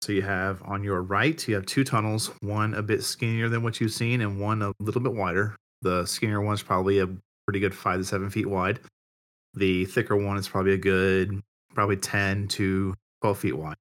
So 0.00 0.12
you 0.12 0.22
have 0.22 0.62
on 0.62 0.84
your 0.84 1.02
right, 1.02 1.46
you 1.48 1.54
have 1.56 1.66
two 1.66 1.82
tunnels, 1.84 2.30
one 2.40 2.74
a 2.74 2.82
bit 2.82 3.02
skinnier 3.02 3.48
than 3.48 3.62
what 3.62 3.80
you've 3.80 3.92
seen, 3.92 4.20
and 4.20 4.40
one 4.40 4.62
a 4.62 4.72
little 4.78 5.00
bit 5.00 5.12
wider. 5.12 5.56
The 5.82 6.06
skinnier 6.06 6.40
one's 6.40 6.62
probably 6.62 7.00
a 7.00 7.08
pretty 7.46 7.60
good 7.60 7.74
five 7.74 7.98
to 7.98 8.04
seven 8.04 8.30
feet 8.30 8.46
wide. 8.48 8.80
The 9.54 9.86
thicker 9.86 10.16
one 10.16 10.36
is 10.36 10.48
probably 10.48 10.74
a 10.74 10.78
good, 10.78 11.40
probably 11.74 11.96
10 11.96 12.48
to 12.48 12.94
12 13.22 13.38
feet 13.38 13.56
wide. 13.56 13.76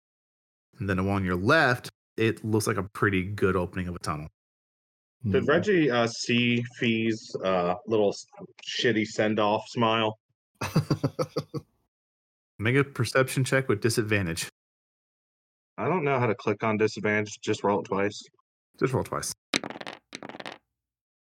And 0.80 0.90
then 0.90 0.98
the 0.98 1.04
one 1.04 1.18
on 1.18 1.26
your 1.26 1.36
left, 1.36 1.90
it 2.18 2.44
looks 2.44 2.66
like 2.66 2.78
a 2.78 2.84
pretty 2.84 3.24
good 3.24 3.56
opening 3.56 3.88
of 3.88 3.96
a 3.96 4.00
tunnel. 4.00 4.28
Did 5.30 5.44
Hmm. 5.44 5.50
Reggie 5.50 5.92
uh, 5.92 6.08
see 6.08 6.64
Fee's 6.80 7.36
uh, 7.44 7.76
little 7.88 8.16
shitty 8.66 9.06
send 9.06 9.40
off 9.40 9.68
smile? 9.68 10.20
Make 12.60 12.76
a 12.76 12.84
perception 12.84 13.44
check 13.44 13.68
with 13.68 13.82
disadvantage. 13.82 14.48
I 15.78 15.88
don't 15.88 16.04
know 16.04 16.20
how 16.20 16.26
to 16.28 16.36
click 16.36 16.64
on 16.64 16.78
disadvantage. 16.78 17.40
Just 17.42 17.64
roll 17.64 17.82
it 17.82 17.86
twice. 17.86 18.24
Just 18.80 18.94
roll 18.94 19.04
twice. 19.04 19.34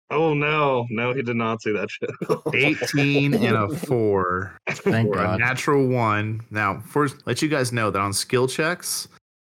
Oh 0.09 0.35
no, 0.35 0.87
no, 0.89 1.13
he 1.13 1.23
did 1.23 1.35
not 1.35 1.61
see 1.63 1.73
that 1.73 1.91
shit. 1.91 2.11
18 2.55 3.35
and 3.35 3.57
a 3.57 3.69
4 3.87 4.57
Thank 4.69 5.13
for 5.13 5.21
a 5.21 5.25
God. 5.25 5.41
natural 5.41 5.89
1. 5.89 6.43
Now, 6.51 6.79
first, 6.79 7.27
let 7.27 7.43
you 7.43 7.49
guys 7.49 7.73
know 7.73 7.91
that 7.91 7.99
on 7.99 8.13
skill 8.13 8.47
checks, 8.47 9.09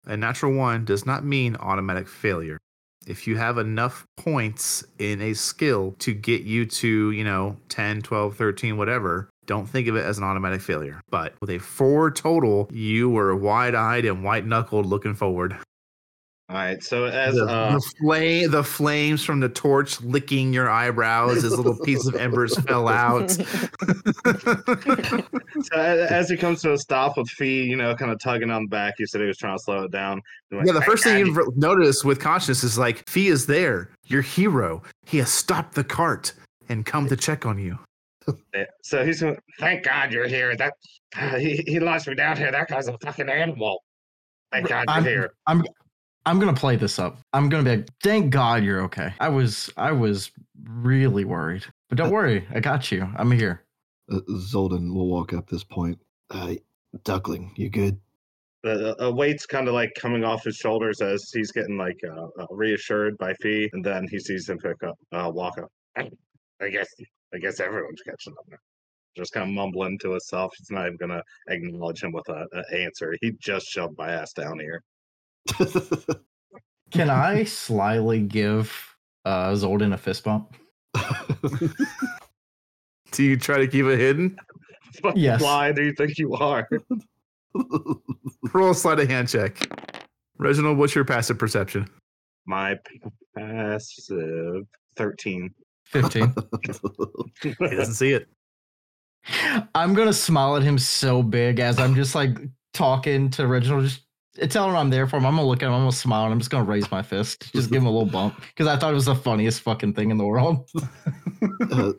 a 0.06 0.16
natural 0.16 0.52
1 0.52 0.84
does 0.84 1.06
not 1.06 1.24
mean 1.24 1.56
automatic 1.60 2.08
failure. 2.08 2.58
If 3.06 3.28
you 3.28 3.36
have 3.36 3.58
enough 3.58 4.04
points 4.16 4.84
in 4.98 5.22
a 5.22 5.34
skill 5.34 5.94
to 6.00 6.12
get 6.12 6.42
you 6.42 6.66
to, 6.66 7.12
you 7.12 7.22
know, 7.24 7.56
10, 7.68 8.02
12, 8.02 8.36
13, 8.36 8.76
whatever, 8.76 9.30
don't 9.50 9.66
think 9.66 9.88
of 9.88 9.96
it 9.96 10.04
as 10.04 10.16
an 10.16 10.22
automatic 10.22 10.60
failure. 10.60 11.02
But 11.10 11.34
with 11.40 11.50
a 11.50 11.58
4 11.58 12.12
total, 12.12 12.68
you 12.70 13.10
were 13.10 13.34
wide-eyed 13.34 14.04
and 14.04 14.22
white-knuckled 14.22 14.86
looking 14.86 15.12
forward. 15.12 15.56
All 16.48 16.56
right, 16.56 16.80
so 16.82 17.06
as 17.06 17.34
the, 17.34 17.46
uh, 17.46 17.74
the 17.74 17.80
flame, 18.00 18.50
the 18.52 18.62
flames 18.62 19.24
from 19.24 19.40
the 19.40 19.48
torch 19.48 20.00
licking 20.02 20.52
your 20.52 20.70
eyebrows 20.70 21.42
as 21.42 21.56
little 21.56 21.76
pieces 21.78 22.06
of 22.06 22.14
embers 22.14 22.56
fell 22.66 22.86
out. 22.86 23.30
so 23.30 23.44
a- 25.74 26.06
as 26.08 26.30
he 26.30 26.36
comes 26.36 26.62
to 26.62 26.72
a 26.72 26.78
stop 26.78 27.16
with 27.16 27.28
Fee, 27.28 27.64
you 27.64 27.76
know, 27.76 27.94
kind 27.96 28.12
of 28.12 28.20
tugging 28.20 28.52
on 28.52 28.62
the 28.62 28.68
back, 28.68 28.94
he 28.98 29.06
said 29.06 29.20
he 29.20 29.26
was 29.26 29.36
trying 29.36 29.56
to 29.58 29.62
slow 29.64 29.82
it 29.82 29.90
down. 29.90 30.22
He 30.50 30.56
went, 30.56 30.68
yeah, 30.68 30.74
the 30.74 30.82
first 30.82 31.02
thing 31.02 31.26
you 31.26 31.32
re- 31.32 31.46
notice 31.56 32.04
with 32.04 32.20
consciousness 32.20 32.62
is 32.62 32.78
like 32.78 33.08
Fee 33.08 33.28
is 33.28 33.46
there, 33.46 33.90
your 34.06 34.22
hero. 34.22 34.82
He 35.06 35.18
has 35.18 35.32
stopped 35.32 35.74
the 35.74 35.84
cart 35.84 36.32
and 36.68 36.86
come 36.86 37.08
to 37.08 37.16
check 37.16 37.44
on 37.46 37.58
you. 37.58 37.78
Yeah, 38.54 38.64
So 38.82 39.04
he's 39.04 39.22
thank 39.58 39.84
God 39.84 40.12
you're 40.12 40.28
here. 40.28 40.56
That 40.56 40.74
he, 41.38 41.62
he 41.66 41.80
lost 41.80 42.08
me 42.08 42.14
down 42.14 42.36
here. 42.36 42.50
That 42.50 42.68
guy's 42.68 42.88
a 42.88 42.96
fucking 42.98 43.28
animal. 43.28 43.82
Thank 44.52 44.68
God 44.68 44.84
you're 44.88 44.96
I'm, 44.96 45.04
here. 45.04 45.32
I'm 45.46 45.64
I'm 46.26 46.38
gonna 46.38 46.54
play 46.54 46.76
this 46.76 46.98
up. 46.98 47.18
I'm 47.32 47.48
gonna 47.48 47.62
be 47.62 47.76
like, 47.76 47.88
thank 48.02 48.30
God 48.30 48.62
you're 48.62 48.82
okay. 48.82 49.12
I 49.20 49.28
was 49.28 49.70
I 49.76 49.92
was 49.92 50.30
really 50.64 51.24
worried. 51.24 51.64
But 51.88 51.98
don't 51.98 52.10
worry, 52.10 52.46
I 52.54 52.60
got 52.60 52.92
you. 52.92 53.08
I'm 53.16 53.30
here. 53.30 53.64
Uh, 54.10 54.20
Zoldin 54.30 54.92
will 54.94 55.08
walk 55.08 55.32
up 55.32 55.48
this 55.48 55.64
point. 55.64 55.98
Uh, 56.30 56.54
Duckling, 57.04 57.52
you 57.56 57.70
good? 57.70 57.98
The 58.62 58.94
a 59.02 59.10
weight's 59.10 59.46
kind 59.46 59.68
of 59.68 59.74
like 59.74 59.94
coming 59.94 60.22
off 60.22 60.44
his 60.44 60.56
shoulders 60.56 61.00
as 61.00 61.30
he's 61.32 61.50
getting 61.50 61.78
like 61.78 61.98
uh, 62.04 62.26
uh, 62.38 62.46
reassured 62.50 63.16
by 63.16 63.32
Fee, 63.34 63.70
and 63.72 63.82
then 63.82 64.06
he 64.10 64.18
sees 64.18 64.48
him 64.48 64.58
pick 64.58 64.82
up, 64.82 64.98
uh, 65.12 65.30
walk 65.32 65.58
up. 65.58 65.72
I 65.96 66.68
guess 66.68 66.88
I 67.34 67.38
guess 67.38 67.60
everyone's 67.60 68.02
catching 68.02 68.32
up 68.32 68.44
now. 68.48 68.56
Just 69.16 69.32
kind 69.32 69.48
of 69.48 69.54
mumbling 69.54 69.98
to 70.00 70.12
himself. 70.12 70.52
He's 70.56 70.70
not 70.70 70.86
even 70.86 70.96
gonna 70.96 71.22
acknowledge 71.48 72.02
him 72.02 72.12
with 72.12 72.28
a, 72.28 72.46
a 72.52 72.82
answer. 72.84 73.14
He 73.20 73.32
just 73.40 73.66
shoved 73.66 73.98
my 73.98 74.10
ass 74.10 74.32
down 74.32 74.58
here. 74.58 74.82
Can 76.90 77.10
I 77.10 77.44
slyly 77.44 78.20
give 78.20 78.72
uh 79.24 79.50
Zoldin 79.50 79.92
a 79.92 79.98
fist 79.98 80.24
bump? 80.24 80.54
Do 83.12 83.24
you 83.24 83.36
try 83.36 83.58
to 83.58 83.66
keep 83.66 83.86
it 83.86 83.98
hidden? 83.98 84.36
Yes. 85.14 85.40
Why 85.40 85.70
do 85.70 85.84
you 85.84 85.92
think 85.92 86.18
you 86.18 86.34
are? 86.34 86.68
Roll 88.52 88.70
a 88.70 88.74
sleight 88.74 88.98
of 88.98 89.08
hand 89.08 89.28
check. 89.28 89.70
Reginald, 90.36 90.78
what's 90.78 90.96
your 90.96 91.04
passive 91.04 91.38
perception? 91.38 91.88
My 92.44 92.76
passive 93.36 94.66
thirteen. 94.96 95.54
15. 95.90 96.34
He 97.42 97.54
doesn't 97.58 97.94
see 97.94 98.12
it. 98.12 98.28
I'm 99.74 99.94
gonna 99.94 100.12
smile 100.12 100.56
at 100.56 100.62
him 100.62 100.78
so 100.78 101.22
big 101.22 101.58
as 101.58 101.78
I'm 101.78 101.94
just 101.94 102.14
like 102.14 102.38
talking 102.74 103.30
to 103.30 103.46
Reginald, 103.46 103.84
just 103.84 104.02
telling 104.50 104.70
him 104.70 104.76
I'm 104.76 104.90
there 104.90 105.06
for 105.06 105.16
him. 105.16 105.26
I'm 105.26 105.36
gonna 105.36 105.48
look 105.48 105.62
at 105.62 105.66
him, 105.66 105.72
I'm 105.72 105.80
gonna 105.80 105.92
smile, 105.92 106.24
and 106.24 106.32
I'm 106.32 106.38
just 106.38 106.50
gonna 106.50 106.64
raise 106.64 106.90
my 106.90 107.02
fist, 107.02 107.52
just 107.52 107.70
give 107.70 107.80
him 107.80 107.86
a 107.86 107.90
little 107.90 108.10
bump 108.10 108.40
because 108.40 108.66
I 108.66 108.76
thought 108.76 108.92
it 108.92 108.94
was 108.94 109.06
the 109.06 109.14
funniest 109.14 109.62
fucking 109.62 109.94
thing 109.94 110.10
in 110.10 110.18
the 110.18 110.24
world. 110.24 110.68
uh, 110.76 111.88
uh, 111.88 111.92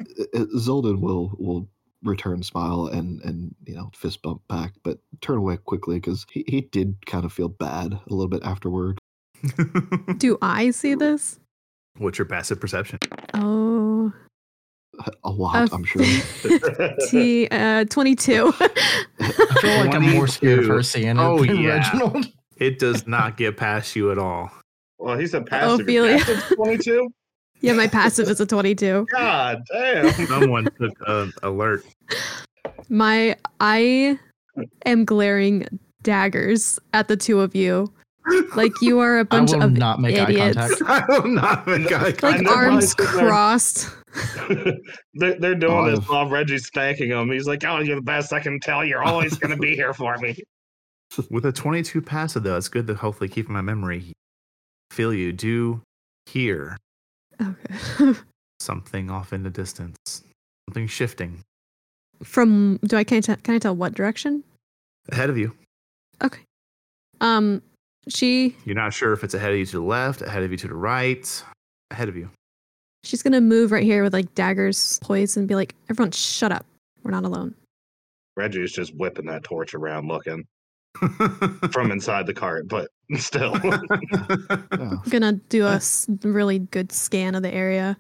Zoldin 0.58 1.00
will 1.00 1.36
will 1.40 1.68
return 2.04 2.44
smile 2.44 2.88
and 2.88 3.22
and 3.22 3.56
you 3.66 3.76
know 3.76 3.90
fist 3.96 4.22
bump 4.22 4.42
back, 4.48 4.74
but 4.84 5.00
turn 5.22 5.38
away 5.38 5.58
quickly 5.58 5.98
because 5.98 6.26
he, 6.32 6.44
he 6.48 6.62
did 6.62 7.04
kind 7.08 7.26
of 7.26 7.34
feel 7.34 7.50
bad 7.50 7.94
a 7.94 8.14
little 8.14 8.30
bit 8.30 8.44
afterward. 8.44 9.00
Do 10.18 10.38
I 10.42 10.70
see 10.70 10.94
this? 10.94 11.40
what's 11.98 12.18
your 12.18 12.26
passive 12.26 12.60
perception? 12.60 13.00
Oh, 13.34 13.61
A 15.24 15.30
lot, 15.30 15.56
Uh, 15.56 15.76
I'm 15.76 15.84
sure. 15.84 16.04
T 17.10 17.48
uh, 17.52 17.86
22. 17.86 18.54
I 18.60 18.68
feel 19.62 19.86
like 19.86 19.94
I'm 19.96 20.10
more 20.14 20.28
scared 20.28 20.60
of 20.60 20.68
her 20.68 20.84
seeing 20.84 21.08
it 21.10 21.18
Oh, 21.20 21.44
than 21.44 21.58
yeah. 21.58 21.78
Reginald. 21.78 22.26
It 22.58 22.80
does 22.80 23.08
not 23.08 23.38
get 23.38 23.58
past 23.58 23.96
you 23.96 24.12
at 24.12 24.18
all. 24.18 24.52
well, 25.00 25.18
he's 25.18 25.34
a 25.34 25.42
passive. 25.42 25.82
Ophelia. 25.82 26.20
Twenty-two. 26.56 27.10
yeah, 27.62 27.74
my 27.74 27.88
passive 27.88 28.28
is 28.30 28.40
a 28.40 28.46
22. 28.46 29.08
God 29.12 29.64
damn. 29.72 30.28
Someone 30.28 30.66
took 30.80 30.94
an 31.08 31.34
alert. 31.44 31.84
My 32.90 33.36
I 33.60 34.20
am 34.86 35.06
glaring 35.06 35.80
daggers 36.04 36.78
at 36.94 37.08
the 37.08 37.18
two 37.18 37.40
of 37.42 37.56
you. 37.56 37.92
Like 38.56 38.72
you 38.82 39.00
are 39.00 39.18
a 39.18 39.26
bunch 39.26 39.52
will 39.52 39.64
of 39.64 39.72
not 39.74 40.00
make 40.00 40.16
idiots. 40.16 40.56
eye 40.56 40.68
contact. 40.70 40.82
I 41.10 41.18
will 41.20 41.28
not 41.28 41.66
make 41.66 41.92
eye 41.92 42.04
like 42.04 42.18
contact. 42.20 42.44
know 42.44 42.54
arms 42.54 42.94
why 42.98 43.06
I 43.06 43.08
crossed. 43.20 43.90
They're, 45.14 45.36
they're 45.40 45.56
doing 45.56 45.72
Oh, 45.74 45.90
this 45.90 46.00
I've- 46.00 46.08
while 46.08 46.30
Reggie's 46.30 46.66
spanking 46.68 47.10
him. 47.12 47.32
He's 47.32 47.48
like, 47.48 47.64
"Oh, 47.64 47.80
you're 47.80 47.96
the 47.96 48.02
best. 48.02 48.34
I 48.34 48.40
can 48.40 48.60
tell. 48.60 48.84
You're 48.84 49.04
always 49.04 49.38
going 49.38 49.52
to 49.52 49.58
be 49.62 49.76
here 49.76 49.94
for 49.94 50.18
me." 50.18 50.36
With 51.30 51.46
a 51.46 51.52
22 51.52 52.02
passive, 52.02 52.44
though, 52.44 52.56
it's 52.58 52.70
good 52.70 52.88
to 52.88 52.96
hopefully 52.96 53.28
keep 53.30 53.48
in 53.48 53.54
my 53.54 53.62
memory. 53.62 54.14
Feel 54.92 55.14
you 55.14 55.32
do 55.34 55.82
hear 56.26 56.78
Okay. 57.42 58.14
something 58.60 59.10
off 59.10 59.34
in 59.34 59.44
the 59.44 59.50
distance, 59.50 59.98
something 60.70 60.86
shifting 60.88 61.40
From 62.24 62.78
do 62.86 62.96
I 62.98 63.04
can 63.04 63.18
I 63.18 63.22
tell, 63.22 63.36
can 63.38 63.56
I 63.56 63.60
tell 63.60 63.76
what 63.76 63.94
direction? 63.94 64.44
ahead 65.12 65.30
of 65.30 65.38
you. 65.38 65.54
Okay. 66.24 66.42
Um, 67.22 67.62
she 68.08 68.56
You're 68.66 68.76
not 68.76 68.94
sure 68.94 69.12
if 69.14 69.24
it's 69.24 69.34
ahead 69.34 69.52
of 69.52 69.58
you 69.58 69.66
to 69.66 69.72
the 69.78 69.82
left, 69.82 70.22
ahead 70.22 70.44
of 70.44 70.52
you 70.52 70.58
to 70.58 70.68
the 70.68 70.76
right, 70.76 71.44
ahead 71.90 72.08
of 72.10 72.16
you. 72.16 72.30
She's 73.04 73.24
gonna 73.24 73.42
move 73.42 73.72
right 73.72 73.84
here 73.84 74.04
with 74.04 74.14
like 74.14 74.34
daggers 74.36 75.00
poised 75.02 75.38
and 75.38 75.48
be 75.48 75.56
like, 75.56 75.76
"Everyone, 75.90 76.12
shut 76.12 76.52
up. 76.52 76.66
We're 77.04 77.12
not 77.12 77.24
alone." 77.26 77.56
Reggie's 78.38 78.72
just 78.72 78.96
whipping 78.96 79.26
that 79.26 79.44
torch 79.44 79.74
around, 79.74 80.08
looking 80.08 80.46
from 81.72 81.92
inside 81.92 82.26
the 82.28 82.34
cart, 82.34 82.68
but 82.68 82.90
still. 83.18 83.56
yeah, 83.64 84.96
gonna 85.10 85.34
do 85.50 85.64
a 85.66 85.72
uh, 85.72 85.76
s- 85.76 86.08
really 86.24 86.60
good 86.60 86.92
scan 86.92 87.36
of 87.36 87.44
the 87.44 87.54
area. 87.54 87.98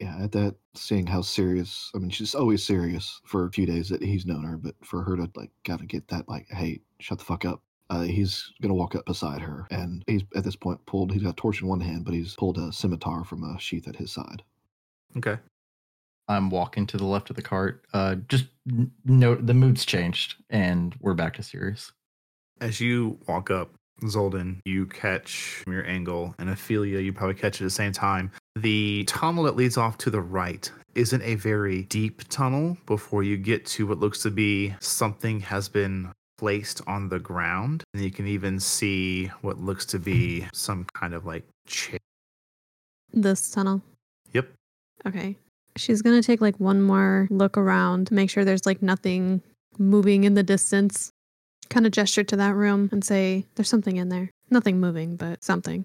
yeah. 0.00 0.16
At 0.22 0.32
that, 0.32 0.54
seeing 0.74 1.06
how 1.06 1.20
serious. 1.22 1.90
I 1.94 1.98
mean, 1.98 2.10
she's 2.10 2.34
always 2.34 2.64
serious 2.64 3.20
for 3.24 3.46
a 3.46 3.50
few 3.52 3.66
days 3.66 3.88
that 3.90 4.02
he's 4.02 4.26
known 4.26 4.42
her, 4.44 4.56
but 4.56 4.74
for 4.82 5.02
her 5.02 5.16
to 5.16 5.28
like 5.36 5.50
kind 5.64 5.80
of 5.80 5.88
get 5.88 6.08
that, 6.08 6.28
like, 6.28 6.46
hey, 6.48 6.80
shut 7.00 7.18
the 7.18 7.24
fuck 7.24 7.44
up. 7.44 7.62
Uh, 7.90 8.02
he's 8.02 8.52
gonna 8.62 8.74
walk 8.74 8.94
up 8.94 9.04
beside 9.04 9.40
her, 9.42 9.66
and 9.70 10.02
he's 10.06 10.22
at 10.34 10.44
this 10.44 10.56
point 10.56 10.84
pulled. 10.86 11.12
He's 11.12 11.22
got 11.22 11.30
a 11.30 11.34
torch 11.34 11.60
in 11.60 11.68
one 11.68 11.80
hand, 11.80 12.04
but 12.04 12.14
he's 12.14 12.34
pulled 12.36 12.58
a 12.58 12.72
scimitar 12.72 13.24
from 13.24 13.44
a 13.44 13.58
sheath 13.58 13.86
at 13.88 13.96
his 13.96 14.10
side. 14.12 14.42
okay. 15.16 15.38
I'm 16.26 16.48
walking 16.48 16.86
to 16.86 16.96
the 16.96 17.04
left 17.04 17.28
of 17.28 17.36
the 17.36 17.42
cart. 17.42 17.84
Uh, 17.92 18.14
just 18.28 18.46
n- 18.66 18.90
note 19.04 19.46
the 19.46 19.52
mood's 19.52 19.84
changed, 19.84 20.36
and 20.48 20.94
we're 21.00 21.12
back 21.12 21.34
to 21.34 21.42
serious. 21.42 21.92
As 22.62 22.80
you 22.80 23.18
walk 23.28 23.50
up, 23.50 23.74
Zoldin, 24.04 24.60
you 24.64 24.86
catch 24.86 25.60
from 25.62 25.74
your 25.74 25.86
angle, 25.86 26.34
and 26.38 26.48
Ophelia, 26.48 27.00
you 27.00 27.12
probably 27.12 27.34
catch 27.34 27.60
at 27.60 27.64
the 27.64 27.68
same 27.70 27.92
time. 27.92 28.32
The 28.56 29.04
tunnel 29.06 29.44
that 29.44 29.54
leads 29.56 29.76
off 29.76 29.98
to 29.98 30.10
the 30.10 30.22
right 30.22 30.70
isn't 30.94 31.20
a 31.22 31.34
very 31.34 31.82
deep 31.84 32.26
tunnel 32.30 32.78
before 32.86 33.22
you 33.22 33.36
get 33.36 33.66
to 33.66 33.86
what 33.86 33.98
looks 33.98 34.22
to 34.22 34.30
be 34.30 34.74
something 34.80 35.40
has 35.40 35.68
been 35.68 36.10
placed 36.38 36.80
on 36.86 37.08
the 37.08 37.18
ground. 37.18 37.84
And 37.94 38.02
you 38.02 38.10
can 38.10 38.26
even 38.26 38.60
see 38.60 39.26
what 39.42 39.58
looks 39.58 39.84
to 39.86 39.98
be 39.98 40.46
some 40.52 40.86
kind 40.94 41.14
of 41.14 41.24
like 41.24 41.44
chair. 41.66 41.98
This 43.12 43.50
tunnel. 43.50 43.82
Yep. 44.32 44.48
Okay. 45.06 45.36
She's 45.76 46.02
gonna 46.02 46.22
take 46.22 46.40
like 46.40 46.58
one 46.60 46.82
more 46.82 47.26
look 47.30 47.56
around, 47.56 48.10
make 48.10 48.30
sure 48.30 48.44
there's 48.44 48.66
like 48.66 48.82
nothing 48.82 49.42
moving 49.78 50.24
in 50.24 50.34
the 50.34 50.42
distance. 50.42 51.10
Kind 51.68 51.86
of 51.86 51.92
gesture 51.92 52.24
to 52.24 52.36
that 52.36 52.54
room 52.54 52.88
and 52.92 53.02
say, 53.02 53.44
"There's 53.54 53.68
something 53.68 53.96
in 53.96 54.08
there. 54.08 54.30
Nothing 54.50 54.78
moving, 54.78 55.16
but 55.16 55.42
something." 55.42 55.84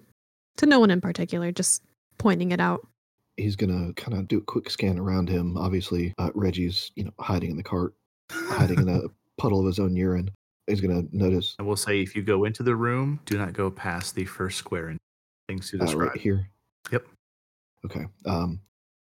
To 0.58 0.66
no 0.66 0.80
one 0.80 0.92
in 0.92 1.02
particular, 1.02 1.52
just 1.52 1.84
pointing 2.18 2.52
it 2.52 2.60
out. 2.60 2.86
He's 3.38 3.56
gonna 3.56 3.94
kind 3.94 4.14
of 4.18 4.28
do 4.28 4.40
a 4.40 4.42
quick 4.42 4.70
scan 4.70 5.00
around 5.00 5.30
him. 5.30 5.58
Obviously, 5.58 6.14
uh, 6.18 6.32
Reggie's 6.36 6.92
you 6.96 7.06
know 7.06 7.14
hiding 7.20 7.52
in 7.52 7.58
the 7.58 7.64
cart, 7.64 7.94
hiding 8.30 8.80
in 8.80 8.90
a 8.90 9.02
puddle 9.38 9.62
of 9.62 9.66
his 9.66 9.80
own 9.80 9.96
urine. 9.96 10.30
He's 10.70 10.82
gonna 10.82 11.04
notice 11.12 11.56
I 11.60 11.64
will 11.64 11.76
say 11.76 12.02
if 12.02 12.16
you 12.16 12.22
go 12.22 12.46
into 12.46 12.64
the 12.64 12.76
room, 12.76 13.20
do 13.26 13.38
not 13.38 13.54
go 13.54 13.70
past 13.72 14.16
the 14.16 14.26
first 14.26 14.58
square 14.58 14.88
and 14.90 15.00
things 15.48 15.72
to 15.72 15.82
uh, 15.82 15.94
right 15.96 16.18
here. 16.18 16.50
Yep. 16.92 17.06
Okay. 17.86 18.06
Um, 18.26 18.60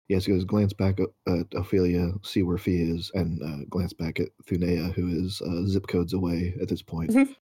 yes, 0.07 0.25
he 0.25 0.31
goes 0.33 0.45
glance 0.45 0.73
back 0.73 0.99
at 0.99 1.07
at 1.33 1.47
Ophelia, 1.55 2.11
see 2.23 2.43
where 2.43 2.57
Fee 2.57 2.81
is, 2.81 3.11
and 3.13 3.41
uh, 3.43 3.65
glance 3.69 3.93
back 3.93 4.19
at 4.19 4.29
Thunea, 4.45 4.93
who 4.93 5.07
is 5.07 5.41
uh, 5.41 5.65
zip 5.65 5.87
codes 5.87 6.13
away 6.13 6.53
at 6.61 6.67
this 6.69 6.81
point. 6.81 7.11
Mhm. 7.11 7.35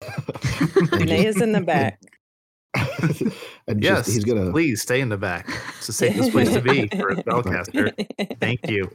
And 0.92 0.92
Renee's 0.92 1.40
in 1.40 1.52
the 1.52 1.60
back. 1.66 2.00
and 3.66 3.82
Yes, 3.82 4.06
just, 4.06 4.14
he's 4.14 4.24
gonna 4.24 4.50
please 4.52 4.80
stay 4.82 5.00
in 5.00 5.08
the 5.08 5.16
back. 5.16 5.48
It's 5.78 5.88
the 5.88 5.92
safest 5.92 6.30
place 6.30 6.52
to 6.52 6.60
be 6.60 6.86
for 6.88 7.08
a 7.08 7.16
spellcaster. 7.16 7.92
Thank 8.40 8.68
you. 8.68 8.90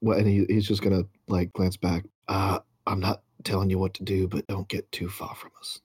well, 0.00 0.18
and 0.18 0.26
he, 0.26 0.44
he's 0.48 0.66
just 0.66 0.82
gonna 0.82 1.02
like 1.28 1.52
glance 1.52 1.76
back. 1.76 2.04
Uh, 2.28 2.60
I'm 2.86 3.00
not 3.00 3.22
telling 3.46 3.70
you 3.70 3.78
what 3.78 3.94
to 3.94 4.02
do, 4.02 4.28
but 4.28 4.46
don't 4.46 4.68
get 4.68 4.90
too 4.92 5.08
far 5.08 5.34
from 5.34 5.50
us. 5.58 5.80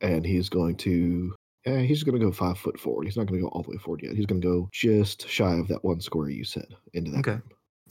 And 0.00 0.24
he's 0.24 0.48
going 0.48 0.76
to, 0.76 1.34
eh, 1.64 1.80
he's 1.80 2.04
gonna 2.04 2.18
go 2.18 2.30
five 2.30 2.58
foot 2.58 2.78
forward. 2.78 3.06
He's 3.06 3.16
not 3.16 3.26
gonna 3.26 3.40
go 3.40 3.48
all 3.48 3.62
the 3.62 3.70
way 3.70 3.78
forward 3.78 4.02
yet. 4.02 4.14
He's 4.14 4.26
gonna 4.26 4.40
go 4.40 4.68
just 4.72 5.28
shy 5.28 5.54
of 5.54 5.68
that 5.68 5.84
one 5.84 6.00
square 6.00 6.28
you 6.28 6.44
said 6.44 6.68
into 6.92 7.10
that 7.10 7.26
Okay. 7.26 7.40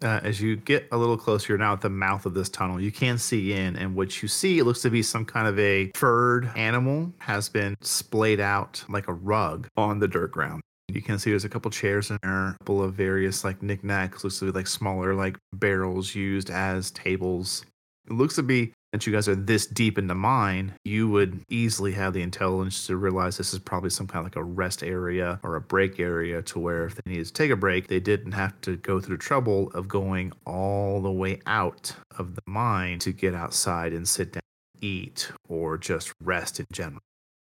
Uh, 0.04 0.20
as 0.24 0.40
you 0.40 0.56
get 0.56 0.88
a 0.92 0.98
little 0.98 1.18
closer, 1.18 1.54
you're 1.54 1.58
now 1.58 1.74
at 1.74 1.82
the 1.82 1.90
mouth 1.90 2.28
of 2.28 2.36
this 2.36 2.50
tunnel. 2.50 2.80
You 2.80 2.92
can 2.92 3.18
see 3.18 3.54
in, 3.54 3.76
and 3.76 3.96
what 3.96 4.22
you 4.22 4.28
see, 4.28 4.60
it 4.60 4.64
looks 4.64 4.84
to 4.84 4.92
be 4.92 5.02
some 5.02 5.26
kind 5.26 5.48
of 5.48 5.58
a 5.58 5.92
furred 5.96 6.52
animal 6.56 7.12
has 7.18 7.50
been 7.50 7.76
splayed 7.82 8.40
out 8.40 8.84
like 8.90 9.08
a 9.08 9.14
rug 9.14 9.68
on 9.76 9.98
the 9.98 10.08
dirt 10.08 10.32
ground. 10.32 10.62
You 10.88 11.02
can 11.02 11.18
see 11.18 11.32
there's 11.32 11.46
a 11.46 11.50
couple 11.50 11.72
chairs 11.72 12.12
in 12.12 12.20
there, 12.22 12.50
a 12.50 12.58
couple 12.60 12.84
of 12.84 12.94
various 12.94 13.44
like 13.44 13.64
knickknacks, 13.64 14.24
looks 14.24 14.40
to 14.40 14.46
be 14.46 14.52
like 14.52 14.68
smaller 14.68 15.16
like 15.16 15.38
barrels 15.54 16.14
used 16.14 16.52
as 16.52 16.92
tables. 16.92 17.66
It 18.08 18.14
looks 18.14 18.36
to 18.36 18.44
be 18.44 18.74
that 18.92 19.06
you 19.06 19.14
guys 19.14 19.28
are 19.28 19.36
this 19.36 19.66
deep 19.66 19.98
in 19.98 20.08
the 20.08 20.16
mine, 20.16 20.74
you 20.86 21.10
would 21.10 21.42
easily 21.50 21.92
have 21.92 22.14
the 22.14 22.22
intelligence 22.22 22.88
to 22.88 22.96
realize 22.96 23.38
this 23.38 23.54
is 23.54 23.60
probably 23.60 23.90
some 23.90 24.08
kind 24.08 24.20
of 24.20 24.26
like 24.26 24.36
a 24.36 24.44
rest 24.44 24.82
area 24.84 25.40
or 25.44 25.56
a 25.56 25.62
break 25.62 26.00
area 26.00 26.42
to 26.44 26.60
where 26.60 26.86
if 26.86 26.96
they 26.96 27.12
needed 27.12 27.26
to 27.26 27.34
take 27.34 27.52
a 27.52 27.56
break, 27.56 27.88
they 27.88 28.00
didn't 28.00 28.32
have 28.32 28.60
to 28.62 28.78
go 28.78 29.00
through 29.00 29.18
the 29.18 29.24
trouble 29.24 29.70
of 29.74 29.88
going 29.88 30.32
all 30.46 31.02
the 31.02 31.12
way 31.12 31.40
out 31.46 31.94
of 32.18 32.36
the 32.36 32.42
mine 32.46 33.00
to 33.00 33.12
get 33.12 33.36
outside 33.36 33.94
and 33.94 34.08
sit 34.08 34.34
down, 34.34 34.42
eat, 34.82 35.32
or 35.50 35.78
just 35.78 36.14
rest 36.24 36.60
in 36.60 36.66
general. 36.72 37.02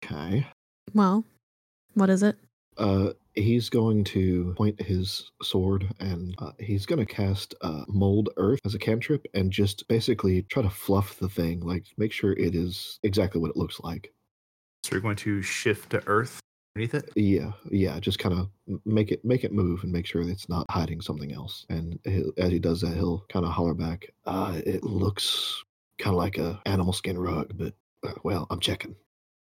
Okay. 0.04 0.46
Well, 0.94 1.24
what 1.94 2.10
is 2.10 2.24
it? 2.24 2.36
Uh, 2.78 3.12
he's 3.40 3.70
going 3.70 4.04
to 4.04 4.54
point 4.58 4.82
his 4.82 5.32
sword 5.42 5.90
and 6.00 6.36
uh, 6.40 6.52
he's 6.60 6.86
going 6.86 7.00
to 7.00 7.06
cast 7.06 7.56
uh, 7.62 7.84
mold 7.88 8.30
earth 8.38 8.60
as 8.66 8.76
a 8.76 8.80
cantrip 8.80 9.26
and 9.34 9.52
just 9.52 9.88
basically 9.88 10.44
try 10.44 10.62
to 10.62 10.70
fluff 10.70 11.18
the 11.20 11.30
thing, 11.30 11.62
like 11.62 11.86
make 11.98 12.12
sure 12.12 12.34
it 12.34 12.56
is 12.56 13.00
exactly 13.04 13.42
what 13.42 13.52
it 13.52 13.58
looks 13.58 13.80
like. 13.80 14.14
So 14.84 14.94
you're 14.94 15.02
going 15.02 15.16
to 15.18 15.42
shift 15.42 15.92
to 15.92 16.04
earth 16.08 16.40
underneath 16.76 16.96
it. 16.96 17.12
Yeah, 17.16 17.52
yeah, 17.70 18.00
just 18.00 18.20
kind 18.20 18.38
of 18.38 18.50
make 18.86 19.12
it 19.12 19.24
make 19.26 19.44
it 19.44 19.52
move 19.52 19.84
and 19.84 19.92
make 19.92 20.06
sure 20.06 20.24
that 20.24 20.32
it's 20.32 20.50
not 20.50 20.66
hiding 20.70 21.02
something 21.02 21.34
else. 21.34 21.66
And 21.70 22.00
as 22.38 22.52
he 22.52 22.60
does 22.60 22.82
that, 22.82 22.96
he'll 22.96 23.26
kind 23.30 23.46
of 23.46 23.52
holler 23.52 23.74
back. 23.74 24.14
Uh, 24.26 24.62
it 24.66 24.84
looks 24.84 25.64
kind 25.98 26.14
of 26.14 26.18
like 26.18 26.38
a 26.38 26.62
animal 26.66 26.94
skin 26.94 27.18
rug, 27.18 27.52
but 27.56 27.74
uh, 28.08 28.14
well, 28.24 28.48
I'm 28.50 28.60
checking. 28.60 28.96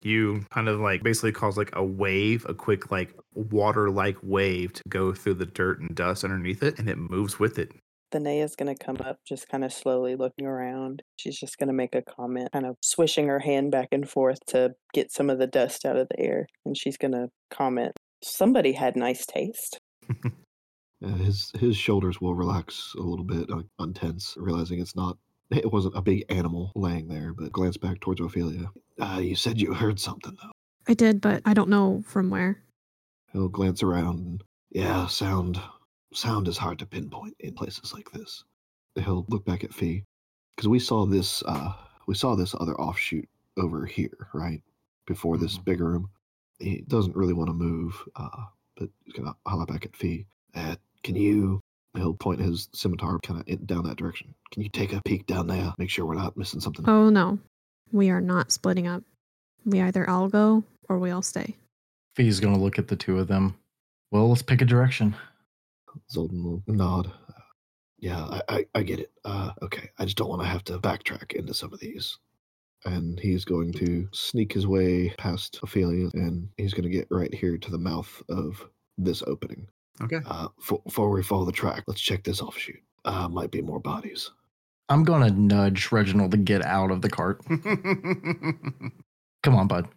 You 0.03 0.45
kind 0.51 0.69
of 0.69 0.81
like 0.81 1.03
basically 1.03 1.33
cause 1.33 1.57
like 1.57 1.71
a 1.75 1.85
wave, 1.85 2.47
a 2.49 2.55
quick 2.55 2.91
like 2.91 3.15
water 3.35 3.91
like 3.91 4.17
wave 4.23 4.73
to 4.75 4.83
go 4.89 5.13
through 5.13 5.35
the 5.35 5.47
dirt 5.47 5.81
and 5.81 5.95
dust 5.95 6.25
underneath 6.25 6.63
it, 6.63 6.79
and 6.79 6.89
it 6.89 6.99
moves 6.99 7.39
with 7.39 7.59
it. 7.59 7.73
Thunea's 8.13 8.55
gonna 8.55 8.77
come 8.77 8.99
up, 9.05 9.19
just 9.27 9.49
kind 9.49 9.65
of 9.65 9.73
slowly 9.73 10.15
looking 10.15 10.47
around. 10.47 11.03
She's 11.17 11.39
just 11.39 11.59
gonna 11.59 11.73
make 11.73 11.95
a 11.95 12.03
comment, 12.03 12.51
kind 12.53 12.67
of 12.67 12.77
swishing 12.83 13.27
her 13.29 13.41
hand 13.41 13.73
back 13.73 13.89
and 13.93 14.09
forth 14.09 14.39
to 14.49 14.75
get 14.95 15.11
some 15.13 15.29
of 15.29 15.39
the 15.39 15.47
dust 15.47 15.85
out 15.85 15.97
of 15.97 16.09
the 16.11 16.21
air. 16.21 16.47
And 16.65 16.77
she's 16.77 16.97
gonna 16.97 17.29
comment, 17.51 17.93
"Somebody 18.23 18.73
had 18.73 18.97
nice 18.97 19.27
taste." 19.27 19.81
His 21.01 21.53
his 21.59 21.77
shoulders 21.77 22.23
will 22.23 22.35
relax 22.35 22.95
a 22.97 23.03
little 23.03 23.25
bit, 23.25 23.51
uh, 23.51 23.63
untense, 23.79 24.35
realizing 24.39 24.81
it's 24.81 24.97
not. 24.97 25.19
It 25.51 25.73
wasn't 25.73 25.97
a 25.97 26.03
big 26.03 26.25
animal 26.29 26.73
laying 26.75 27.07
there, 27.09 27.33
but 27.33 27.53
glance 27.53 27.77
back 27.77 28.01
towards 28.01 28.21
Ophelia. 28.21 28.71
Uh, 28.99 29.21
you 29.23 29.37
said 29.37 29.61
you 29.61 29.73
heard 29.75 30.01
something, 30.01 30.37
though. 30.43 30.51
I 30.89 30.95
did, 30.95 31.21
but 31.21 31.43
I 31.45 31.55
don't 31.55 31.69
know 31.71 32.03
from 32.07 32.31
where. 32.31 32.63
He'll 33.33 33.49
glance 33.49 33.83
around. 33.83 34.43
Yeah, 34.71 35.07
sound 35.07 35.61
sound 36.13 36.49
is 36.49 36.57
hard 36.59 36.79
to 36.79 36.87
pinpoint 36.87 37.35
in 37.41 37.55
places 37.55 37.93
like 37.93 38.11
this. 38.13 38.45
He'll 38.97 39.27
look 39.29 39.45
back 39.45 39.63
at 39.65 39.75
Fee 39.75 40.03
because 40.57 40.69
we 40.69 40.79
saw 40.79 41.07
this. 41.07 41.43
Uh, 41.47 41.73
we 42.07 42.15
saw 42.15 42.35
this 42.35 42.55
other 42.59 42.75
offshoot 42.81 43.29
over 43.57 43.85
here, 43.87 44.29
right 44.33 44.63
before 45.07 45.37
this 45.39 45.59
Mhm. 45.59 45.65
big 45.65 45.81
room. 45.81 46.11
He 46.59 46.83
doesn't 46.89 47.15
really 47.17 47.35
want 47.35 47.49
to 47.49 47.55
move, 47.55 48.09
uh, 48.17 48.47
but 48.77 48.91
he's 49.05 49.13
gonna 49.15 49.37
holler 49.47 49.67
back 49.67 49.85
at 49.85 49.95
Fee. 49.95 50.27
Uh, 50.55 50.77
can 51.03 51.15
you? 51.17 51.61
He'll 51.97 52.15
point 52.15 52.41
his 52.41 52.69
scimitar 52.73 53.19
kind 53.21 53.41
of 53.41 53.67
down 53.67 53.85
that 53.85 53.97
direction. 53.97 54.35
Can 54.53 54.63
you 54.63 54.69
take 54.69 54.93
a 54.93 55.03
peek 55.03 55.27
down 55.27 55.47
there? 55.47 55.73
Make 55.79 55.91
sure 55.91 56.07
we're 56.07 56.15
not 56.15 56.37
missing 56.37 56.61
something. 56.61 56.89
Oh 56.89 57.11
no, 57.11 57.39
we 57.93 58.11
are 58.11 58.21
not 58.21 58.53
splitting 58.53 58.87
up. 58.87 59.03
We 59.65 59.81
either 59.81 60.09
all 60.09 60.29
go 60.29 60.63
or 60.89 60.99
we 60.99 61.11
all 61.11 61.23
stay. 61.23 61.57
Fee's 62.15 62.41
gonna 62.41 62.59
look 62.59 62.79
at 62.79 62.89
the 62.89 62.97
two 62.97 63.19
of 63.19 63.29
them. 63.29 63.57
Well, 64.11 64.29
let's 64.29 64.43
pick 64.43 64.63
a 64.63 64.65
direction. 64.65 65.15
Zoldin 66.15 66.43
will 66.43 66.63
nod. 66.67 67.11
Yeah, 67.99 68.25
I, 68.25 68.43
I, 68.49 68.67
I 68.75 68.83
get 68.83 69.01
it. 69.01 69.11
Uh, 69.25 69.53
okay, 69.63 69.91
I 69.99 70.05
just 70.05 70.17
don't 70.17 70.29
want 70.29 70.43
to 70.43 70.49
have 70.49 70.63
to 70.65 70.79
backtrack 70.79 71.33
into 71.33 71.55
some 71.55 71.73
of 71.73 71.81
these. 71.81 72.19
And 72.85 73.19
he's 73.19 73.45
going 73.45 73.73
to 73.75 74.07
sneak 74.13 74.53
his 74.53 74.67
way 74.67 75.13
past 75.19 75.59
Ophelia, 75.63 76.09
and 76.13 76.49
he's 76.57 76.75
going 76.75 76.85
to 76.85 76.91
get 76.91 77.09
right 77.11 77.33
here 77.35 77.57
to 77.57 77.71
the 77.71 77.79
mouth 77.79 78.23
of 78.29 78.63
this 78.99 79.23
opening. 79.27 79.67
Okay. 80.03 80.21
Uh, 80.27 80.49
f- 80.61 80.85
before 80.85 81.11
we 81.11 81.23
follow 81.23 81.45
the 81.45 81.53
track, 81.53 81.85
let's 81.87 82.01
check 82.01 82.25
this 82.25 82.41
offshoot. 82.41 82.81
Uh, 83.05 83.29
might 83.29 83.51
be 83.51 83.63
more 83.63 83.81
bodies. 83.81 84.31
I'm 84.89 85.05
gonna 85.05 85.31
nudge 85.31 85.91
Reginald 85.91 86.31
to 86.33 86.37
get 86.37 86.65
out 86.65 86.91
of 86.91 87.03
the 87.03 87.11
cart. 87.11 87.45
Come 89.43 89.55
on, 89.55 89.67
bud. 89.67 89.89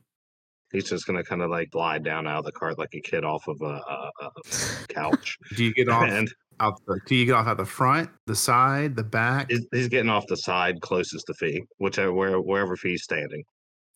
He's 0.72 0.89
just 0.89 1.06
gonna 1.06 1.24
kind 1.24 1.41
of 1.41 1.50
like 1.50 1.72
glide 1.72 2.04
down 2.04 2.28
out 2.28 2.39
of 2.39 2.45
the 2.45 2.52
cart 2.52 2.78
like 2.78 2.93
a 2.93 3.02
kid 3.02 3.24
off 3.24 3.47
of 3.47 3.62
a, 3.62 3.66
a, 3.66 4.12
a 4.22 4.32
couch. 4.88 5.38
do 5.56 5.64
you 5.64 5.74
get 5.74 5.89
off 5.89 6.10
and 6.10 6.32
out 6.60 6.80
the, 6.88 7.00
do 7.06 7.16
you 7.16 7.26
get 7.26 7.34
off 7.34 7.47
at 7.47 7.58
the 7.58 7.66
front, 7.66 8.10
the 8.26 8.36
side, 8.36 8.95
the 8.95 9.04
back? 9.04 9.50
he's, 9.50 9.66
he's 9.72 9.88
getting 9.88 10.10
off 10.10 10.26
the 10.28 10.38
side 10.38 10.82
closest 10.82 11.28
to 11.28 11.34
Fee, 11.34 11.64
whichever 11.78 12.14
where, 12.14 12.39
wherever 12.39 12.76
Fee's 12.76 13.04
standing. 13.04 13.43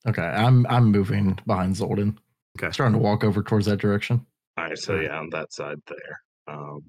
Okay, 0.08 0.22
I'm 0.22 0.66
I'm 0.68 0.92
moving 0.92 1.40
behind 1.48 1.76
Zoldin. 1.76 2.18
Okay. 2.60 2.72
Starting 2.72 2.94
to 2.94 3.00
walk 3.00 3.24
over 3.24 3.42
towards 3.42 3.66
that 3.66 3.78
direction. 3.78 4.26
All 4.58 4.66
right, 4.66 4.78
so 4.78 5.00
yeah, 5.00 5.18
on 5.18 5.30
that 5.32 5.52
side 5.52 5.78
there. 5.88 6.56
Um, 6.56 6.80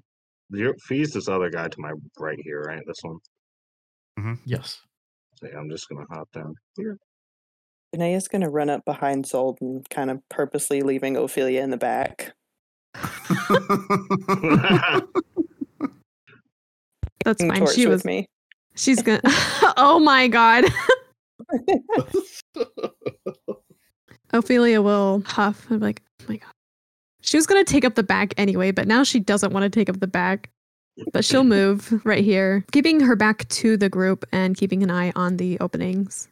your 0.51 0.75
Fee's 0.83 1.11
this 1.11 1.27
other 1.27 1.49
guy 1.49 1.67
to 1.67 1.75
my 1.79 1.91
right 2.19 2.37
here, 2.43 2.61
right? 2.61 2.83
This 2.85 2.99
one. 3.01 4.37
Yes. 4.45 4.79
So 5.39 5.47
yeah, 5.51 5.57
I'm 5.57 5.69
just 5.69 5.89
gonna 5.89 6.05
hop 6.11 6.29
down 6.31 6.53
here. 6.77 6.97
Thunea's 7.93 8.27
gonna 8.27 8.49
run 8.49 8.69
up 8.69 8.85
behind 8.85 9.25
Zoldin, 9.25 9.89
kind 9.89 10.09
of 10.11 10.19
purposely 10.29 10.81
leaving 10.81 11.17
Ophelia 11.17 11.61
in 11.63 11.71
the 11.71 11.77
back. 11.77 12.33
That's 17.25 17.41
and 17.41 17.51
fine. 17.51 17.67
She 17.73 17.87
was. 17.87 18.05
me. 18.05 18.27
She's 18.75 19.01
gonna. 19.01 19.21
oh 19.77 19.99
my 19.99 20.27
god. 20.27 20.65
Ophelia 24.31 24.81
will 24.81 25.23
huff 25.25 25.69
and 25.69 25.79
be 25.79 25.85
like, 25.85 26.01
"Oh 26.21 26.25
my 26.29 26.37
god." 26.37 26.54
She 27.25 27.37
was 27.37 27.45
gonna 27.47 27.63
take 27.63 27.83
up 27.83 27.95
the 27.95 28.03
back 28.03 28.33
anyway, 28.37 28.71
but 28.71 28.87
now 28.87 29.03
she 29.03 29.19
doesn't 29.19 29.51
want 29.51 29.63
to 29.63 29.69
take 29.69 29.89
up 29.89 29.99
the 29.99 30.07
back. 30.07 30.49
But 31.11 31.25
she'll 31.25 31.43
move 31.43 32.05
right 32.05 32.23
here, 32.23 32.63
keeping 32.71 33.01
her 33.01 33.17
back 33.17 33.45
to 33.49 33.75
the 33.75 33.89
group 33.89 34.23
and 34.31 34.55
keeping 34.55 34.81
an 34.81 34.89
eye 34.89 35.11
on 35.15 35.35
the 35.37 35.59
openings. 35.59 36.29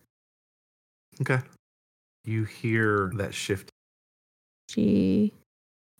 okay. 1.19 1.39
You 2.23 2.45
hear 2.45 3.11
that 3.17 3.33
shift. 3.33 3.69
She. 4.69 5.33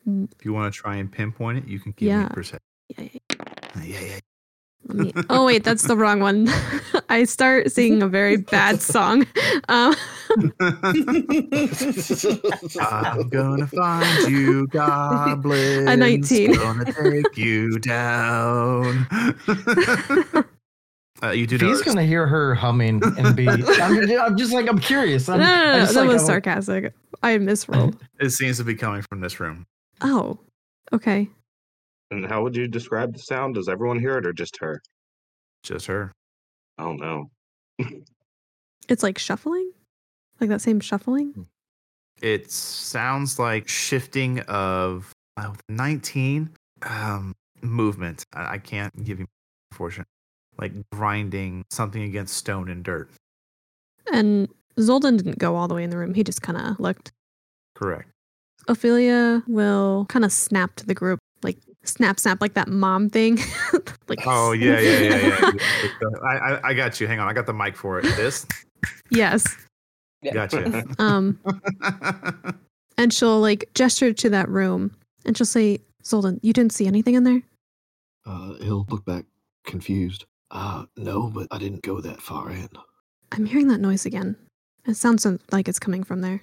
If 0.06 0.46
you 0.46 0.54
want 0.54 0.74
to 0.74 0.80
try 0.80 0.96
and 0.96 1.12
pinpoint 1.12 1.58
it, 1.58 1.68
you 1.68 1.80
can 1.80 1.92
give 1.98 2.08
Yeah. 2.08 2.24
me 2.24 2.30
perception. 2.30 2.60
Yeah, 2.98 3.08
Yeah, 3.84 4.00
yeah. 4.00 4.20
Let 4.88 4.98
me. 4.98 5.14
Oh 5.30 5.46
wait, 5.46 5.64
that's 5.64 5.84
the 5.84 5.96
wrong 5.96 6.20
one. 6.20 6.48
I 7.10 7.24
start 7.24 7.72
singing 7.72 8.02
a 8.04 8.08
very 8.08 8.38
bad 8.38 8.82
song. 8.82 9.26
Um, 9.70 9.96
I'm 12.80 13.30
gonna 13.30 13.68
find 13.68 14.30
you, 14.32 14.68
goblins. 14.72 15.86
19. 15.98 16.54
Gonna 16.56 16.86
take 16.94 17.38
you 17.38 17.80
down. 17.80 19.08
uh, 21.24 21.30
you 21.32 21.48
do 21.48 21.58
Fee's 21.58 21.62
notice. 21.70 21.82
gonna 21.84 22.04
hear 22.06 22.28
her 22.28 22.56
humming 22.56 23.02
and 23.18 23.36
be. 23.36 23.48
I'm, 23.48 24.20
I'm 24.20 24.38
just 24.38 24.54
like 24.54 24.68
I'm 24.68 24.80
curious. 24.80 25.30
I'm, 25.30 25.40
no, 25.40 25.46
I 25.46 25.50
no, 25.50 25.72
no, 25.74 25.80
just 25.80 25.94
that 25.94 26.00
like, 26.02 26.10
was 26.10 26.22
I'm- 26.24 26.28
sarcastic. 26.28 26.94
I 27.22 27.38
misrolled. 27.38 27.98
It 28.20 28.32
seems 28.32 28.58
to 28.58 28.64
be 28.66 28.76
coming 28.76 29.02
from 29.10 29.22
this 29.22 29.40
room. 29.40 29.66
Oh, 30.02 30.40
okay. 30.92 31.30
And 32.14 32.26
how 32.26 32.44
would 32.44 32.56
you 32.56 32.68
describe 32.68 33.14
the 33.14 33.20
sound? 33.20 33.56
Does 33.56 33.68
everyone 33.68 34.00
hear 34.00 34.18
it 34.18 34.26
or 34.26 34.34
just 34.34 34.58
her? 34.58 34.82
Just 35.64 35.88
her. 35.88 36.12
I 36.78 36.84
don't 36.84 37.00
know. 37.00 37.30
It's 38.90 39.02
like 39.02 39.18
shuffling? 39.18 39.72
Like 40.40 40.50
that 40.50 40.62
same 40.62 40.80
shuffling? 40.80 41.48
It 42.22 42.52
sounds 42.52 43.40
like 43.40 43.68
shifting 43.68 44.42
of 44.42 45.12
uh, 45.38 45.54
19 45.70 46.50
um, 46.84 47.34
movement. 47.62 48.26
I, 48.34 48.56
I 48.56 48.58
can't 48.58 49.04
give 49.04 49.20
you 49.20 49.26
unfortunate. 49.72 50.08
Like 50.60 50.74
grinding 50.92 51.64
something 51.72 52.04
against 52.04 52.36
stone 52.36 52.70
and 52.70 52.84
dirt. 52.84 53.10
And 54.12 54.50
Zoldin 54.78 55.18
didn't 55.18 55.40
go 55.40 55.56
all 55.56 55.68
the 55.68 55.76
way 55.76 55.84
in 55.84 55.90
the 55.90 55.98
room. 55.98 56.14
He 56.14 56.24
just 56.24 56.42
kind 56.42 56.58
of 56.58 56.80
looked. 56.80 57.12
Correct. 57.76 58.10
Ophelia 58.68 59.44
will 59.48 60.06
kind 60.10 60.24
of 60.24 60.32
snap 60.32 60.76
to 60.76 60.86
the 60.86 60.94
group, 60.94 61.20
like 61.42 61.58
snap, 61.84 62.20
snap, 62.20 62.42
like 62.42 62.54
that 62.54 62.68
mom 62.68 63.10
thing. 63.10 63.38
like, 64.08 64.20
Oh 64.26 64.52
yeah, 64.52 64.80
yeah, 64.80 65.00
yeah, 65.00 65.16
yeah. 65.18 66.10
I, 66.24 66.36
I 66.38 66.60
I 66.70 66.74
got 66.74 67.00
you. 67.00 67.08
Hang 67.08 67.20
on, 67.20 67.28
I 67.28 67.34
got 67.34 67.46
the 67.46 67.54
mic 67.54 67.76
for 67.76 68.00
it. 68.00 68.04
This. 68.16 68.46
yes. 69.10 69.46
Yeah. 70.22 70.34
Gotcha. 70.34 70.86
Um, 71.00 71.38
and 72.98 73.14
she'll 73.14 73.40
like 73.42 73.70
gesture 73.74 74.14
to 74.14 74.30
that 74.30 74.48
room, 74.50 74.96
and 75.26 75.38
she'll 75.38 75.46
say, 75.46 75.80
"Zoldin, 76.04 76.40
you 76.42 76.54
didn't 76.54 76.74
see 76.74 76.88
anything 76.88 77.16
in 77.16 77.24
there." 77.24 77.42
Uh, 78.26 78.54
he'll 78.62 78.86
look 78.90 79.04
back 79.06 79.26
confused. 79.66 80.26
Uh, 80.52 80.86
no, 80.96 81.30
but 81.30 81.48
I 81.52 81.58
didn't 81.58 81.82
go 81.82 82.00
that 82.00 82.22
far 82.22 82.52
in. 82.52 82.70
I'm 83.32 83.46
hearing 83.46 83.68
that 83.70 83.80
noise 83.82 84.06
again. 84.06 84.36
It 84.86 84.96
sounds 84.96 85.26
like 85.52 85.68
it's 85.68 85.80
coming 85.80 86.04
from 86.04 86.22
there. 86.22 86.42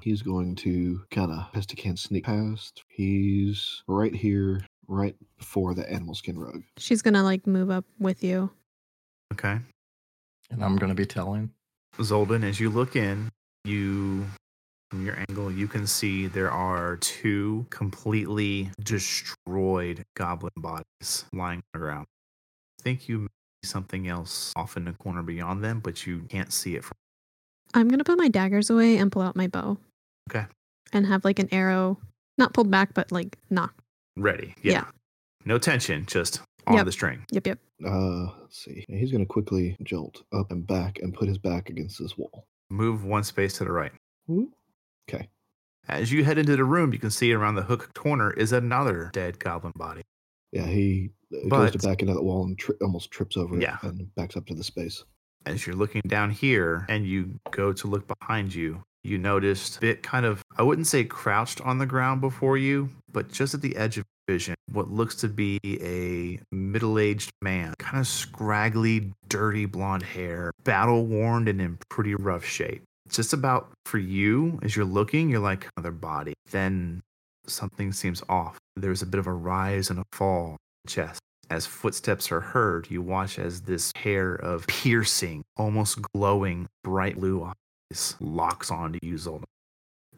He's 0.00 0.22
going 0.22 0.54
to 0.56 1.02
kind 1.10 1.32
of 1.32 1.52
best 1.52 1.70
he 1.70 1.76
can 1.76 1.96
sneak 1.96 2.24
past. 2.24 2.82
He's 2.88 3.82
right 3.86 4.14
here, 4.14 4.64
right 4.86 5.14
before 5.38 5.74
the 5.74 5.90
animal 5.90 6.14
skin 6.14 6.38
rug. 6.38 6.62
She's 6.78 7.02
gonna 7.02 7.22
like 7.22 7.46
move 7.46 7.70
up 7.70 7.84
with 7.98 8.22
you. 8.24 8.50
okay. 9.32 9.58
And 10.50 10.64
I'm 10.64 10.76
gonna 10.76 10.94
be 10.94 11.06
telling. 11.06 11.50
Zoldin, 11.98 12.44
as 12.44 12.58
you 12.60 12.70
look 12.70 12.96
in, 12.96 13.28
you 13.64 14.24
from 14.90 15.04
your 15.04 15.18
angle, 15.28 15.50
you 15.52 15.68
can 15.68 15.86
see 15.86 16.26
there 16.26 16.50
are 16.50 16.96
two 16.96 17.66
completely 17.68 18.70
destroyed 18.82 20.04
goblin 20.16 20.52
bodies 20.56 21.26
lying 21.34 21.58
on 21.58 21.62
the 21.74 21.78
ground. 21.80 22.06
I 22.80 22.82
think 22.82 23.08
you 23.08 23.18
may 23.18 23.28
see 23.62 23.68
something 23.68 24.08
else 24.08 24.52
off 24.56 24.76
in 24.78 24.84
the 24.86 24.92
corner 24.92 25.22
beyond 25.22 25.62
them, 25.62 25.80
but 25.80 26.06
you 26.06 26.20
can't 26.30 26.52
see 26.52 26.76
it 26.76 26.84
from 26.84 26.94
I'm 27.74 27.88
gonna 27.88 28.04
put 28.04 28.16
my 28.16 28.28
daggers 28.28 28.70
away 28.70 28.96
and 28.96 29.12
pull 29.12 29.20
out 29.20 29.36
my 29.36 29.46
bow. 29.48 29.76
Okay. 30.30 30.46
And 30.92 31.06
have 31.06 31.24
like 31.24 31.38
an 31.38 31.48
arrow, 31.52 31.98
not 32.36 32.52
pulled 32.54 32.70
back, 32.70 32.94
but 32.94 33.10
like 33.12 33.36
knocked. 33.50 33.80
ready. 34.16 34.54
Yeah. 34.62 34.72
Yeah. 34.72 34.84
No 35.44 35.58
tension, 35.58 36.04
just 36.06 36.40
on 36.66 36.76
Yep. 36.76 36.84
the 36.86 36.92
string. 36.92 37.24
Yep, 37.30 37.46
yep. 37.46 37.58
Uh, 37.86 38.26
let's 38.40 38.64
see. 38.64 38.84
He's 38.88 39.10
going 39.12 39.22
to 39.22 39.26
quickly 39.26 39.76
jolt 39.82 40.22
up 40.32 40.50
and 40.50 40.66
back 40.66 40.98
and 41.00 41.14
put 41.14 41.28
his 41.28 41.38
back 41.38 41.70
against 41.70 41.98
this 41.98 42.18
wall. 42.18 42.44
Move 42.68 43.04
one 43.04 43.22
space 43.24 43.54
to 43.58 43.64
the 43.64 43.72
right. 43.72 43.92
Okay. 45.08 45.28
As 45.88 46.12
you 46.12 46.24
head 46.24 46.36
into 46.36 46.56
the 46.56 46.64
room, 46.64 46.92
you 46.92 46.98
can 46.98 47.10
see 47.10 47.32
around 47.32 47.54
the 47.54 47.62
hook 47.62 47.94
corner 47.94 48.30
is 48.32 48.52
another 48.52 49.10
dead 49.14 49.38
goblin 49.38 49.72
body. 49.76 50.02
Yeah, 50.52 50.66
he 50.66 51.10
uh, 51.32 51.48
goes 51.48 51.70
to 51.72 51.78
back 51.78 52.02
into 52.02 52.12
that 52.14 52.22
wall 52.22 52.44
and 52.44 52.58
tri- 52.58 52.74
almost 52.82 53.10
trips 53.10 53.36
over 53.36 53.58
Yeah. 53.58 53.78
it 53.82 53.86
and 53.86 54.14
backs 54.16 54.36
up 54.36 54.46
to 54.46 54.54
the 54.54 54.64
space. 54.64 55.04
as 55.46 55.66
you're 55.66 55.76
looking 55.76 56.02
down 56.06 56.30
here 56.30 56.84
and 56.90 57.06
you 57.06 57.38
go 57.52 57.72
to 57.72 57.86
look 57.86 58.06
behind 58.18 58.54
you, 58.54 58.82
you 59.08 59.18
noticed 59.18 59.80
bit 59.80 60.02
kind 60.02 60.26
of, 60.26 60.42
I 60.56 60.62
wouldn't 60.62 60.86
say 60.86 61.04
crouched 61.04 61.60
on 61.62 61.78
the 61.78 61.86
ground 61.86 62.20
before 62.20 62.56
you, 62.56 62.90
but 63.10 63.32
just 63.32 63.54
at 63.54 63.62
the 63.62 63.76
edge 63.76 63.98
of 63.98 64.04
vision, 64.28 64.54
what 64.70 64.90
looks 64.90 65.14
to 65.16 65.28
be 65.28 65.58
a 65.64 66.38
middle 66.54 66.98
aged 66.98 67.30
man, 67.42 67.74
kind 67.78 67.98
of 67.98 68.06
scraggly, 68.06 69.12
dirty 69.28 69.64
blonde 69.64 70.02
hair, 70.02 70.52
battle 70.64 71.06
worn 71.06 71.48
and 71.48 71.60
in 71.60 71.78
pretty 71.88 72.14
rough 72.14 72.44
shape. 72.44 72.82
Just 73.08 73.32
about 73.32 73.70
for 73.86 73.98
you, 73.98 74.58
as 74.62 74.76
you're 74.76 74.84
looking, 74.84 75.30
you're 75.30 75.40
like, 75.40 75.64
oh, 75.64 75.70
another 75.78 75.92
body. 75.92 76.34
Then 76.50 77.00
something 77.46 77.92
seems 77.92 78.22
off. 78.28 78.58
There's 78.76 79.00
a 79.00 79.06
bit 79.06 79.18
of 79.18 79.26
a 79.26 79.32
rise 79.32 79.88
and 79.88 79.98
a 79.98 80.04
fall 80.12 80.50
in 80.50 80.56
the 80.84 80.90
chest. 80.90 81.20
As 81.50 81.64
footsteps 81.64 82.30
are 82.30 82.40
heard, 82.40 82.90
you 82.90 83.00
watch 83.00 83.38
as 83.38 83.62
this 83.62 83.92
pair 83.94 84.34
of 84.34 84.66
piercing, 84.66 85.42
almost 85.56 86.02
glowing, 86.12 86.66
bright 86.84 87.16
blue 87.16 87.42
locks 88.20 88.70
onto 88.70 88.98
you, 89.02 89.14
Zoldin. 89.14 89.44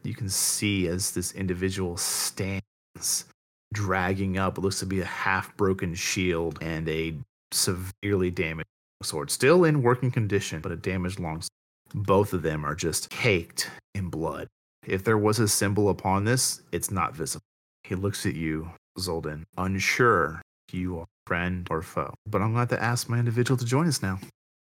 You 0.03 0.15
can 0.15 0.29
see 0.29 0.87
as 0.87 1.11
this 1.11 1.31
individual 1.33 1.97
stands, 1.97 3.25
dragging 3.73 4.37
up 4.37 4.57
what 4.57 4.63
looks 4.63 4.79
to 4.79 4.85
be 4.85 5.01
a 5.01 5.05
half 5.05 5.55
broken 5.57 5.93
shield 5.93 6.59
and 6.61 6.89
a 6.89 7.15
severely 7.51 8.31
damaged 8.31 8.67
sword. 9.03 9.31
Still 9.31 9.63
in 9.63 9.81
working 9.81 10.11
condition, 10.11 10.59
but 10.61 10.71
a 10.71 10.75
damaged 10.75 11.19
long 11.19 11.41
sword. 11.41 11.49
Both 11.93 12.33
of 12.33 12.41
them 12.41 12.65
are 12.65 12.75
just 12.75 13.09
caked 13.09 13.69
in 13.95 14.09
blood. 14.09 14.47
If 14.85 15.03
there 15.03 15.17
was 15.17 15.39
a 15.39 15.47
symbol 15.47 15.89
upon 15.89 16.25
this, 16.25 16.61
it's 16.71 16.89
not 16.89 17.15
visible. 17.15 17.43
He 17.83 17.95
looks 17.95 18.25
at 18.25 18.35
you, 18.35 18.71
Zoldin, 18.97 19.43
unsure 19.57 20.41
if 20.67 20.75
you 20.75 20.99
are 20.99 21.05
friend 21.27 21.67
or 21.69 21.81
foe. 21.81 22.13
But 22.25 22.41
I'm 22.41 22.53
going 22.53 22.67
to 22.67 22.73
have 22.75 22.79
to 22.79 22.83
ask 22.83 23.07
my 23.09 23.19
individual 23.19 23.57
to 23.57 23.65
join 23.65 23.87
us 23.87 24.01
now. 24.01 24.19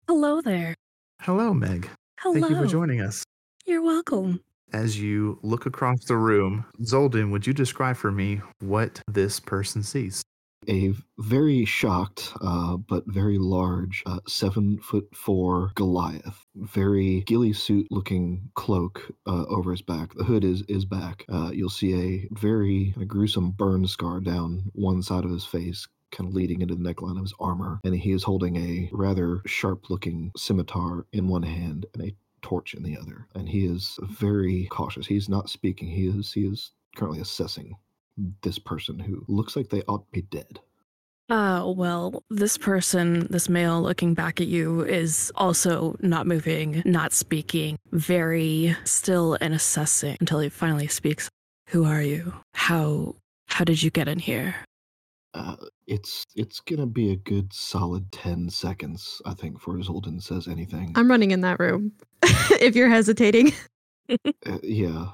Hello 0.07 0.41
there. 0.41 0.75
Hello, 1.21 1.53
Meg. 1.53 1.89
Hello. 2.23 2.35
Thank 2.39 2.51
you 2.51 2.55
for 2.55 2.67
joining 2.67 3.01
us. 3.01 3.25
You're 3.65 3.81
welcome. 3.81 4.39
As 4.71 4.97
you 4.97 5.39
look 5.43 5.65
across 5.65 6.05
the 6.05 6.15
room, 6.15 6.63
Zoldin, 6.81 7.31
would 7.31 7.45
you 7.45 7.51
describe 7.51 7.97
for 7.97 8.13
me 8.13 8.39
what 8.61 9.01
this 9.09 9.41
person 9.41 9.83
sees? 9.83 10.23
A 10.69 10.93
very 11.19 11.65
shocked, 11.65 12.31
uh, 12.39 12.77
but 12.77 13.03
very 13.07 13.37
large, 13.37 14.03
uh, 14.05 14.19
seven 14.25 14.79
foot 14.79 15.13
four 15.13 15.73
Goliath. 15.75 16.45
Very 16.55 17.23
ghillie 17.27 17.51
suit 17.51 17.87
looking 17.91 18.49
cloak 18.53 19.11
uh, 19.27 19.43
over 19.49 19.71
his 19.71 19.81
back. 19.81 20.13
The 20.15 20.23
hood 20.23 20.45
is 20.45 20.61
is 20.69 20.85
back. 20.85 21.25
Uh, 21.27 21.51
you'll 21.51 21.67
see 21.67 21.93
a 21.93 22.29
very 22.39 22.95
gruesome 23.05 23.51
burn 23.51 23.85
scar 23.85 24.21
down 24.21 24.71
one 24.71 25.01
side 25.01 25.25
of 25.25 25.31
his 25.31 25.43
face, 25.43 25.89
kind 26.13 26.29
of 26.29 26.35
leading 26.35 26.61
into 26.61 26.75
the 26.75 26.93
neckline 26.93 27.17
of 27.17 27.23
his 27.23 27.33
armor. 27.39 27.79
And 27.83 27.95
he 27.95 28.11
is 28.11 28.23
holding 28.23 28.55
a 28.55 28.89
rather 28.93 29.41
sharp 29.45 29.89
looking 29.89 30.31
scimitar 30.37 31.05
in 31.11 31.27
one 31.27 31.43
hand 31.43 31.85
and 31.93 32.03
a 32.03 32.15
torch 32.41 32.73
in 32.73 32.83
the 32.83 32.97
other. 32.97 33.27
And 33.35 33.49
he 33.49 33.65
is 33.65 33.99
very 34.03 34.67
cautious. 34.71 35.07
He's 35.07 35.29
not 35.29 35.49
speaking. 35.49 35.87
He 35.87 36.07
is 36.07 36.31
he 36.31 36.45
is 36.45 36.71
currently 36.95 37.21
assessing 37.21 37.75
this 38.41 38.59
person 38.59 38.99
who 38.99 39.25
looks 39.27 39.55
like 39.55 39.69
they 39.69 39.81
ought 39.87 40.05
to 40.05 40.11
be 40.11 40.21
dead. 40.21 40.59
Uh, 41.29 41.63
well, 41.75 42.21
this 42.29 42.57
person, 42.57 43.27
this 43.29 43.47
male 43.47 43.81
looking 43.81 44.13
back 44.13 44.41
at 44.41 44.47
you, 44.47 44.81
is 44.81 45.31
also 45.35 45.95
not 46.01 46.27
moving, 46.27 46.83
not 46.85 47.13
speaking, 47.13 47.77
very 47.91 48.75
still 48.83 49.37
and 49.39 49.53
assessing 49.53 50.17
until 50.19 50.39
he 50.39 50.49
finally 50.49 50.87
speaks. 50.87 51.29
Who 51.69 51.85
are 51.85 52.01
you? 52.01 52.33
How 52.53 53.15
how 53.47 53.63
did 53.63 53.81
you 53.81 53.89
get 53.89 54.07
in 54.07 54.19
here? 54.19 54.55
Uh, 55.33 55.55
it's 55.87 56.25
it's 56.35 56.59
gonna 56.59 56.85
be 56.85 57.11
a 57.11 57.15
good 57.15 57.51
solid 57.51 58.11
ten 58.11 58.49
seconds, 58.49 59.21
I 59.25 59.33
think, 59.33 59.55
before 59.55 59.75
Zoldin 59.77 60.21
says 60.21 60.47
anything. 60.47 60.91
I'm 60.95 61.09
running 61.09 61.31
in 61.31 61.41
that 61.41 61.59
room. 61.59 61.91
if 62.61 62.75
you're 62.75 62.89
hesitating. 62.89 63.53
Uh, 64.45 64.57
yeah, 64.61 65.07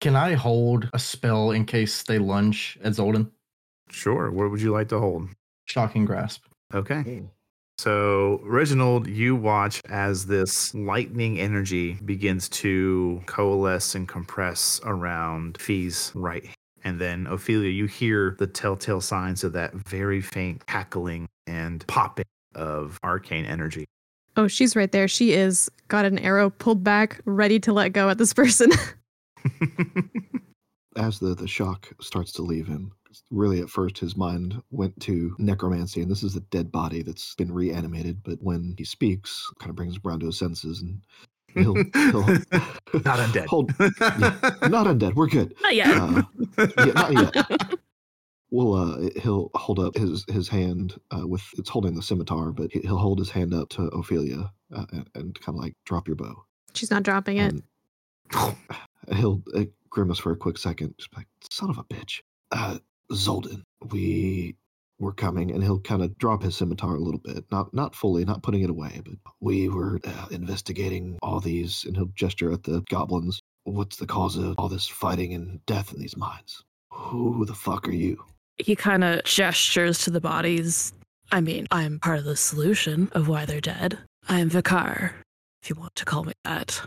Can 0.00 0.14
I 0.14 0.34
hold 0.34 0.88
a 0.94 1.00
spell 1.00 1.50
in 1.50 1.64
case 1.64 2.04
they 2.04 2.18
lunge 2.18 2.78
at 2.84 2.92
Zoldin? 2.92 3.28
Sure. 3.90 4.30
What 4.30 4.52
would 4.52 4.60
you 4.62 4.70
like 4.70 4.88
to 4.90 5.00
hold? 5.00 5.28
Shocking 5.66 6.04
grasp. 6.04 6.44
Okay. 6.72 7.24
So, 7.78 8.40
Reginald, 8.44 9.08
you 9.08 9.34
watch 9.34 9.82
as 9.88 10.26
this 10.26 10.72
lightning 10.74 11.40
energy 11.40 11.94
begins 12.04 12.48
to 12.50 13.20
coalesce 13.26 13.96
and 13.96 14.06
compress 14.08 14.80
around 14.84 15.58
Fee's 15.60 16.12
right. 16.14 16.48
Hand. 16.86 16.96
And 16.96 17.00
then, 17.00 17.32
Ophelia, 17.32 17.70
you 17.70 17.86
hear 17.86 18.36
the 18.38 18.46
telltale 18.46 19.00
signs 19.00 19.44
of 19.44 19.52
that 19.52 19.74
very 19.74 20.20
faint 20.20 20.66
cackling 20.66 21.28
and 21.46 21.86
popping 21.86 22.24
of 22.54 22.98
arcane 23.04 23.44
energy. 23.44 23.86
Oh, 24.36 24.48
she's 24.48 24.76
right 24.76 24.92
there. 24.92 25.08
She 25.08 25.32
is 25.32 25.70
got 25.88 26.04
an 26.04 26.18
arrow 26.18 26.50
pulled 26.50 26.84
back, 26.84 27.20
ready 27.24 27.58
to 27.60 27.72
let 27.72 27.90
go 27.90 28.10
at 28.10 28.18
this 28.18 28.34
person. 28.34 28.70
as 30.96 31.18
the 31.18 31.34
the 31.34 31.48
shock 31.48 31.88
starts 32.00 32.32
to 32.32 32.42
leave 32.42 32.66
him, 32.66 32.92
really 33.30 33.60
at 33.60 33.70
first 33.70 33.98
his 33.98 34.16
mind 34.16 34.60
went 34.70 34.98
to 35.00 35.34
necromancy, 35.38 36.02
and 36.02 36.10
this 36.10 36.22
is 36.22 36.36
a 36.36 36.40
dead 36.40 36.70
body 36.70 37.02
that's 37.02 37.34
been 37.34 37.52
reanimated. 37.52 38.22
But 38.22 38.42
when 38.42 38.74
he 38.76 38.84
speaks, 38.84 39.50
kind 39.58 39.70
of 39.70 39.76
brings 39.76 39.96
him 39.96 40.02
around 40.04 40.20
to 40.20 40.26
his 40.26 40.38
senses, 40.38 40.82
and 40.82 41.00
he'll, 41.56 41.74
he'll 41.74 42.26
Not 43.04 43.18
undead. 43.18 43.46
Hold, 43.46 43.72
yeah, 43.80 44.68
not 44.68 44.86
undead. 44.86 45.14
We're 45.14 45.26
good. 45.28 45.54
Not 45.62 45.74
yet. 45.74 45.88
Uh, 45.88 46.22
yeah, 46.78 46.92
not 46.92 47.12
yet. 47.12 47.60
Well, 48.50 48.74
uh, 48.74 49.10
he'll 49.20 49.50
hold 49.54 49.78
up 49.80 49.96
his 49.96 50.24
his 50.28 50.48
hand 50.48 50.94
uh, 51.10 51.26
with 51.26 51.42
it's 51.58 51.68
holding 51.68 51.94
the 51.94 52.02
scimitar, 52.02 52.52
but 52.52 52.70
he- 52.72 52.80
he'll 52.80 52.96
hold 52.98 53.18
his 53.18 53.30
hand 53.30 53.52
up 53.52 53.68
to 53.70 53.82
Ophelia 53.88 54.50
uh, 54.74 54.86
and, 54.92 55.10
and 55.14 55.40
kind 55.40 55.58
of 55.58 55.62
like 55.62 55.74
drop 55.84 56.06
your 56.06 56.14
bow. 56.16 56.44
she's 56.74 56.90
not 56.90 57.02
dropping 57.02 57.38
it. 57.38 57.54
He'll 59.14 59.42
uh, 59.54 59.64
grimace 59.90 60.18
for 60.18 60.32
a 60.32 60.36
quick 60.36 60.58
second, 60.58 60.94
just 60.98 61.14
like 61.16 61.26
son 61.50 61.70
of 61.70 61.78
a 61.78 61.84
bitch. 61.84 62.20
Uh, 62.52 62.78
Zoldin, 63.12 63.62
we 63.90 64.56
were 64.98 65.12
coming, 65.12 65.50
and 65.50 65.62
he'll 65.62 65.80
kind 65.80 66.02
of 66.02 66.16
drop 66.18 66.42
his 66.42 66.56
scimitar 66.56 66.94
a 66.94 67.00
little 67.00 67.20
bit, 67.20 67.44
not 67.50 67.72
not 67.74 67.94
fully, 67.94 68.24
not 68.24 68.42
putting 68.42 68.62
it 68.62 68.70
away, 68.70 69.00
but 69.04 69.14
we 69.40 69.68
were 69.68 70.00
uh, 70.04 70.26
investigating 70.30 71.18
all 71.22 71.40
these, 71.40 71.84
and 71.84 71.96
he'll 71.96 72.10
gesture 72.14 72.52
at 72.52 72.62
the 72.62 72.82
goblins. 72.88 73.40
What's 73.64 73.96
the 73.96 74.06
cause 74.06 74.36
of 74.36 74.54
all 74.58 74.68
this 74.68 74.86
fighting 74.86 75.34
and 75.34 75.64
death 75.66 75.92
in 75.92 76.00
these 76.00 76.16
mines? 76.16 76.62
Who 76.92 77.44
the 77.44 77.54
fuck 77.54 77.88
are 77.88 77.92
you? 77.92 78.22
He 78.58 78.76
kind 78.76 79.04
of 79.04 79.24
gestures 79.24 79.98
to 80.04 80.10
the 80.10 80.20
bodies. 80.20 80.92
I 81.32 81.40
mean, 81.40 81.66
I'm 81.70 81.98
part 81.98 82.18
of 82.18 82.24
the 82.24 82.36
solution 82.36 83.10
of 83.12 83.28
why 83.28 83.44
they're 83.44 83.60
dead. 83.60 83.98
I 84.28 84.38
am 84.40 84.48
Vikar, 84.48 85.12
if 85.62 85.68
you 85.68 85.76
want 85.76 85.94
to 85.96 86.04
call 86.04 86.24
me 86.24 86.32
that. 86.44 86.80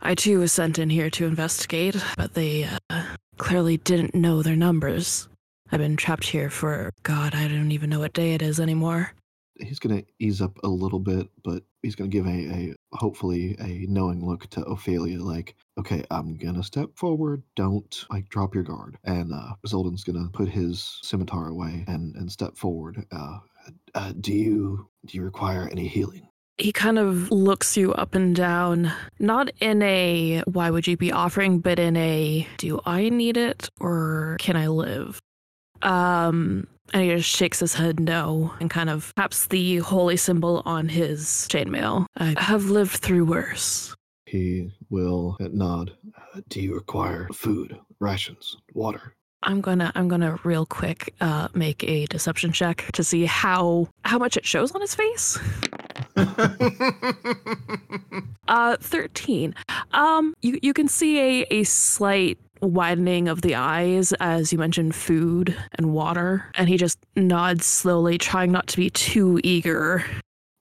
I 0.00 0.14
too 0.14 0.40
was 0.40 0.52
sent 0.52 0.78
in 0.78 0.90
here 0.90 1.10
to 1.10 1.26
investigate, 1.26 1.96
but 2.16 2.34
they 2.34 2.68
uh, 2.90 3.04
clearly 3.36 3.76
didn't 3.76 4.14
know 4.14 4.42
their 4.42 4.56
numbers. 4.56 5.28
I've 5.72 5.80
been 5.80 5.96
trapped 5.96 6.24
here 6.24 6.50
for, 6.50 6.92
God, 7.02 7.34
I 7.34 7.48
don't 7.48 7.72
even 7.72 7.88
know 7.88 8.00
what 8.00 8.12
day 8.12 8.34
it 8.34 8.42
is 8.42 8.60
anymore. 8.60 9.12
He's 9.58 9.78
gonna 9.78 10.02
ease 10.18 10.42
up 10.42 10.58
a 10.64 10.68
little 10.68 10.98
bit, 10.98 11.28
but 11.42 11.62
he's 11.82 11.94
gonna 11.94 12.08
give 12.08 12.26
a, 12.26 12.74
a 12.90 12.96
hopefully 12.96 13.56
a 13.58 13.86
knowing 13.88 14.24
look 14.24 14.48
to 14.50 14.62
Ophelia, 14.64 15.18
like, 15.18 15.54
okay, 15.78 16.04
I'm 16.10 16.36
gonna 16.36 16.62
step 16.62 16.90
forward. 16.94 17.42
Don't 17.56 18.04
like 18.10 18.28
drop 18.28 18.54
your 18.54 18.64
guard. 18.64 18.98
And 19.04 19.32
uh, 19.32 19.54
Zoldin's 19.66 20.04
gonna 20.04 20.28
put 20.32 20.48
his 20.48 20.98
scimitar 21.02 21.48
away 21.48 21.84
and 21.86 22.14
and 22.16 22.30
step 22.30 22.56
forward. 22.56 23.06
Uh, 23.10 23.38
uh, 23.94 24.12
do 24.20 24.32
you 24.32 24.88
do 25.06 25.16
you 25.16 25.24
require 25.24 25.68
any 25.70 25.88
healing? 25.88 26.28
He 26.58 26.72
kind 26.72 26.98
of 26.98 27.30
looks 27.30 27.76
you 27.76 27.94
up 27.94 28.14
and 28.14 28.36
down, 28.36 28.92
not 29.18 29.50
in 29.60 29.80
a 29.82 30.42
why 30.46 30.70
would 30.70 30.86
you 30.86 30.96
be 30.98 31.12
offering, 31.12 31.60
but 31.60 31.78
in 31.78 31.96
a 31.96 32.46
do 32.58 32.80
I 32.84 33.08
need 33.08 33.36
it 33.36 33.70
or 33.80 34.36
can 34.38 34.56
I 34.56 34.66
live? 34.68 35.20
Um, 35.82 36.66
and 36.92 37.02
he 37.02 37.08
just 37.10 37.28
shakes 37.28 37.60
his 37.60 37.74
head 37.74 38.00
no 38.00 38.54
and 38.60 38.70
kind 38.70 38.90
of 38.90 39.12
taps 39.16 39.46
the 39.46 39.78
holy 39.78 40.16
symbol 40.16 40.62
on 40.64 40.88
his 40.88 41.46
chainmail. 41.50 42.06
I 42.16 42.34
have 42.38 42.66
lived 42.66 42.92
through 42.92 43.24
worse. 43.24 43.94
He 44.26 44.70
will 44.90 45.36
nod. 45.40 45.92
Uh, 46.16 46.40
do 46.48 46.60
you 46.60 46.74
require 46.74 47.28
food, 47.34 47.78
rations, 48.00 48.56
water? 48.72 49.14
I'm 49.44 49.60
gonna 49.60 49.90
I'm 49.94 50.08
gonna 50.08 50.38
real 50.44 50.66
quick 50.66 51.14
uh, 51.20 51.48
make 51.54 51.82
a 51.84 52.06
deception 52.06 52.52
check 52.52 52.84
to 52.92 53.02
see 53.02 53.24
how 53.24 53.88
how 54.04 54.18
much 54.18 54.36
it 54.36 54.46
shows 54.46 54.72
on 54.72 54.80
his 54.80 54.94
face. 54.94 55.38
Uh, 58.48 58.76
thirteen. 58.80 59.54
Um, 59.92 60.34
you 60.42 60.58
you 60.62 60.74
can 60.74 60.88
see 60.88 61.18
a 61.18 61.46
a 61.50 61.64
slight 61.64 62.38
widening 62.62 63.28
of 63.28 63.42
the 63.42 63.54
eyes 63.54 64.12
as 64.20 64.52
you 64.52 64.58
mentioned 64.58 64.94
food 64.94 65.56
and 65.76 65.92
water, 65.92 66.50
and 66.54 66.68
he 66.68 66.76
just 66.76 66.98
nods 67.16 67.66
slowly, 67.66 68.18
trying 68.18 68.52
not 68.52 68.66
to 68.68 68.76
be 68.76 68.90
too 68.90 69.40
eager. 69.44 70.04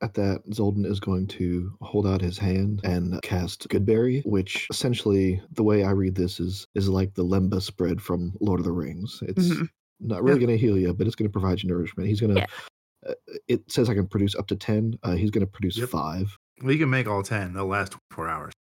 At 0.04 0.16
that, 0.16 0.42
Zoldin 0.50 0.86
is 0.86 1.00
going 1.00 1.28
to 1.28 1.72
hold 1.82 2.08
out 2.08 2.22
his 2.22 2.38
hand 2.40 2.82
and 2.84 3.22
cast 3.22 3.68
Goodberry, 3.70 4.26
which 4.26 4.66
essentially, 4.72 5.40
the 5.52 5.62
way 5.64 5.84
I 5.84 5.92
read 5.92 6.16
this 6.16 6.40
is 6.40 6.66
is 6.74 6.90
like 6.90 7.14
the 7.14 7.24
lembas 7.24 7.76
bread 7.76 8.02
from 8.02 8.34
Lord 8.42 8.60
of 8.60 8.66
the 8.66 8.72
Rings. 8.72 9.20
It's 9.28 9.50
Mhm. 9.50 9.70
not 10.00 10.24
really 10.24 10.40
Yeah. 10.42 10.48
going 10.48 10.58
to 10.58 10.66
heal 10.66 10.78
you, 10.78 10.94
but 10.96 11.06
it's 11.06 11.16
going 11.16 11.30
to 11.30 11.32
provide 11.32 11.62
you 11.62 11.70
nourishment. 11.70 12.10
He's 12.10 12.20
going 12.20 12.34
to. 12.34 12.42
Yeah. 12.42 12.48
Uh, 13.08 13.14
it 13.48 13.72
says 13.72 13.90
I 13.90 13.94
can 13.94 14.08
produce 14.08 14.34
up 14.36 14.48
to 14.48 14.56
ten. 14.56 14.96
Uh, 15.04 15.14
he's 15.16 15.30
going 15.32 15.46
to 15.46 15.52
produce 15.52 15.78
Yep. 15.78 15.90
five. 15.90 16.36
we 16.64 16.78
can 16.78 16.90
make 16.92 17.08
all 17.08 17.24
ten. 17.24 17.54
They'll 17.54 17.66
last 17.68 17.96
four 18.12 18.28
hours. 18.30 18.54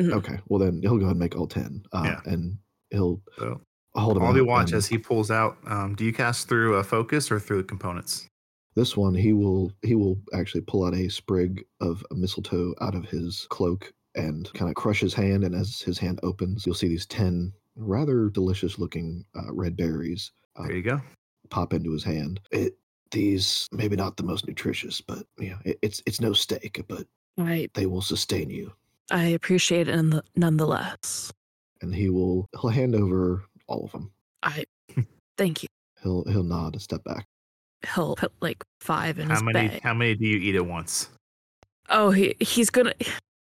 Mhm. 0.00 0.12
Okay, 0.12 0.38
well 0.48 0.58
then 0.58 0.80
he'll 0.80 0.96
go 0.96 1.04
ahead 1.04 1.10
and 1.12 1.18
make 1.18 1.36
all 1.36 1.46
ten, 1.46 1.82
uh, 1.92 2.02
Yeah. 2.04 2.20
and 2.32 2.56
he'll 2.92 3.20
So 3.38 3.60
hold 3.94 4.16
him 4.16 4.22
all 4.22 4.36
you 4.36 4.42
out, 4.42 4.48
watch 4.48 4.72
as 4.72 4.86
he 4.86 4.98
pulls 4.98 5.30
out. 5.30 5.56
Um, 5.66 5.94
do 5.94 6.04
you 6.04 6.12
cast 6.12 6.48
through 6.48 6.76
a 6.76 6.84
focus 6.84 7.30
or 7.30 7.40
through 7.40 7.58
the 7.62 7.68
components? 7.68 8.28
This 8.74 8.96
one, 8.96 9.14
he 9.14 9.32
will 9.32 9.72
he 9.82 9.94
will 9.94 10.18
actually 10.32 10.62
pull 10.62 10.84
out 10.84 10.94
a 10.94 11.08
sprig 11.08 11.64
of 11.80 12.04
mistletoe 12.12 12.74
out 12.80 12.94
of 12.94 13.04
his 13.04 13.46
cloak 13.50 13.92
and 14.14 14.50
kind 14.54 14.70
of 14.70 14.76
crush 14.76 15.00
his 15.00 15.14
hand. 15.14 15.44
And 15.44 15.54
as 15.54 15.80
his 15.80 15.98
hand 15.98 16.20
opens, 16.22 16.64
you'll 16.64 16.74
see 16.74 16.88
these 16.88 17.06
ten 17.06 17.52
rather 17.76 18.28
delicious 18.30 18.78
looking 18.78 19.24
uh, 19.34 19.52
red 19.52 19.76
berries 19.76 20.32
uh, 20.56 20.66
There 20.66 20.76
you 20.76 20.82
go. 20.82 21.00
pop 21.50 21.72
into 21.74 21.92
his 21.92 22.04
hand. 22.04 22.40
It 22.50 22.76
these 23.10 23.68
maybe 23.72 23.94
not 23.96 24.16
the 24.16 24.22
most 24.22 24.46
nutritious, 24.46 25.02
but 25.02 25.26
yeah, 25.38 25.58
it, 25.66 25.78
it's 25.82 26.02
it's 26.06 26.20
no 26.20 26.32
steak, 26.32 26.82
but 26.88 27.06
I 27.38 27.68
they 27.74 27.84
will 27.84 28.00
sustain 28.00 28.48
you. 28.48 28.72
I 29.10 29.24
appreciate 29.24 29.88
it 29.88 30.22
nonetheless. 30.34 31.30
And 31.82 31.94
he 31.94 32.08
will 32.08 32.46
he'll 32.60 32.70
hand 32.70 32.94
over 32.94 33.42
all 33.66 33.84
of 33.84 33.92
them. 33.92 34.10
I 34.42 34.64
thank 35.36 35.62
you. 35.62 35.68
He'll 36.02 36.24
he'll 36.24 36.42
nod 36.42 36.72
and 36.74 36.82
step 36.82 37.04
back. 37.04 37.26
He'll 37.94 38.14
put 38.16 38.32
like 38.40 38.62
five 38.80 39.18
in 39.18 39.28
How 39.28 39.34
his 39.34 39.42
many? 39.42 39.68
bag. 39.68 39.82
How 39.82 39.92
many 39.94 40.14
do 40.14 40.24
you 40.24 40.38
eat 40.38 40.54
at 40.54 40.64
once? 40.66 41.08
Oh, 41.90 42.10
he 42.10 42.34
he's 42.40 42.70
gonna 42.70 42.94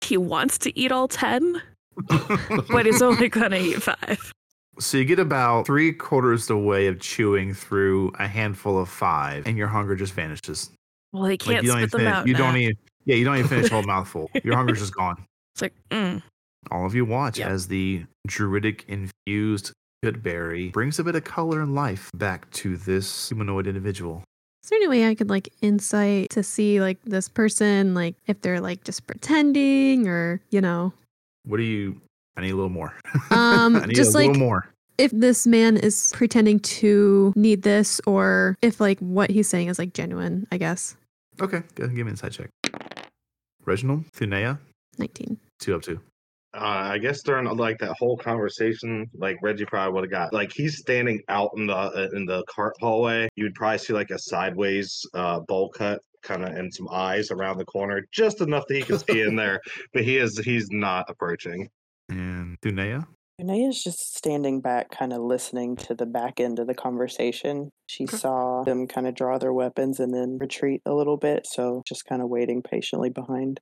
he 0.02 0.18
wants 0.18 0.58
to 0.60 0.78
eat 0.80 0.92
all 0.92 1.08
ten, 1.08 1.62
but 2.70 2.86
he's 2.86 3.02
only 3.02 3.30
gonna 3.30 3.58
eat 3.58 3.82
five. 3.82 4.32
So 4.80 5.00
you 5.00 5.06
get 5.06 5.18
about 5.18 5.66
three 5.66 5.92
quarters 5.92 6.46
the 6.46 6.58
way 6.58 6.86
of 6.86 7.00
chewing 7.00 7.56
through 7.56 8.12
a 8.20 8.28
handful 8.28 8.78
of 8.80 8.88
five, 8.90 9.48
and 9.48 9.58
your 9.58 9.68
hunger 9.68 9.96
just 9.96 10.14
vanishes. 10.14 10.70
Well, 11.12 11.26
he 11.26 11.38
can't 11.38 11.64
you 11.64 11.72
spit 11.72 11.90
them 11.92 12.00
finish, 12.02 12.14
out. 12.14 12.28
you 12.28 12.34
now. 12.34 12.40
don't 12.40 12.58
even 12.58 12.78
yeah 13.06 13.16
you 13.16 13.26
don't 13.26 13.38
even 13.38 13.50
finish 13.50 13.72
a 13.72 13.74
whole 13.74 13.84
mouthful. 13.84 14.30
Your 14.44 14.56
hunger's 14.58 14.80
just 14.80 14.94
gone. 14.96 15.26
It's 15.56 15.64
like, 15.64 15.74
mm, 15.90 16.22
All 16.72 16.86
of 16.86 16.94
you 16.96 17.06
watch 17.06 17.40
Yep. 17.40 17.50
as 17.50 17.68
the 17.68 18.06
druidic 18.28 18.86
infused 18.88 19.72
goodberry 20.04 20.72
brings 20.72 21.00
a 21.00 21.04
bit 21.04 21.16
of 21.16 21.24
color 21.24 21.62
and 21.62 21.74
life 21.74 22.12
back 22.14 22.50
to 22.52 22.78
this 22.78 23.30
humanoid 23.30 23.68
individual. 23.68 24.24
Is 24.64 24.70
there 24.70 24.78
any 24.78 24.88
way 24.88 25.08
I 25.08 25.16
could 25.16 25.30
like 25.30 25.50
insight 25.62 26.30
to 26.32 26.44
see 26.44 26.82
like 26.82 26.98
this 27.06 27.30
person, 27.30 27.94
like 27.94 28.16
if 28.28 28.42
they're 28.42 28.60
like 28.60 28.84
just 28.84 29.08
pretending 29.08 30.08
or, 30.08 30.42
you 30.50 30.60
know, 30.62 30.94
What 31.46 31.58
do 31.58 31.64
you? 31.64 32.02
I 32.36 32.42
need 32.42 32.52
a 32.52 32.56
little 32.56 32.70
more. 32.70 32.94
Um, 33.32 33.76
I 33.78 33.86
need 33.86 33.96
just 33.96 34.14
a 34.14 34.18
little 34.18 34.34
like- 34.34 34.40
more. 34.40 34.70
if 34.98 35.12
this 35.12 35.48
man 35.48 35.78
is 35.78 36.12
pretending 36.16 36.60
to 36.60 37.32
need 37.36 37.62
this 37.64 38.02
or 38.06 38.58
if 38.62 38.80
like 38.82 39.00
what 39.00 39.30
he's 39.32 39.48
saying 39.48 39.70
is 39.70 39.80
like 39.80 39.94
genuine, 39.94 40.46
I 40.52 40.58
guess. 40.58 40.96
Okay, 41.40 41.60
go 41.76 41.84
ahead 41.84 41.90
and 41.90 41.96
give 41.96 42.06
me 42.06 42.10
an 42.12 42.16
insight 42.16 42.34
check. 42.34 42.50
Reginald, 43.66 44.06
Thunea, 44.12 44.60
19. 44.98 45.38
two 45.60 45.76
up 45.76 45.82
two. 45.82 46.00
Uh, 46.54 46.92
I 46.94 46.98
guess 46.98 47.22
during 47.24 47.46
like 47.46 47.78
that 47.80 47.96
whole 48.00 48.18
conversation, 48.18 49.10
like 49.14 49.38
Reggie 49.42 49.66
probably 49.66 49.94
would 49.94 50.04
have 50.06 50.12
got 50.12 50.34
like 50.34 50.52
he's 50.54 50.78
standing 50.78 51.22
out 51.30 51.52
in 51.58 51.68
the 51.68 51.76
uh, 51.76 52.10
in 52.14 52.26
the 52.26 52.44
cart 52.50 52.74
hallway. 52.80 53.28
You'd 53.36 53.54
probably 53.54 53.78
see 53.80 53.94
like 53.94 54.10
a 54.12 54.18
sideways 54.20 55.06
uh, 55.14 55.42
bowl 55.42 55.70
cut, 55.70 56.02
kind 56.24 56.44
of, 56.44 56.56
and 56.56 56.74
some 56.74 56.88
eyes 56.90 57.32
around 57.32 57.58
the 57.58 57.66
corner, 57.66 58.08
just 58.12 58.42
enough 58.42 58.64
that 58.70 58.76
he 58.76 58.84
can 58.84 58.98
see 59.00 59.22
in 59.22 59.36
there. 59.36 59.60
But 59.94 60.04
he 60.04 60.18
is 60.18 60.38
he's 60.40 60.70
not 60.72 61.06
approaching. 61.10 61.70
And 62.10 62.58
Thunea, 62.62 63.06
Renee's 63.40 63.84
just 63.84 64.16
standing 64.16 64.62
back, 64.62 64.90
kind 64.90 65.12
of 65.14 65.22
listening 65.22 65.76
to 65.78 65.94
the 65.94 66.06
back 66.06 66.40
end 66.40 66.60
of 66.60 66.68
the 66.68 66.74
conversation. 66.74 67.70
She 67.88 68.06
Okay. 68.06 68.18
saw 68.18 68.64
them 68.64 68.88
kind 68.88 69.06
of 69.06 69.14
draw 69.16 69.38
their 69.38 69.54
weapons 69.54 70.00
and 70.00 70.14
then 70.14 70.38
retreat 70.40 70.82
a 70.86 70.94
little 70.94 71.18
bit, 71.18 71.46
so 71.46 71.84
just 71.86 72.06
kind 72.06 72.22
of 72.22 72.30
waiting 72.30 72.64
patiently 72.64 73.10
behind. 73.10 73.60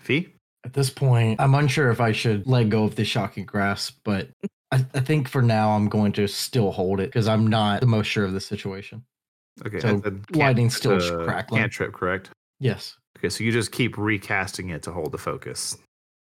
Fee. 0.00 0.34
At 0.64 0.72
this 0.72 0.90
point, 0.90 1.40
I'm 1.40 1.54
unsure 1.54 1.90
if 1.90 2.00
I 2.00 2.12
should 2.12 2.46
let 2.46 2.70
go 2.70 2.84
of 2.84 2.96
the 2.96 3.04
shocking 3.04 3.44
grasp, 3.44 3.98
but 4.04 4.28
I, 4.72 4.84
I 4.94 5.00
think 5.00 5.28
for 5.28 5.42
now 5.42 5.70
I'm 5.72 5.88
going 5.88 6.12
to 6.12 6.26
still 6.26 6.72
hold 6.72 7.00
it 7.00 7.06
because 7.06 7.28
I'm 7.28 7.46
not 7.46 7.80
the 7.80 7.86
most 7.86 8.06
sure 8.06 8.24
of 8.24 8.32
the 8.32 8.40
situation. 8.40 9.04
Okay, 9.64 9.78
So, 9.78 9.88
and 9.88 10.02
then 10.02 10.24
lightning's 10.32 10.76
still 10.76 10.96
it's 10.96 11.08
a 11.08 11.24
crackling. 11.24 11.60
Cantrip, 11.60 11.92
correct? 11.92 12.30
Yes. 12.60 12.96
Okay, 13.18 13.28
so 13.28 13.44
you 13.44 13.52
just 13.52 13.72
keep 13.72 13.96
recasting 13.98 14.70
it 14.70 14.82
to 14.84 14.90
hold 14.90 15.12
the 15.12 15.18
focus. 15.18 15.76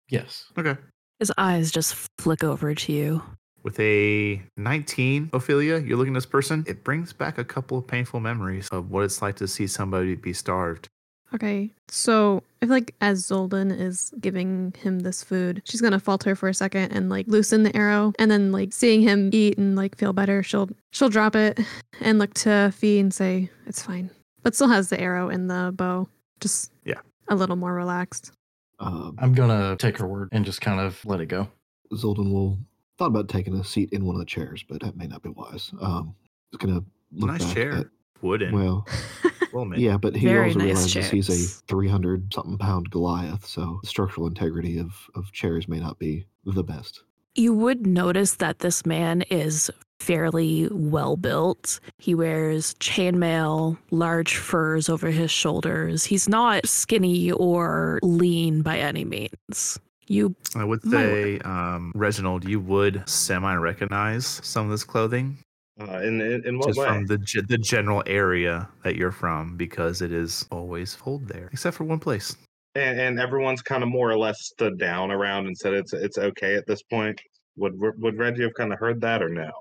Yes. 0.09 0.45
Okay. 0.57 0.75
his 1.19 1.31
eyes 1.37 1.71
just 1.71 1.95
flick 2.19 2.43
over 2.43 2.75
to 2.75 2.91
you. 2.91 3.23
With 3.63 3.79
a 3.79 4.41
19, 4.57 5.29
Ophelia, 5.31 5.77
you're 5.79 5.97
looking 5.97 6.13
at 6.13 6.17
this 6.17 6.25
person. 6.25 6.65
It 6.67 6.83
brings 6.83 7.13
back 7.13 7.37
a 7.37 7.45
couple 7.45 7.77
of 7.77 7.87
painful 7.87 8.19
memories 8.19 8.67
of 8.73 8.91
what 8.91 9.05
it's 9.05 9.21
like 9.21 9.37
to 9.37 9.47
see 9.47 9.67
somebody 9.67 10.15
be 10.15 10.33
starved. 10.33 10.89
Okay. 11.34 11.71
So 11.89 12.43
I 12.61 12.65
feel 12.65 12.75
like 12.75 12.93
as 13.01 13.25
Zoldin 13.27 13.77
is 13.77 14.13
giving 14.21 14.73
him 14.81 14.99
this 14.99 15.23
food, 15.23 15.61
she's 15.65 15.81
gonna 15.81 15.99
falter 15.99 16.36
for 16.36 16.47
a 16.49 16.53
second 16.53 16.91
and 16.91 17.09
like 17.09 17.27
loosen 17.27 17.63
the 17.63 17.75
arrow 17.75 18.13
and 18.19 18.29
then 18.29 18.51
like 18.51 18.71
seeing 18.73 19.01
him 19.01 19.29
eat 19.34 19.57
and 19.57 19.75
like 19.75 19.97
feel 19.97 20.13
better, 20.13 20.43
she'll 20.43 20.69
she'll 20.91 21.09
drop 21.09 21.36
it 21.36 21.59
and 22.01 22.19
look 22.19 22.34
to 22.36 22.71
Fee 22.75 22.99
and 22.99 23.13
say, 23.13 23.49
It's 23.65 23.81
fine. 23.81 24.09
But 24.43 24.55
still 24.55 24.67
has 24.69 24.89
the 24.89 24.99
arrow 24.99 25.29
and 25.29 25.49
the 25.49 25.71
bow. 25.75 26.07
Just 26.39 26.71
Yeah. 26.86 26.99
a 27.29 27.36
little 27.36 27.55
more 27.55 27.73
relaxed. 27.73 28.31
Um, 28.79 29.15
I'm 29.19 29.34
going 29.34 29.49
to 29.49 29.77
take 29.77 29.97
her 29.99 30.07
word 30.07 30.27
and 30.34 30.43
just 30.43 30.59
kind 30.59 30.81
of 30.81 31.03
let 31.05 31.21
it 31.21 31.27
go. 31.27 31.47
Zoldin 31.93 32.31
will 32.34 32.57
thought 32.97 33.05
about 33.07 33.29
taking 33.29 33.55
a 33.55 33.63
seat 33.63 33.89
in 33.93 34.03
one 34.03 34.15
of 34.15 34.19
the 34.19 34.25
chairs, 34.25 34.63
but 34.67 34.81
that 34.81 34.97
may 34.97 35.07
not 35.07 35.21
be 35.23 35.29
wise. 35.29 35.71
Um, 35.79 36.13
he's 36.51 36.57
gonna 36.57 36.84
look 37.13 37.29
nice 37.31 37.43
back 37.45 37.53
chair. 37.53 37.71
at- 37.73 37.88
Wooden. 38.21 38.53
well, 38.53 38.86
well 39.53 39.65
made. 39.65 39.79
yeah, 39.79 39.97
but 39.97 40.15
he 40.15 40.27
Very 40.27 40.47
also 40.47 40.59
nice 40.59 40.95
realizes 40.95 41.09
he's 41.09 41.29
a 41.29 41.61
300 41.67 42.33
something 42.33 42.57
pound 42.57 42.89
Goliath, 42.89 43.45
so 43.45 43.79
the 43.81 43.87
structural 43.87 44.27
integrity 44.27 44.79
of, 44.79 44.93
of 45.15 45.31
chairs 45.31 45.67
may 45.67 45.79
not 45.79 45.99
be 45.99 46.25
the 46.45 46.63
best. 46.63 47.03
You 47.35 47.53
would 47.53 47.87
notice 47.87 48.35
that 48.35 48.59
this 48.59 48.85
man 48.85 49.23
is 49.23 49.71
fairly 49.99 50.67
well 50.71 51.15
built. 51.15 51.79
He 51.97 52.13
wears 52.13 52.73
chainmail, 52.75 53.77
large 53.89 54.35
furs 54.35 54.89
over 54.89 55.09
his 55.09 55.31
shoulders. 55.31 56.03
He's 56.03 56.27
not 56.27 56.67
skinny 56.67 57.31
or 57.31 57.99
lean 58.03 58.61
by 58.61 58.77
any 58.79 59.05
means. 59.05 59.79
You 60.07 60.35
I 60.55 60.65
would 60.65 60.83
say, 60.83 61.39
um, 61.39 61.93
Reginald, 61.95 62.47
you 62.47 62.59
would 62.59 63.07
semi 63.07 63.55
recognize 63.55 64.25
some 64.43 64.65
of 64.65 64.71
this 64.71 64.83
clothing 64.83 65.37
Uh, 65.82 65.99
in, 66.03 66.21
in 66.21 66.45
in 66.45 66.57
what 66.59 66.67
just 66.67 66.80
way? 66.80 66.86
from 66.88 67.05
the 67.07 67.17
ge- 67.17 67.47
the 67.47 67.57
general 67.57 68.03
area 68.05 68.69
that 68.84 68.95
you're 68.95 69.11
from 69.11 69.57
because 69.57 70.01
it 70.01 70.11
is 70.11 70.45
always 70.51 70.95
cold 70.95 71.28
there, 71.28 71.49
except 71.51 71.76
for 71.76 71.84
one 71.84 71.99
place. 71.99 72.36
and, 72.76 72.99
and 72.99 73.19
everyone's 73.19 73.61
kind 73.63 73.82
of 73.82 73.89
more 73.89 74.11
or 74.11 74.17
less 74.17 74.38
stood 74.45 74.78
down 74.78 75.11
around 75.11 75.47
and 75.47 75.57
said 75.57 75.74
it's 75.74 75.93
it's 75.93 76.17
okay 76.19 76.55
at 76.55 76.67
this 76.67 76.84
point. 76.84 77.19
Would 77.57 77.74
would 77.80 78.17
Reggie 78.19 78.43
have 78.43 78.53
kind 78.55 78.71
of 78.71 78.78
heard 78.80 79.01
that 79.01 79.24
or 79.24 79.30
no? 79.30 79.51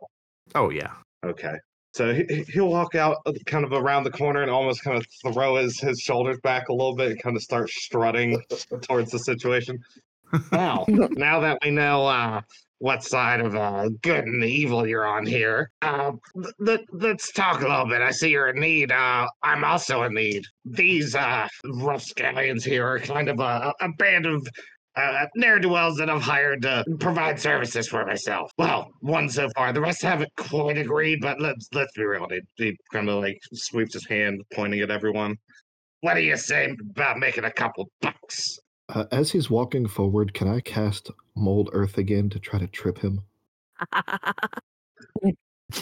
Oh 0.55 0.69
yeah, 0.71 0.93
Okay. 1.25 1.55
So 1.95 2.13
he, 2.15 2.25
he- 2.29 2.45
he'll 2.45 2.69
walk 2.69 2.95
out 2.95 3.19
uh, 3.27 3.33
kind 3.47 3.65
of 3.65 3.73
around 3.73 4.05
the 4.05 4.11
corner 4.11 4.43
and 4.43 4.51
almost 4.51 4.83
kind 4.83 4.97
of 4.97 5.07
throw 5.33 5.57
his, 5.57 5.79
his 5.79 6.01
shoulders 6.01 6.39
back 6.43 6.69
a 6.71 6.73
little 6.73 6.95
bit 6.97 7.11
and 7.13 7.23
kind 7.23 7.37
of 7.37 7.43
start 7.43 7.69
strutting 7.71 8.43
towards 8.83 9.11
the 9.11 9.19
situation. 9.19 9.79
Now, 10.51 10.87
now 10.89 11.41
that 11.41 11.59
we 11.63 11.71
know 11.71 12.07
uh, 12.07 12.41
what 12.83 13.05
side 13.05 13.41
of 13.41 13.55
uh, 13.55 13.89
good 14.03 14.25
and 14.25 14.43
evil 14.43 14.85
you're 14.85 15.07
on 15.07 15.25
here, 15.25 15.71
uh, 15.83 16.11
th- 16.67 16.81
let's 16.91 17.31
talk 17.31 17.63
a 17.63 17.69
little 17.69 17.87
bit. 17.87 18.03
I 18.03 18.11
see 18.11 18.31
you're 18.31 18.49
in 18.49 18.59
need. 18.59 18.91
Uh, 18.91 19.29
I'm 19.41 19.63
also 19.63 20.03
in 20.03 20.15
need. 20.15 20.45
These 20.65 21.15
uh, 21.15 21.47
scallions 21.65 22.65
here 22.65 22.85
are 22.85 22.99
kind 22.99 23.29
of 23.29 23.39
a, 23.39 23.73
a 23.81 23.89
band 23.99 24.27
of 24.27 24.45
uh, 24.97 25.27
ne'er 25.37 25.61
do 25.61 25.69
wells 25.69 25.97
that 25.99 26.11
I've 26.11 26.23
hired 26.23 26.63
to 26.63 26.85
provide 26.99 27.39
services 27.39 27.87
for 27.87 28.05
myself. 28.05 28.51
Well, 28.59 28.91
one 28.99 29.29
so 29.29 29.49
far. 29.55 29.73
The 29.73 29.81
rest 29.81 30.03
haven't 30.03 30.33
quite 30.37 30.77
agreed, 30.77 31.21
but 31.21 31.41
let's 31.41 31.69
let's 31.73 31.93
be 31.93 32.03
real. 32.03 32.27
He, 32.31 32.41
he 32.57 32.77
kind 32.93 33.09
of 33.09 33.23
like 33.23 33.39
sweeps 33.55 33.95
his 33.95 34.07
hand, 34.07 34.43
pointing 34.53 34.81
at 34.81 34.91
everyone. 34.91 35.37
What 36.01 36.15
do 36.15 36.21
you 36.21 36.37
say 36.37 36.75
about 36.91 37.21
making 37.21 37.45
a 37.45 37.53
couple 37.53 37.89
bucks? 38.01 38.59
Uh, 38.89 39.05
as 39.13 39.31
he's 39.31 39.49
walking 39.49 39.87
forward, 39.87 40.35
can 40.35 40.49
I 40.49 40.59
cast 40.59 41.13
Mold 41.35 41.71
Earth 41.73 41.99
again 41.99 42.29
to 42.31 42.39
try 42.39 42.59
to 42.59 42.67
trip 42.67 42.99
him? 42.99 43.23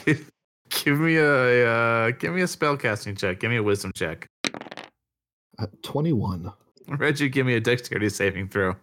give, 0.05 0.31
give 0.71 1.01
me 1.01 1.17
a 1.17 1.69
uh, 1.69 2.11
give 2.13 2.35
me 2.35 2.43
a 2.43 2.49
spell 2.49 2.77
casting 2.77 3.17
check. 3.17 3.41
Give 3.41 3.51
me 3.51 3.57
a 3.57 3.63
wisdom 3.63 3.93
check. 3.95 4.27
Uh, 5.59 5.67
21. 5.83 6.53
Reggie, 6.99 7.29
give 7.29 7.47
me 7.47 7.55
a 7.55 7.61
dexterity 7.61 8.09
saving 8.09 8.49
throw. 8.49 8.75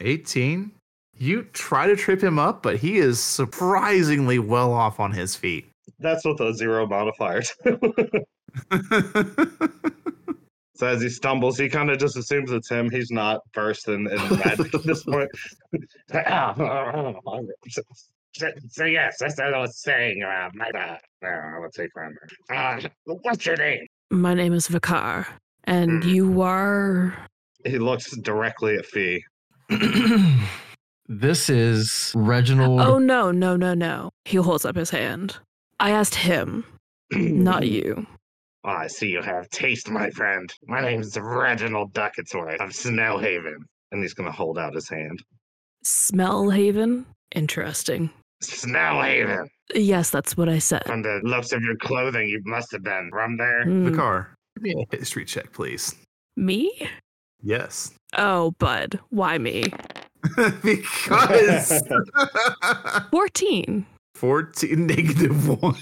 18. 0.00 0.72
You 1.18 1.42
try 1.52 1.86
to 1.86 1.96
trip 1.96 2.22
him 2.22 2.38
up, 2.38 2.62
but 2.62 2.76
he 2.76 2.96
is 2.96 3.22
surprisingly 3.22 4.38
well 4.38 4.72
off 4.72 4.98
on 5.00 5.12
his 5.12 5.36
feet. 5.36 5.66
That's 5.98 6.24
with 6.24 6.40
a 6.40 6.54
zero 6.54 6.86
modifier. 6.86 7.42
So 10.82 10.88
as 10.88 11.00
he 11.00 11.08
stumbles, 11.10 11.56
he 11.56 11.68
kind 11.68 11.90
of 11.92 11.98
just 11.98 12.16
assumes 12.16 12.50
it's 12.50 12.68
him. 12.68 12.90
He's 12.90 13.12
not 13.12 13.38
versed 13.54 13.86
in, 13.86 14.08
in 14.10 14.28
magic 14.30 14.74
at 14.74 14.82
this 14.82 15.04
point. 15.04 15.30
so, 17.70 17.82
so 18.68 18.84
yes, 18.86 19.16
that's 19.20 19.38
what 19.38 19.54
I 19.54 19.60
was 19.60 19.80
saying. 19.80 20.24
Uh, 20.24 20.48
my, 20.54 20.68
uh, 20.76 20.96
I 21.24 21.58
would 21.60 21.72
say 21.72 21.86
friend. 21.94 22.16
Uh, 22.52 22.80
what's 23.04 23.46
your 23.46 23.56
name? 23.58 23.86
My 24.10 24.34
name 24.34 24.52
is 24.54 24.66
Vikar, 24.66 25.24
and 25.62 26.02
Hmm. 26.02 26.08
you 26.08 26.42
are. 26.42 27.16
He 27.64 27.78
looks 27.78 28.16
directly 28.16 28.74
at 28.74 28.84
Fee. 28.84 29.24
this 31.06 31.48
is 31.48 32.12
Reginald. 32.16 32.80
Oh, 32.80 32.98
no, 32.98 33.30
no, 33.30 33.54
no, 33.54 33.72
no. 33.74 34.10
He 34.24 34.36
holds 34.38 34.64
up 34.64 34.74
his 34.74 34.90
hand. 34.90 35.36
I 35.78 35.92
asked 35.92 36.16
him, 36.16 36.64
not 37.12 37.68
you. 37.68 38.04
Oh, 38.64 38.70
I 38.70 38.86
see 38.86 39.08
you 39.08 39.22
have 39.22 39.48
taste, 39.50 39.90
my 39.90 40.10
friend. 40.10 40.52
My 40.66 40.80
name's 40.80 41.18
Reginald 41.18 41.92
Ducketsworth 41.94 42.60
of 42.60 42.70
Snowhaven. 42.70 43.56
And 43.90 44.02
he's 44.02 44.14
going 44.14 44.28
to 44.30 44.34
hold 44.36 44.58
out 44.58 44.74
his 44.74 44.88
hand. 44.88 45.20
Smellhaven? 45.84 47.04
Interesting. 47.34 48.10
Snowhaven. 48.42 49.48
Yes, 49.74 50.10
that's 50.10 50.36
what 50.36 50.48
I 50.48 50.58
said. 50.58 50.84
From 50.86 51.02
the 51.02 51.20
looks 51.24 51.52
of 51.52 51.62
your 51.62 51.76
clothing, 51.76 52.28
you 52.28 52.40
must 52.44 52.70
have 52.72 52.82
been 52.82 53.08
from 53.12 53.36
there. 53.36 53.64
Mm, 53.64 53.90
The 53.90 53.96
car. 53.96 54.34
Give 54.56 54.62
me 54.76 54.86
a 54.92 54.96
history 54.96 55.24
check, 55.24 55.52
please. 55.52 55.94
me? 56.36 56.72
Yes. 57.42 57.92
Oh, 58.16 58.52
Bud. 58.58 59.00
Why 59.10 59.38
me? 59.38 59.64
because 60.62 61.82
14. 63.10 63.84
14 64.22 64.86
negative 64.86 65.48
one. 65.60 65.74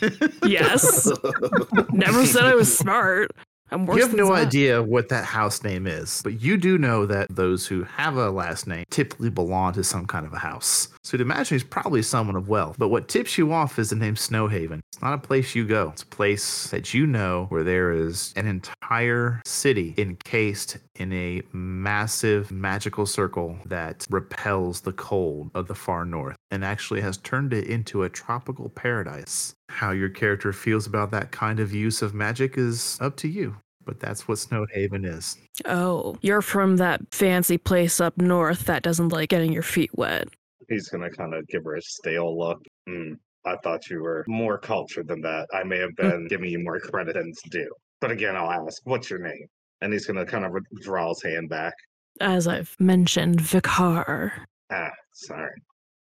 Yes. 0.46 1.12
Never 1.92 2.24
said 2.24 2.46
I 2.46 2.54
was 2.54 2.74
smart. 2.74 3.30
I'm 3.70 3.84
worse 3.84 3.98
You 3.98 4.02
have 4.06 4.14
no 4.16 4.28
that. 4.34 4.46
idea 4.46 4.82
what 4.82 5.10
that 5.10 5.26
house 5.26 5.62
name 5.62 5.86
is, 5.86 6.22
but 6.24 6.40
you 6.40 6.56
do 6.56 6.78
know 6.78 7.04
that 7.04 7.28
those 7.30 7.66
who 7.66 7.84
have 7.84 8.16
a 8.16 8.30
last 8.30 8.66
name 8.66 8.84
typically 8.90 9.28
belong 9.28 9.74
to 9.74 9.84
some 9.84 10.06
kind 10.06 10.24
of 10.24 10.32
a 10.32 10.38
house. 10.38 10.88
So 11.04 11.16
you'd 11.16 11.20
imagine 11.20 11.54
he's 11.56 11.62
probably 11.64 12.00
someone 12.00 12.34
of 12.34 12.48
wealth. 12.48 12.76
But 12.78 12.88
what 12.88 13.08
tips 13.08 13.36
you 13.36 13.52
off 13.52 13.78
is 13.78 13.90
the 13.90 13.96
name 13.96 14.14
Snowhaven. 14.16 14.80
It's 14.90 15.02
not 15.02 15.12
a 15.12 15.18
place 15.18 15.54
you 15.54 15.66
go, 15.66 15.90
it's 15.90 16.02
a 16.02 16.06
place 16.06 16.68
that 16.70 16.94
you 16.94 17.06
know 17.06 17.44
where 17.50 17.62
there 17.62 17.92
is 17.92 18.32
an 18.36 18.46
entire 18.46 19.42
city 19.44 19.94
encased 19.98 20.78
in 21.00 21.12
a 21.14 21.42
massive 21.52 22.52
magical 22.52 23.06
circle 23.06 23.58
that 23.64 24.06
repels 24.10 24.82
the 24.82 24.92
cold 24.92 25.50
of 25.54 25.66
the 25.66 25.74
far 25.74 26.04
north 26.04 26.36
and 26.50 26.62
actually 26.62 27.00
has 27.00 27.16
turned 27.16 27.54
it 27.54 27.66
into 27.66 28.02
a 28.02 28.10
tropical 28.10 28.68
paradise. 28.68 29.54
How 29.70 29.92
your 29.92 30.10
character 30.10 30.52
feels 30.52 30.86
about 30.86 31.10
that 31.12 31.32
kind 31.32 31.58
of 31.58 31.72
use 31.72 32.02
of 32.02 32.12
magic 32.12 32.58
is 32.58 32.98
up 33.00 33.16
to 33.16 33.28
you. 33.28 33.56
But 33.86 33.98
that's 33.98 34.28
what 34.28 34.38
Snowhaven 34.38 35.06
is. 35.06 35.38
Oh, 35.64 36.18
you're 36.20 36.42
from 36.42 36.76
that 36.76 37.00
fancy 37.12 37.56
place 37.56 37.98
up 37.98 38.18
north 38.18 38.66
that 38.66 38.82
doesn't 38.82 39.08
like 39.08 39.30
getting 39.30 39.52
your 39.52 39.62
feet 39.62 39.90
wet. 39.94 40.28
He's 40.68 40.88
going 40.90 41.08
to 41.08 41.16
kind 41.16 41.32
of 41.34 41.48
give 41.48 41.64
her 41.64 41.76
a 41.76 41.82
stale 41.82 42.38
look. 42.38 42.60
Hmm. 42.86 43.14
I 43.46 43.56
thought 43.62 43.88
you 43.88 44.02
were 44.02 44.22
more 44.28 44.58
cultured 44.58 45.08
than 45.08 45.22
that. 45.22 45.46
I 45.54 45.64
may 45.64 45.78
have 45.78 45.96
been 45.96 46.26
giving 46.28 46.50
you 46.50 46.58
more 46.58 46.78
credit 46.78 47.14
than 47.14 47.30
it's 47.30 47.42
due. 47.48 47.72
But 48.02 48.10
again, 48.10 48.36
I'll 48.36 48.50
ask, 48.50 48.82
what's 48.84 49.08
your 49.08 49.18
name? 49.18 49.46
And 49.82 49.92
he's 49.92 50.06
going 50.06 50.16
to 50.24 50.26
kind 50.30 50.44
of 50.44 50.52
draw 50.82 51.08
his 51.08 51.22
hand 51.22 51.48
back. 51.48 51.74
As 52.20 52.46
I've 52.46 52.74
mentioned, 52.78 53.38
Vikar. 53.40 54.32
Ah, 54.70 54.90
sorry. 55.14 55.52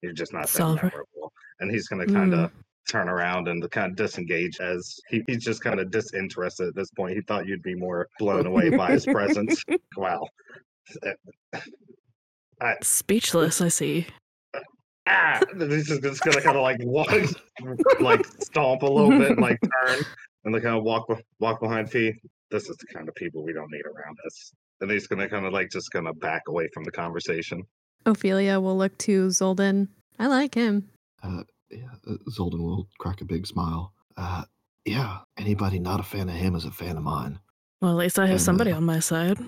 You're 0.02 0.12
just 0.12 0.32
not 0.32 0.48
that 0.48 0.58
memorable. 0.82 1.32
And 1.60 1.70
he's 1.70 1.88
going 1.88 2.06
to 2.06 2.12
kind 2.12 2.32
Mm. 2.32 2.44
of 2.44 2.52
turn 2.88 3.08
around 3.08 3.46
and 3.48 3.70
kind 3.70 3.90
of 3.90 3.96
disengage 3.96 4.58
as 4.60 4.98
he, 5.08 5.22
he's 5.28 5.44
just 5.44 5.62
kind 5.62 5.78
of 5.78 5.90
disinterested 5.90 6.68
at 6.68 6.74
this 6.74 6.90
point. 6.90 7.14
He 7.14 7.20
thought 7.22 7.46
you'd 7.46 7.62
be 7.62 7.74
more 7.74 8.08
blown 8.18 8.46
away 8.46 8.70
by 8.70 8.92
his 8.92 9.06
presence. 9.06 9.62
Wow. 9.96 10.26
Speechless, 12.82 13.60
I 13.60 13.68
see. 13.68 14.06
ah, 15.06 15.40
he's 15.58 15.86
just, 15.88 16.02
just 16.02 16.22
gonna 16.22 16.40
kind 16.40 16.56
of 16.56 16.62
like 16.62 16.78
walk, 16.82 17.10
like 18.00 18.24
stomp 18.42 18.82
a 18.82 18.86
little 18.86 19.10
bit, 19.10 19.32
and 19.32 19.40
like 19.40 19.58
turn, 19.86 20.04
and 20.44 20.54
like 20.54 20.62
kind 20.62 20.76
of 20.76 20.82
walk 20.84 21.06
walk 21.38 21.60
behind 21.60 21.90
Fee. 21.90 22.14
This 22.50 22.68
is 22.68 22.76
the 22.78 22.86
kind 22.86 23.08
of 23.08 23.14
people 23.14 23.44
we 23.44 23.52
don't 23.52 23.70
need 23.70 23.84
around 23.86 24.18
us. 24.26 24.52
And 24.80 24.90
he's 24.90 25.06
gonna 25.06 25.28
kind 25.28 25.46
of 25.46 25.52
like 25.52 25.70
just 25.70 25.90
gonna 25.92 26.14
back 26.14 26.42
away 26.48 26.68
from 26.72 26.84
the 26.84 26.90
conversation. 26.90 27.62
Ophelia 28.06 28.58
will 28.60 28.76
look 28.76 28.96
to 28.98 29.26
Zoldin. 29.28 29.88
I 30.18 30.26
like 30.26 30.54
him. 30.54 30.88
Uh, 31.22 31.42
yeah, 31.70 31.84
uh, 32.08 32.14
Zoldin 32.30 32.60
will 32.60 32.88
crack 32.98 33.20
a 33.20 33.24
big 33.24 33.46
smile. 33.46 33.92
Uh, 34.16 34.44
yeah, 34.84 35.18
anybody 35.36 35.78
not 35.78 36.00
a 36.00 36.02
fan 36.02 36.28
of 36.28 36.34
him 36.34 36.54
is 36.54 36.64
a 36.64 36.70
fan 36.70 36.96
of 36.96 37.02
mine. 37.02 37.38
Well, 37.80 37.92
at 37.92 37.96
least 37.98 38.18
I 38.18 38.22
have 38.26 38.32
And, 38.32 38.40
somebody 38.40 38.72
uh, 38.72 38.76
on 38.78 38.84
my 38.84 38.98
side. 39.00 39.38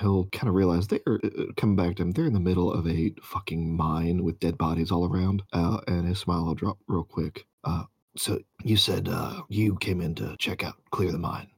He'll 0.00 0.26
kind 0.26 0.48
of 0.48 0.54
realize 0.54 0.86
they're 0.86 1.00
uh, 1.06 1.18
uh, 1.26 1.44
coming 1.56 1.76
back 1.76 1.96
to 1.96 2.02
him. 2.02 2.12
They're 2.12 2.26
in 2.26 2.32
the 2.32 2.40
middle 2.40 2.72
of 2.72 2.86
a 2.86 3.12
fucking 3.22 3.76
mine 3.76 4.22
with 4.24 4.40
dead 4.40 4.56
bodies 4.56 4.90
all 4.90 5.06
around. 5.06 5.42
Uh, 5.52 5.80
and 5.86 6.06
his 6.06 6.18
smile 6.18 6.44
will 6.46 6.54
drop 6.54 6.78
real 6.88 7.04
quick. 7.04 7.44
Uh, 7.64 7.84
so 8.16 8.38
you 8.64 8.76
said 8.76 9.08
uh, 9.10 9.42
you 9.48 9.76
came 9.76 10.00
in 10.00 10.14
to 10.16 10.36
check 10.38 10.64
out, 10.64 10.74
clear 10.90 11.12
the 11.12 11.18
mine. 11.18 11.48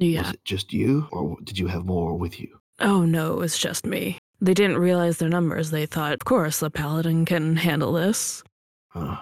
Yeah. 0.00 0.22
Was 0.22 0.32
it 0.34 0.44
just 0.44 0.72
you, 0.72 1.06
or 1.12 1.36
did 1.44 1.58
you 1.58 1.66
have 1.68 1.84
more 1.84 2.16
with 2.16 2.40
you? 2.40 2.58
Oh 2.80 3.04
no, 3.04 3.40
it's 3.42 3.58
just 3.58 3.84
me. 3.86 4.18
They 4.40 4.54
didn't 4.54 4.78
realize 4.78 5.18
their 5.18 5.28
numbers. 5.28 5.70
They 5.70 5.84
thought, 5.86 6.14
of 6.14 6.20
course, 6.20 6.58
the 6.60 6.70
paladin 6.70 7.26
can 7.26 7.56
handle 7.56 7.92
this. 7.92 8.42
Uh, 8.94 9.18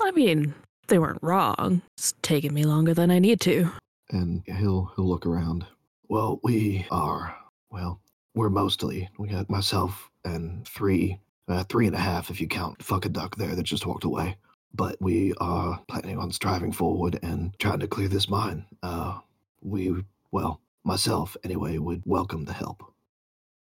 I 0.00 0.12
mean, 0.12 0.54
they 0.86 0.98
weren't 1.00 1.22
wrong. 1.22 1.82
It's 1.98 2.14
taking 2.22 2.54
me 2.54 2.64
longer 2.64 2.94
than 2.94 3.10
I 3.10 3.18
need 3.18 3.40
to. 3.42 3.70
and 4.10 4.42
he'll 4.46 4.92
he'll 4.96 5.08
look 5.08 5.26
around. 5.26 5.66
Well, 6.08 6.40
we 6.44 6.86
are. 6.90 7.36
Well, 7.70 8.00
we're 8.34 8.48
mostly. 8.50 9.08
We 9.18 9.28
got 9.28 9.50
myself 9.50 10.08
and 10.24 10.66
three, 10.66 11.18
uh, 11.48 11.64
three 11.64 11.86
and 11.86 11.96
a 11.96 12.00
half 12.00 12.30
if 12.30 12.40
you 12.40 12.46
count 12.46 12.82
fuck 12.82 13.04
a 13.04 13.08
duck 13.08 13.34
there 13.36 13.54
that 13.56 13.62
just 13.64 13.86
walked 13.86 14.04
away. 14.04 14.36
But 14.72 14.96
we 15.00 15.34
are 15.40 15.80
planning 15.88 16.18
on 16.18 16.30
striving 16.30 16.70
forward 16.70 17.18
and 17.24 17.52
trying 17.58 17.80
to 17.80 17.88
clear 17.88 18.06
this 18.06 18.28
mine. 18.28 18.64
Uh, 18.84 19.18
we, 19.62 19.92
well, 20.32 20.60
myself 20.84 21.36
anyway, 21.44 21.78
would 21.78 22.02
welcome 22.04 22.44
the 22.44 22.52
help. 22.52 22.82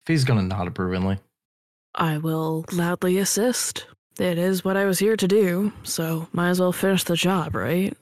Fee's 0.05 0.24
gonna 0.24 0.43
nod 0.43 0.68
approvingly. 0.68 1.20
I 1.95 2.18
will 2.18 2.61
gladly 2.63 3.18
assist. 3.18 3.88
It 4.20 4.38
is 4.38 4.65
what 4.65 4.78
I 4.78 4.86
was 4.86 4.99
here 4.99 5.15
to 5.15 5.28
do, 5.28 5.72
so 5.84 6.28
might 6.32 6.49
as 6.49 6.59
well 6.59 6.72
finish 6.72 7.03
the 7.03 7.15
job, 7.15 7.55
right? 7.55 7.95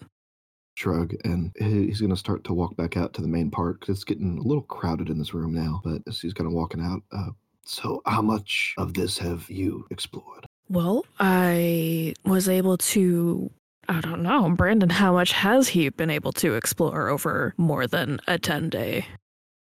Shrug, 0.75 1.15
and 1.23 1.51
he's 1.57 2.01
going 2.01 2.11
to 2.11 2.17
start 2.17 2.43
to 2.45 2.53
walk 2.53 2.75
back 2.75 2.97
out 2.97 3.13
to 3.13 3.21
the 3.21 3.27
main 3.27 3.49
part 3.49 3.79
because 3.79 3.95
it's 3.95 4.03
getting 4.03 4.37
a 4.37 4.41
little 4.41 4.63
crowded 4.63 5.09
in 5.09 5.17
this 5.17 5.33
room 5.33 5.53
now. 5.53 5.81
But 5.83 6.01
as 6.07 6.19
he's 6.19 6.33
kind 6.33 6.47
of 6.47 6.53
walking 6.53 6.81
out, 6.81 7.01
uh, 7.13 7.31
so 7.63 8.01
how 8.05 8.21
much 8.21 8.73
of 8.77 8.93
this 8.93 9.17
have 9.17 9.49
you 9.49 9.87
explored? 9.89 10.45
Well, 10.69 11.05
I 11.19 12.13
was 12.25 12.49
able 12.49 12.77
to. 12.77 13.49
I 13.87 14.01
don't 14.01 14.23
know, 14.23 14.49
Brandon, 14.49 14.89
how 14.89 15.13
much 15.13 15.31
has 15.33 15.69
he 15.69 15.89
been 15.89 16.09
able 16.09 16.31
to 16.33 16.55
explore 16.55 17.09
over 17.09 17.53
more 17.57 17.87
than 17.87 18.19
a 18.27 18.37
10 18.39 18.69
day? 18.69 19.05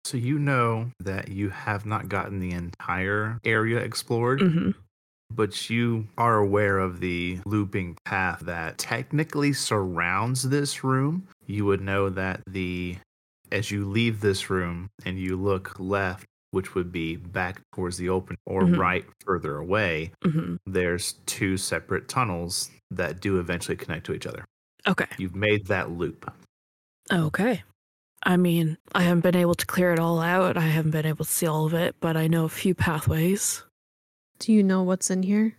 So 0.05 0.17
you 0.17 0.37
know 0.37 0.91
that 0.99 1.29
you 1.29 1.49
have 1.49 1.85
not 1.85 2.09
gotten 2.09 2.39
the 2.39 2.51
entire 2.51 3.39
area 3.45 3.77
explored, 3.79 4.41
hmm 4.41 4.69
but 5.35 5.67
you 5.67 6.07
are 6.15 6.37
aware 6.37 6.77
of 6.77 6.99
the 6.99 7.39
looping 7.47 7.97
path 8.05 8.41
that 8.41 8.77
technically 8.77 9.51
surrounds 9.51 10.43
this 10.43 10.83
room. 10.83 11.27
You 11.47 11.65
would 11.65 11.81
know 11.81 12.09
that 12.09 12.41
the 12.47 12.97
as 13.51 13.71
you 13.71 13.85
leave 13.85 14.21
this 14.21 14.51
room 14.51 14.89
and 15.05 15.17
you 15.17 15.35
look 15.35 15.79
left, 15.79 16.25
which 16.51 16.75
would 16.75 16.91
be 16.91 17.15
back 17.15 17.61
towards 17.73 17.97
the 17.97 18.09
open, 18.09 18.35
or 18.45 18.65
Mhm. 18.65 18.77
right 18.77 19.05
further 19.25 19.57
away, 19.57 20.11
hmm 20.23 20.57
there's 20.67 21.13
two 21.25 21.57
separate 21.57 22.07
tunnels 22.07 22.69
that 22.91 23.19
do 23.19 23.39
eventually 23.39 23.77
connect 23.77 24.05
to 24.05 24.13
each 24.13 24.27
other. 24.27 24.45
Okay. 24.87 25.07
You've 25.17 25.35
made 25.35 25.67
that 25.67 25.91
loop. 25.91 26.31
Okay. 27.11 27.63
I 28.23 28.37
mean, 28.37 28.77
I 28.93 29.03
haven't 29.03 29.21
been 29.21 29.35
able 29.35 29.55
to 29.55 29.65
clear 29.65 29.91
it 29.91 29.99
all 29.99 30.19
out. 30.19 30.57
I 30.57 30.61
haven't 30.61 30.91
been 30.91 31.05
able 31.05 31.25
to 31.25 31.31
see 31.31 31.45
all 31.45 31.65
of 31.65 31.73
it, 31.73 31.95
but 31.99 32.15
I 32.15 32.27
know 32.27 32.45
a 32.45 32.49
few 32.49 32.73
pathways. 32.73 33.63
Do 34.39 34.53
you 34.53 34.63
know 34.63 34.83
what's 34.83 35.09
in 35.09 35.23
here? 35.23 35.55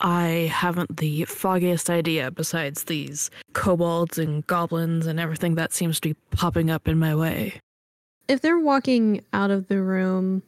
I 0.00 0.50
haven't 0.52 0.96
the 0.96 1.24
foggiest 1.26 1.90
idea 1.90 2.30
besides 2.30 2.84
these 2.84 3.30
kobolds 3.52 4.18
and 4.18 4.46
goblins 4.46 5.06
and 5.06 5.20
everything 5.20 5.56
that 5.56 5.72
seems 5.72 6.00
to 6.00 6.10
be 6.10 6.16
popping 6.30 6.70
up 6.70 6.88
in 6.88 6.98
my 6.98 7.14
way. 7.14 7.60
If 8.26 8.40
they're 8.40 8.58
walking 8.58 9.22
out 9.32 9.50
of 9.50 9.68
the 9.68 9.80
room, 9.80 10.42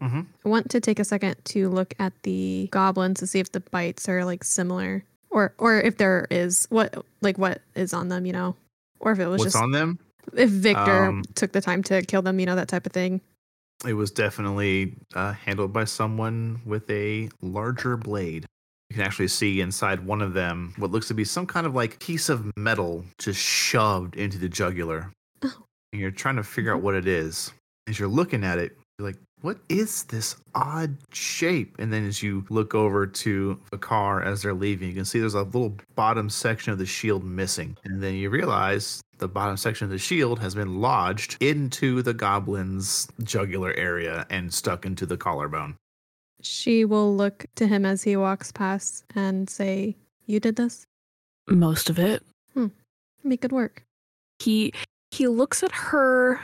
Mm-hmm. 0.00 0.20
I 0.44 0.48
want 0.48 0.70
to 0.70 0.80
take 0.80 0.98
a 0.98 1.04
second 1.04 1.36
to 1.46 1.68
look 1.68 1.94
at 1.98 2.12
the 2.22 2.68
goblins 2.70 3.20
to 3.20 3.26
see 3.26 3.40
if 3.40 3.52
the 3.52 3.60
bites 3.60 4.08
are 4.08 4.24
like 4.24 4.44
similar, 4.44 5.04
or 5.36 5.52
or 5.58 5.78
if 5.78 5.98
there 5.98 6.26
is 6.30 6.66
what 6.70 7.04
like 7.20 7.36
what 7.36 7.60
is 7.74 7.92
on 7.92 8.08
them, 8.08 8.24
you 8.24 8.32
know, 8.32 8.56
or 9.00 9.12
if 9.12 9.18
it 9.18 9.26
was 9.26 9.40
What's 9.40 9.52
just 9.52 9.62
on 9.62 9.70
them? 9.70 9.98
if 10.34 10.48
Victor 10.48 11.04
Um, 11.04 11.22
took 11.34 11.52
the 11.52 11.60
time 11.60 11.82
to 11.84 12.00
kill 12.02 12.22
them, 12.22 12.40
you 12.40 12.46
know, 12.46 12.56
that 12.56 12.68
type 12.68 12.86
of 12.86 12.92
thing. 12.92 13.20
It 13.86 13.92
was 13.92 14.10
definitely 14.10 14.94
uh, 15.14 15.34
handled 15.34 15.74
by 15.74 15.84
someone 15.84 16.62
with 16.64 16.88
a 16.90 17.28
larger 17.42 17.98
blade. 17.98 18.46
You 18.88 18.94
can 18.94 19.04
actually 19.04 19.28
see 19.28 19.60
inside 19.60 20.06
one 20.06 20.22
of 20.22 20.32
them 20.32 20.72
what 20.78 20.90
looks 20.90 21.08
to 21.08 21.14
be 21.14 21.24
some 21.24 21.46
kind 21.46 21.66
of 21.66 21.74
like 21.74 21.98
piece 22.00 22.30
of 22.30 22.50
metal 22.56 23.04
just 23.18 23.38
shoved 23.38 24.16
into 24.16 24.38
the 24.38 24.48
jugular. 24.48 25.12
Oh. 25.44 25.52
And 25.92 26.00
you're 26.00 26.10
trying 26.10 26.36
to 26.36 26.44
figure 26.44 26.74
out 26.74 26.80
what 26.80 26.94
it 26.94 27.06
is. 27.06 27.52
As 27.88 27.98
you're 27.98 28.08
looking 28.08 28.42
at 28.42 28.58
it, 28.58 28.74
you're 28.98 29.08
like, 29.08 29.18
what 29.42 29.58
is 29.68 30.04
this 30.04 30.36
odd 30.54 30.96
shape? 31.12 31.76
And 31.78 31.92
then 31.92 32.06
as 32.06 32.22
you 32.22 32.44
look 32.48 32.74
over 32.74 33.06
to 33.06 33.60
the 33.70 33.78
car 33.78 34.22
as 34.22 34.42
they're 34.42 34.54
leaving, 34.54 34.88
you 34.88 34.94
can 34.94 35.04
see 35.04 35.20
there's 35.20 35.34
a 35.34 35.42
little 35.42 35.76
bottom 35.94 36.28
section 36.30 36.72
of 36.72 36.78
the 36.78 36.86
shield 36.86 37.22
missing. 37.24 37.76
And 37.84 38.02
then 38.02 38.14
you 38.14 38.30
realize 38.30 39.02
the 39.18 39.28
bottom 39.28 39.56
section 39.56 39.84
of 39.84 39.90
the 39.90 39.98
shield 39.98 40.40
has 40.40 40.54
been 40.54 40.80
lodged 40.80 41.36
into 41.40 42.02
the 42.02 42.14
goblin's 42.14 43.08
jugular 43.22 43.72
area 43.74 44.26
and 44.30 44.52
stuck 44.52 44.84
into 44.84 45.06
the 45.06 45.16
collarbone. 45.16 45.76
She 46.42 46.84
will 46.84 47.14
look 47.14 47.46
to 47.56 47.66
him 47.66 47.86
as 47.86 48.02
he 48.02 48.16
walks 48.16 48.52
past 48.52 49.04
and 49.14 49.48
say, 49.48 49.96
"You 50.26 50.38
did 50.38 50.56
this. 50.56 50.86
Most 51.48 51.88
of 51.88 51.98
it. 51.98 52.22
Hmm. 52.54 52.68
Make 53.24 53.40
good 53.42 53.52
work." 53.52 53.84
He 54.38 54.72
he 55.10 55.28
looks 55.28 55.62
at 55.62 55.72
her. 55.72 56.40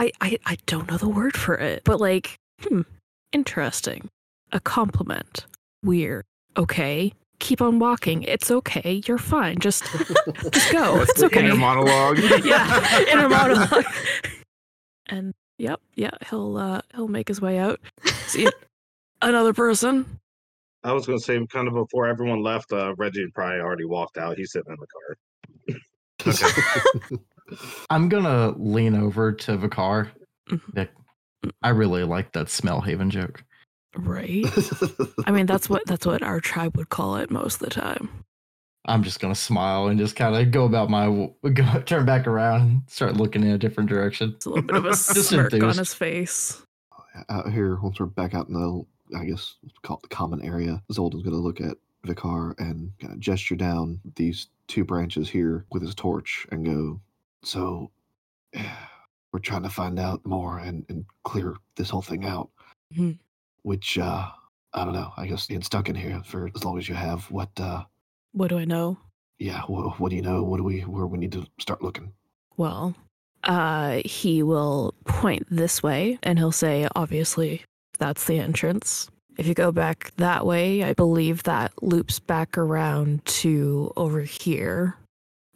I 0.00 0.10
I, 0.22 0.38
I 0.46 0.56
don't 0.64 0.90
know 0.90 0.96
the 0.96 1.08
word 1.08 1.36
for 1.36 1.54
it, 1.54 1.82
but 1.84 2.00
like, 2.00 2.38
hmm, 2.62 2.82
interesting. 3.32 4.08
A 4.50 4.58
compliment. 4.58 5.44
Weird. 5.84 6.24
Okay. 6.56 7.12
Keep 7.38 7.60
on 7.60 7.78
walking. 7.78 8.22
It's 8.22 8.50
okay. 8.50 9.02
You're 9.06 9.18
fine. 9.18 9.58
Just 9.58 9.84
just 10.52 10.72
go. 10.72 10.96
That's 10.96 11.10
it's 11.10 11.20
the 11.20 11.26
okay. 11.26 11.40
inner 11.40 11.54
monologue. 11.54 12.18
yeah, 12.44 13.00
inner 13.12 13.28
monologue. 13.28 13.84
and 15.06 15.34
yep, 15.58 15.80
yeah, 15.94 16.10
he'll 16.30 16.56
uh 16.56 16.80
he'll 16.94 17.08
make 17.08 17.28
his 17.28 17.42
way 17.42 17.58
out. 17.58 17.78
See 18.26 18.48
another 19.20 19.52
person. 19.52 20.18
I 20.82 20.94
was 20.94 21.06
going 21.06 21.18
to 21.18 21.24
say, 21.24 21.38
kind 21.46 21.68
of 21.68 21.74
before 21.74 22.06
everyone 22.06 22.42
left, 22.42 22.72
uh, 22.72 22.94
Reggie 22.96 23.26
probably 23.34 23.60
already 23.60 23.84
walked 23.84 24.16
out. 24.16 24.38
He's 24.38 24.52
sitting 24.52 24.72
in 24.72 24.78
the 24.80 24.86
car. 26.24 27.18
I'm 27.90 28.08
gonna 28.08 28.54
lean 28.58 28.94
over 28.94 29.32
to 29.32 29.56
Vikar. 29.58 30.10
Mhm. 30.48 30.88
I 31.62 31.68
really 31.70 32.04
like 32.04 32.32
that 32.32 32.50
smell 32.50 32.80
haven 32.80 33.10
joke. 33.10 33.44
Right. 33.96 34.44
I 35.26 35.30
mean, 35.30 35.46
that's 35.46 35.68
what 35.70 35.82
that's 35.86 36.06
what 36.06 36.22
our 36.22 36.40
tribe 36.40 36.76
would 36.76 36.90
call 36.90 37.16
it 37.16 37.30
most 37.30 37.54
of 37.62 37.68
the 37.68 37.74
time. 37.74 38.08
I'm 38.86 39.02
just 39.02 39.20
gonna 39.20 39.34
smile 39.34 39.88
and 39.88 39.98
just 39.98 40.16
kind 40.16 40.34
of 40.34 40.50
go 40.50 40.64
about 40.64 40.90
my 40.90 41.06
go, 41.52 41.80
turn 41.86 42.04
back 42.06 42.26
around 42.26 42.82
start 42.88 43.16
looking 43.16 43.42
in 43.42 43.50
a 43.50 43.58
different 43.58 43.88
direction. 43.90 44.32
It's 44.36 44.46
a 44.46 44.50
little 44.50 44.64
bit 44.64 44.76
of 44.76 44.84
a 44.84 44.88
Just 44.90 45.28
smirk 45.28 45.52
on 45.54 45.76
his 45.76 45.94
face. 45.94 46.62
out 47.28 47.50
here, 47.52 47.76
once 47.82 47.98
we're 48.00 48.06
back 48.06 48.34
out 48.34 48.48
in 48.48 48.54
the, 48.54 49.18
I 49.18 49.24
guess, 49.24 49.56
let's 49.62 49.78
call 49.82 49.96
it 49.98 50.02
the 50.02 50.14
common 50.14 50.42
area, 50.42 50.82
Zoldin's 50.92 51.22
going 51.22 51.36
to 51.36 51.42
look 51.42 51.60
at 51.60 51.76
Vikar 52.06 52.58
and 52.58 52.92
kind 53.00 53.12
of 53.12 53.20
gesture 53.20 53.56
down 53.56 54.00
these 54.16 54.46
two 54.68 54.84
branches 54.84 55.28
here 55.28 55.66
with 55.72 55.82
his 55.82 55.94
torch 55.94 56.46
and 56.52 56.64
go, 56.64 57.00
So, 57.42 57.90
we're 59.32 59.38
trying 59.40 59.62
to 59.62 59.68
find 59.70 59.98
out 60.00 60.24
more 60.26 60.58
and, 60.58 60.84
and 60.88 61.04
clear 61.24 61.54
this 61.76 61.88
whole 61.90 62.02
thing 62.02 62.24
out. 62.24 62.50
Mhm. 62.94 63.18
Which, 63.62 63.96
uh, 63.98 64.26
I 64.74 64.84
don't 64.84 64.94
know. 64.94 65.12
I 65.16 65.26
guess 65.26 65.46
being 65.46 65.62
stuck 65.62 65.88
in 65.88 65.94
here 65.94 66.20
for 66.24 66.50
as 66.54 66.64
long 66.64 66.78
as 66.78 66.88
you 66.88 66.94
have, 66.94 67.30
what, 67.30 67.50
uh, 67.60 67.84
What 68.32 68.48
do 68.48 68.58
I 68.58 68.64
know? 68.64 68.98
yeah, 69.38 69.62
what, 69.62 69.98
what 70.00 70.10
do 70.10 70.16
you 70.16 70.22
know? 70.22 70.42
What 70.42 70.56
do 70.58 70.64
we, 70.64 70.80
where 70.80 71.06
we 71.06 71.18
need 71.18 71.32
to 71.32 71.46
start 71.58 71.82
looking? 71.82 72.12
Well, 72.56 72.94
uh, 73.44 74.00
he 74.04 74.42
will 74.42 74.94
point 75.06 75.46
this 75.50 75.82
way 75.82 76.18
and 76.22 76.38
he'll 76.38 76.52
say, 76.52 76.88
obviously, 76.94 77.62
that's 77.98 78.24
the 78.24 78.38
entrance. 78.38 79.08
If 79.38 79.46
you 79.46 79.54
go 79.54 79.72
back 79.72 80.12
that 80.16 80.44
way, 80.44 80.82
I 80.84 80.92
believe 80.92 81.44
that 81.44 81.72
loops 81.82 82.18
back 82.18 82.58
around 82.58 83.24
to 83.26 83.92
over 83.96 84.20
here. 84.22 84.96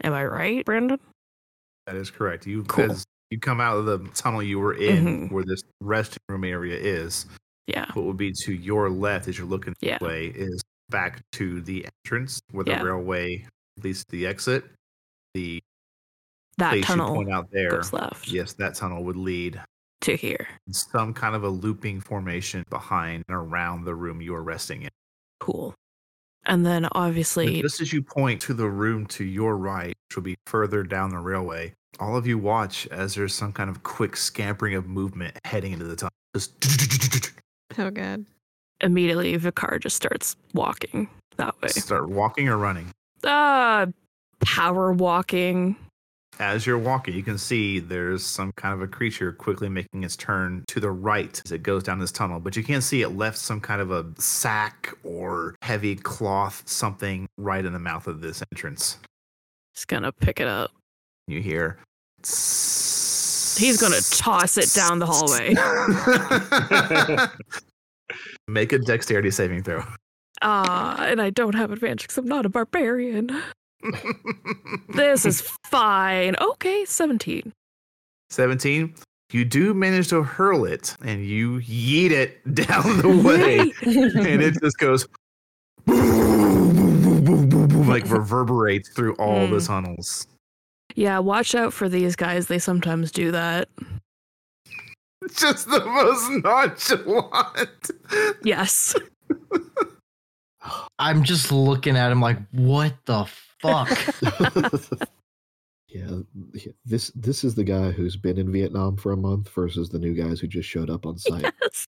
Am 0.03 0.13
I 0.15 0.25
right, 0.25 0.65
Brandon? 0.65 0.99
That 1.87 1.97
is 1.97 2.11
correct. 2.11 2.47
You 2.47 2.65
Cool. 2.65 2.93
as 2.93 3.05
you 3.31 3.39
come 3.39 3.61
out 3.61 3.77
of 3.77 3.87
the 3.87 3.99
tunnel 4.15 4.43
you 4.43 4.59
were 4.59 4.75
in, 4.75 5.29
Mhm. 5.29 5.33
where 5.33 5.45
this 5.45 5.63
resting 5.81 6.23
room 6.29 6.45
area 6.45 6.77
is. 6.79 7.27
Yeah. 7.67 7.87
What 7.95 8.05
would 8.07 8.17
be 8.17 8.33
to 8.45 8.53
your 8.55 8.91
left 8.91 9.29
as 9.29 9.39
you're 9.39 9.47
looking 9.47 9.75
Yeah. 9.81 9.99
this 9.99 10.07
way 10.07 10.27
is 10.29 10.63
back 10.91 11.23
to 11.33 11.61
the 11.63 11.87
entrance 12.07 12.41
where 12.51 12.65
the 12.65 12.73
Yeah. 12.73 12.83
railway 12.83 13.47
leads 13.83 14.05
to 14.05 14.11
the 14.13 14.27
exit. 14.27 14.65
The 15.35 15.63
That 16.59 16.83
tunnel 16.85 17.15
point 17.15 17.33
out 17.33 17.51
there, 17.51 17.71
goes 17.71 17.93
left 17.93 18.29
yes, 18.29 18.53
that 18.55 18.75
tunnel 18.77 19.03
would 19.05 19.17
lead 19.17 19.61
to 20.03 20.15
here. 20.17 20.47
some 20.71 21.13
kind 21.15 21.35
of 21.35 21.43
a 21.43 21.49
looping 21.49 22.01
formation 22.01 22.65
behind 22.71 23.25
and 23.29 23.37
around 23.37 23.85
the 23.85 23.95
room 23.95 24.21
you 24.21 24.35
are 24.35 24.43
resting 24.43 24.83
in. 24.83 24.91
Cool. 25.41 25.75
And 26.47 26.65
then 26.67 26.89
obviously, 26.93 27.63
just 27.63 27.81
as 27.81 27.93
you 27.93 28.03
point 28.03 28.41
to 28.43 28.55
the 28.55 28.69
room 28.69 29.07
to 29.07 29.25
your 29.25 29.57
right, 29.57 29.95
which 30.09 30.17
will 30.17 30.23
be 30.23 30.37
further 30.47 30.83
down 30.83 31.11
the 31.11 31.19
railway, 31.19 31.73
all 32.01 32.17
of 32.17 32.27
you 32.27 32.37
watch 32.39 32.87
as 32.89 33.15
there's 33.15 33.35
some 33.35 33.53
kind 33.53 33.71
of 33.71 33.83
quick 33.83 34.17
scampering 34.17 34.75
of 34.75 34.87
movement 34.87 35.39
heading 35.45 35.73
into 35.73 35.85
the 35.85 35.97
tunnel. 35.97 36.11
Just 36.35 37.33
Oh 37.79 37.91
god. 37.91 38.25
immediately 38.81 39.37
Vikar 39.39 39.81
just 39.81 39.97
starts 39.97 40.37
walking 40.53 41.09
that 41.37 41.55
way. 41.63 41.69
start 41.69 42.09
walking 42.09 42.49
or 42.49 42.57
running. 42.59 42.91
Uh, 43.25 43.87
power 44.41 44.93
walking. 44.93 45.77
As 46.39 46.67
you're 46.67 46.79
walking, 46.79 47.15
you 47.15 47.23
can 47.23 47.39
see 47.39 47.79
there's 47.79 48.25
some 48.25 48.53
kind 48.53 48.75
of 48.75 48.83
a 48.83 48.89
creature 48.89 49.33
quickly 49.33 49.69
making 49.69 50.03
its 50.03 50.17
turn 50.17 50.65
to 50.69 50.81
the 50.81 50.91
right 50.91 51.41
as 51.45 51.53
it 51.53 51.63
goes 51.63 51.83
down 51.83 51.99
this 51.99 52.11
tunnel, 52.13 52.41
but 52.41 52.57
you 52.57 52.65
can't 52.65 52.83
see 52.83 53.03
it 53.03 53.11
left 53.11 53.39
some 53.39 53.61
kind 53.61 53.81
of 53.81 53.91
a 53.91 54.05
sack 54.19 54.93
or 55.05 55.55
heavy 55.63 55.95
cloth, 55.97 56.63
something 56.67 57.29
right 57.37 57.65
in 57.65 57.73
the 57.73 57.79
mouth 57.79 58.07
of 58.07 58.21
this 58.21 58.43
entrance. 58.53 58.99
He's 59.75 59.85
gonna 59.85 60.13
pick 60.13 60.41
it 60.41 60.49
up. 60.49 60.73
You 61.27 61.41
hear. 61.41 61.79
He's 62.23 63.79
gonna 63.81 64.01
toss 64.11 64.59
it 64.59 64.73
down 64.75 64.99
the 64.99 65.07
hallway. 65.07 65.55
Make 68.49 68.73
a 68.73 68.79
dexterity 68.79 69.31
saving 69.31 69.63
throw. 69.63 69.85
Ah, 70.43 71.05
and 71.05 71.23
I 71.23 71.31
don't 71.31 71.55
have 71.55 71.71
advantage 71.71 72.03
because 72.03 72.19
I'm 72.19 72.27
not 72.27 72.45
a 72.45 72.49
barbarian. 72.49 73.31
This 74.95 75.25
is 75.27 75.41
fine. 75.67 76.37
Okay, 76.41 76.85
17. 76.85 77.53
17. 78.31 78.95
You 79.33 79.45
do 79.45 79.75
manage 79.75 80.09
to 80.09 80.23
hurl 80.23 80.65
it 80.65 80.97
and 81.05 81.25
you 81.27 81.59
yeet 81.61 82.11
it 82.11 82.55
down 82.55 82.99
the 82.99 83.09
way. 83.09 83.59
and 83.83 84.41
it 84.43 84.61
just 84.63 84.79
goes 84.79 85.07
like 87.89 88.09
reverberates 88.11 88.89
through 88.91 89.15
all 89.17 89.47
the 89.49 89.57
Mm. 89.57 89.67
tunnels. 89.67 90.27
Yeah, 90.95 91.19
watch 91.19 91.55
out 91.55 91.73
for 91.73 91.89
these 91.89 92.15
guys. 92.17 92.47
They 92.47 92.59
sometimes 92.61 93.11
do 93.11 93.31
that. 93.33 93.69
Just 95.35 95.69
the 95.69 95.85
most 95.85 96.31
nonchalant. 96.45 97.91
Yes. 98.45 98.95
I'm 100.99 101.25
just 101.25 101.51
looking 101.51 101.97
at 101.97 102.13
him 102.13 102.21
like, 102.21 102.39
what 102.53 102.95
the 103.07 103.25
fuck? 103.65 104.99
yeah, 105.89 106.19
yeah, 106.53 106.73
this 106.85 107.11
this 107.15 107.45
is 107.45 107.55
the 107.55 107.65
guy 107.65 107.91
who's 107.91 108.17
been 108.17 108.39
in 108.39 108.53
Vietnam 108.53 108.97
for 108.97 109.13
a 109.13 109.17
month 109.17 109.49
versus 109.51 109.89
the 109.89 109.99
new 109.99 110.15
guys 110.15 110.41
who 110.41 110.47
just 110.47 110.69
showed 110.69 110.91
up 110.91 111.07
on 111.07 111.17
site. 111.19 111.53
yes. 111.63 111.87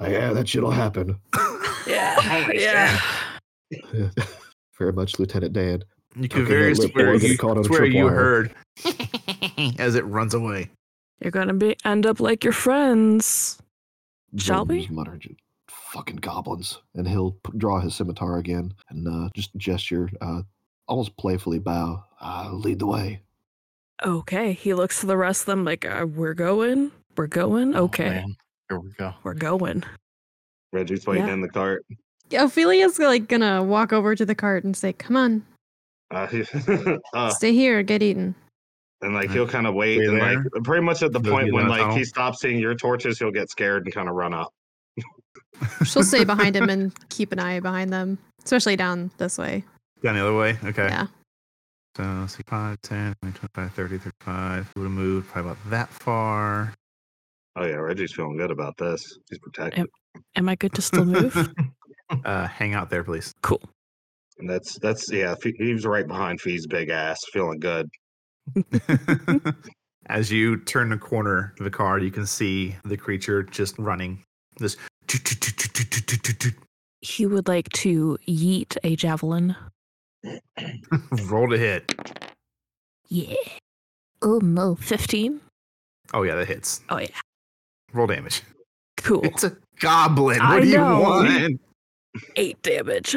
Oh, 0.00 0.08
yeah, 0.08 0.32
that 0.32 0.48
shit'll 0.48 0.70
happen. 0.72 1.16
Yeah. 1.86 2.20
Holy 2.44 2.60
yeah. 2.60 3.00
Very 4.78 4.92
much, 4.92 5.18
Lieutenant 5.18 5.52
Dan. 5.52 5.84
You 6.16 6.28
can 6.28 6.44
very 6.46 6.72
that 6.74 6.80
lip 6.80 6.92
swear 6.92 7.14
you, 7.14 7.38
caught 7.38 7.58
on 7.58 7.58
a 7.58 7.64
swear 7.64 7.84
you 7.84 8.04
tripwire. 8.04 8.10
heard 8.14 8.54
as 9.80 9.94
it 9.96 10.04
runs 10.06 10.32
away. 10.34 10.70
You're 11.20 11.30
gonna 11.32 11.54
be 11.54 11.76
end 11.84 12.06
up 12.06 12.20
like 12.20 12.44
your 12.44 12.52
friends. 12.52 13.58
Shall 14.36 14.64
Jordan 14.64 14.76
we? 14.76 14.80
just 14.82 14.92
mutter, 14.92 15.16
"J- 15.16 15.36
Fucking 15.94 16.16
goblins, 16.16 16.82
and 16.96 17.06
he'll 17.06 17.32
p- 17.32 17.56
draw 17.56 17.78
his 17.78 17.94
scimitar 17.94 18.38
again 18.38 18.74
and 18.90 19.06
uh, 19.06 19.28
just 19.32 19.54
gesture, 19.56 20.10
uh, 20.20 20.42
almost 20.88 21.16
playfully 21.16 21.60
bow. 21.60 22.02
Uh, 22.20 22.50
lead 22.52 22.80
the 22.80 22.86
way. 22.86 23.20
Okay. 24.04 24.54
He 24.54 24.74
looks 24.74 24.98
to 25.00 25.06
the 25.06 25.16
rest 25.16 25.42
of 25.42 25.46
them 25.46 25.64
like, 25.64 25.84
uh, 25.84 26.04
we're 26.12 26.34
going. 26.34 26.90
We're 27.16 27.28
going. 27.28 27.76
Oh, 27.76 27.84
Okay. 27.84 28.08
man. 28.08 28.36
Here 28.68 28.80
we 28.80 28.90
go. 28.98 29.14
we're 29.22 29.34
going. 29.34 29.84
Reggie's 30.72 31.06
waiting 31.06 31.28
Yeah. 31.28 31.34
in 31.34 31.40
the 31.42 31.48
cart. 31.48 31.84
Ophelia's 32.32 32.98
like 32.98 33.28
gonna 33.28 33.62
walk 33.62 33.92
over 33.92 34.16
to 34.16 34.26
the 34.26 34.34
cart 34.34 34.64
and 34.64 34.76
say, 34.76 34.92
"Come 34.94 35.16
on, 35.16 35.44
Uh, 36.10 36.26
uh, 37.14 37.30
stay 37.30 37.52
here, 37.52 37.84
get 37.84 38.02
eaten." 38.02 38.34
and 39.02 39.14
like 39.14 39.30
he'll 39.30 39.46
kind 39.46 39.66
of 39.68 39.74
wait, 39.74 39.98
Stay 39.98 40.06
and 40.06 40.18
like 40.18 40.64
pretty 40.64 40.82
much 40.82 41.02
at 41.04 41.12
the 41.12 41.20
They'll 41.20 41.32
point 41.34 41.52
when 41.52 41.68
like 41.68 41.82
tunnel. 41.82 41.96
he 41.96 42.04
stops 42.04 42.40
seeing 42.40 42.58
your 42.58 42.74
torches, 42.74 43.18
he'll 43.20 43.30
get 43.30 43.48
scared 43.50 43.84
and 43.84 43.94
kind 43.94 44.08
of 44.08 44.16
run 44.16 44.34
up. 44.34 44.52
She'll 45.84 46.02
stay 46.04 46.24
behind 46.24 46.56
him 46.56 46.68
and 46.68 46.92
keep 47.10 47.32
an 47.32 47.38
eye 47.38 47.60
behind 47.60 47.92
them, 47.92 48.18
especially 48.44 48.76
down 48.76 49.10
this 49.18 49.38
way. 49.38 49.64
Down 50.02 50.14
the 50.16 50.22
other 50.22 50.36
way? 50.36 50.58
Okay. 50.64 50.86
Yeah. 50.88 51.06
So 51.96 52.02
let's 52.20 52.36
see, 52.36 52.42
5, 52.46 52.80
10, 52.82 53.14
20, 53.22 53.38
25, 53.38 53.72
30, 53.72 53.98
35. 53.98 54.72
Would 54.76 54.82
have 54.82 54.90
moved 54.90 55.28
probably 55.28 55.52
about 55.52 55.70
that 55.70 55.88
far. 55.90 56.74
Oh 57.56 57.64
yeah, 57.64 57.74
Reggie's 57.76 58.12
feeling 58.12 58.36
good 58.36 58.50
about 58.50 58.76
this. 58.78 59.16
He's 59.30 59.38
protected, 59.38 59.86
Am 60.34 60.48
I 60.48 60.56
good 60.56 60.72
to 60.74 60.82
still 60.82 61.04
move? 61.04 61.52
Uh, 62.26 62.46
hang 62.46 62.74
out 62.74 62.90
there, 62.90 63.02
please. 63.02 63.32
cool. 63.42 63.62
and 64.38 64.48
that's 64.48 64.78
that's 64.80 65.10
yeah. 65.10 65.34
Fe- 65.36 65.54
He 65.58 65.72
was 65.72 65.86
right 65.86 66.06
behind 66.06 66.38
Fee's 66.40 66.66
big 66.66 66.90
ass, 66.90 67.18
feeling 67.32 67.58
good. 67.58 67.88
As 70.06 70.30
you 70.30 70.58
turn 70.58 70.90
the 70.90 70.98
corner 70.98 71.54
of 71.58 71.64
the 71.64 71.70
car, 71.70 71.98
you 71.98 72.10
can 72.10 72.26
see 72.26 72.76
the 72.84 72.96
creature 72.96 73.42
just 73.42 73.78
running. 73.78 74.22
This 74.58 74.76
He 77.00 77.26
would 77.26 77.48
like 77.48 77.68
to 77.70 78.18
yeet 78.26 78.76
a 78.82 78.96
javelin. 78.96 79.54
roll 81.24 81.48
to 81.48 81.58
hit. 81.58 81.94
Yeah. 83.08 83.34
Oh 84.22 84.38
no. 84.38 84.74
15? 84.76 85.40
Oh 86.12 86.22
yeah, 86.22 86.34
that 86.34 86.48
hits. 86.48 86.80
Oh 86.88 86.98
yeah. 86.98 87.08
Roll 87.92 88.06
damage. 88.06 88.42
Cool. 88.96 89.24
It's 89.24 89.44
a 89.44 89.56
goblin. 89.80 90.38
What 90.38 90.46
I 90.46 90.60
do 90.60 90.68
you 90.68 90.76
know. 90.78 91.00
want? 91.00 91.60
Eight 92.36 92.60
damage. 92.62 93.16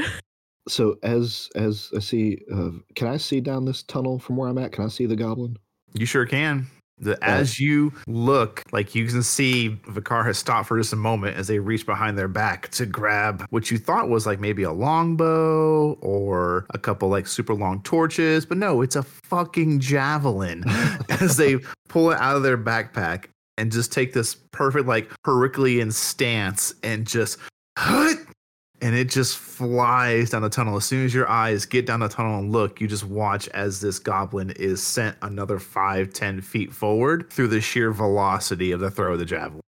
So 0.68 0.98
as 1.04 1.50
as 1.56 1.90
I 1.96 2.00
see, 2.00 2.40
uh, 2.54 2.72
can 2.96 3.08
I 3.08 3.18
see 3.18 3.40
down 3.40 3.64
this 3.66 3.84
tunnel 3.84 4.20
from 4.20 4.36
where 4.36 4.50
I'm 4.50 4.58
at? 4.58 4.74
Can 4.74 4.84
I 4.84 4.90
see 4.90 5.06
the 5.06 5.16
goblin? 5.16 5.58
You 5.94 6.06
sure 6.06 6.26
can. 6.26 6.68
The, 7.00 7.24
as 7.24 7.60
you 7.60 7.94
look, 8.08 8.64
like 8.72 8.96
you 8.96 9.06
can 9.06 9.22
see 9.22 9.78
Vikar 9.88 10.26
has 10.26 10.38
stopped 10.38 10.68
for 10.68 10.78
just 10.78 10.94
a 10.94 10.98
moment 10.98 11.38
as 11.38 11.48
they 11.48 11.60
reach 11.60 11.86
behind 11.86 12.18
their 12.18 12.28
back 12.28 12.70
to 12.70 12.88
grab 12.88 13.46
what 13.52 13.70
you 13.70 13.78
thought 13.78 14.10
was 14.10 14.26
like 14.26 14.40
maybe 14.40 14.64
a 14.64 14.72
longbow 14.72 15.94
or 16.02 16.66
a 16.72 16.80
couple 16.80 17.10
like 17.10 17.28
super 17.28 17.54
long 17.54 17.82
torches, 17.84 18.46
but 18.46 18.58
no, 18.58 18.82
it's 18.82 18.96
a 18.96 19.04
fucking 19.04 19.80
javelin. 19.80 20.64
as 21.10 21.38
they 21.38 21.58
pull 21.88 22.12
it 22.12 22.20
out 22.20 22.36
of 22.36 22.44
their 22.44 22.58
backpack 22.58 23.26
and 23.58 23.72
just 23.72 23.92
take 23.92 24.14
this 24.14 24.36
perfect 24.52 24.88
like 24.88 25.10
Herculean 25.26 25.92
stance 25.92 26.74
and 26.84 27.06
just 27.06 27.38
hut, 27.78 28.18
and 28.82 28.96
it 28.96 29.10
just 29.10 29.38
flies 29.38 30.30
down 30.30 30.42
the 30.42 30.50
tunnel. 30.50 30.76
As 30.76 30.86
soon 30.86 31.06
as 31.06 31.14
your 31.14 31.28
eyes 31.28 31.66
get 31.66 31.86
down 31.86 32.00
the 32.00 32.08
tunnel 32.08 32.40
and 32.40 32.52
look, 32.52 32.80
you 32.80 32.88
just 32.88 33.06
watch 33.06 33.48
as 33.50 33.82
this 33.82 34.00
goblin 34.00 34.52
is 34.52 34.84
sent 34.84 35.18
another 35.22 35.60
five, 35.60 36.14
ten 36.14 36.42
feet 36.42 36.72
forward 36.72 37.30
through 37.32 37.48
the 37.48 37.62
sheer 37.62 37.92
velocity 37.92 38.72
of 38.72 38.80
the 38.80 38.92
throw 38.92 39.14
of 39.14 39.20
the 39.20 39.26
javelin. 39.26 39.62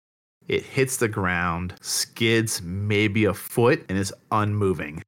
It 0.46 0.62
hits 0.62 0.96
the 0.96 1.08
ground, 1.08 1.74
skids 1.80 2.62
maybe 2.62 3.26
a 3.26 3.34
foot, 3.34 3.84
and 3.88 3.98
is 3.98 4.14
unmoving. 4.30 5.02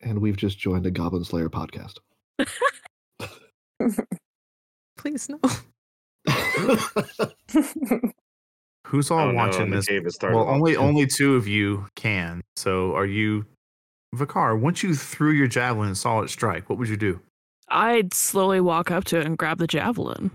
And 0.00 0.20
we've 0.20 0.36
just 0.36 0.58
joined 0.58 0.86
a 0.86 0.90
Goblin 0.90 1.24
Slayer 1.24 1.48
podcast. 1.48 1.98
Please 4.96 5.28
no. 5.28 5.40
Who's 8.88 9.10
all 9.10 9.28
oh, 9.28 9.34
watching 9.34 9.62
and 9.64 9.72
the 9.72 9.76
this? 9.76 9.86
cave 9.86 10.04
has 10.04 10.16
Well, 10.22 10.48
only 10.48 10.72
too. 10.72 10.78
only 10.78 11.06
two 11.06 11.36
of 11.36 11.46
you 11.46 11.86
can. 11.94 12.40
So, 12.56 12.94
are 12.96 13.04
you, 13.06 13.44
Vikar? 14.14 14.58
Once 14.58 14.82
you 14.82 14.94
threw 14.94 15.30
your 15.32 15.46
javelin 15.46 15.88
and 15.88 15.96
saw 15.96 16.20
it 16.20 16.30
strike, 16.30 16.70
what 16.70 16.78
would 16.78 16.88
you 16.88 16.96
do? 16.96 17.20
I'd 17.68 18.14
slowly 18.14 18.60
walk 18.62 18.90
up 18.90 19.04
to 19.04 19.18
it 19.20 19.26
and 19.26 19.36
grab 19.36 19.58
the 19.58 19.66
javelin. 19.66 20.30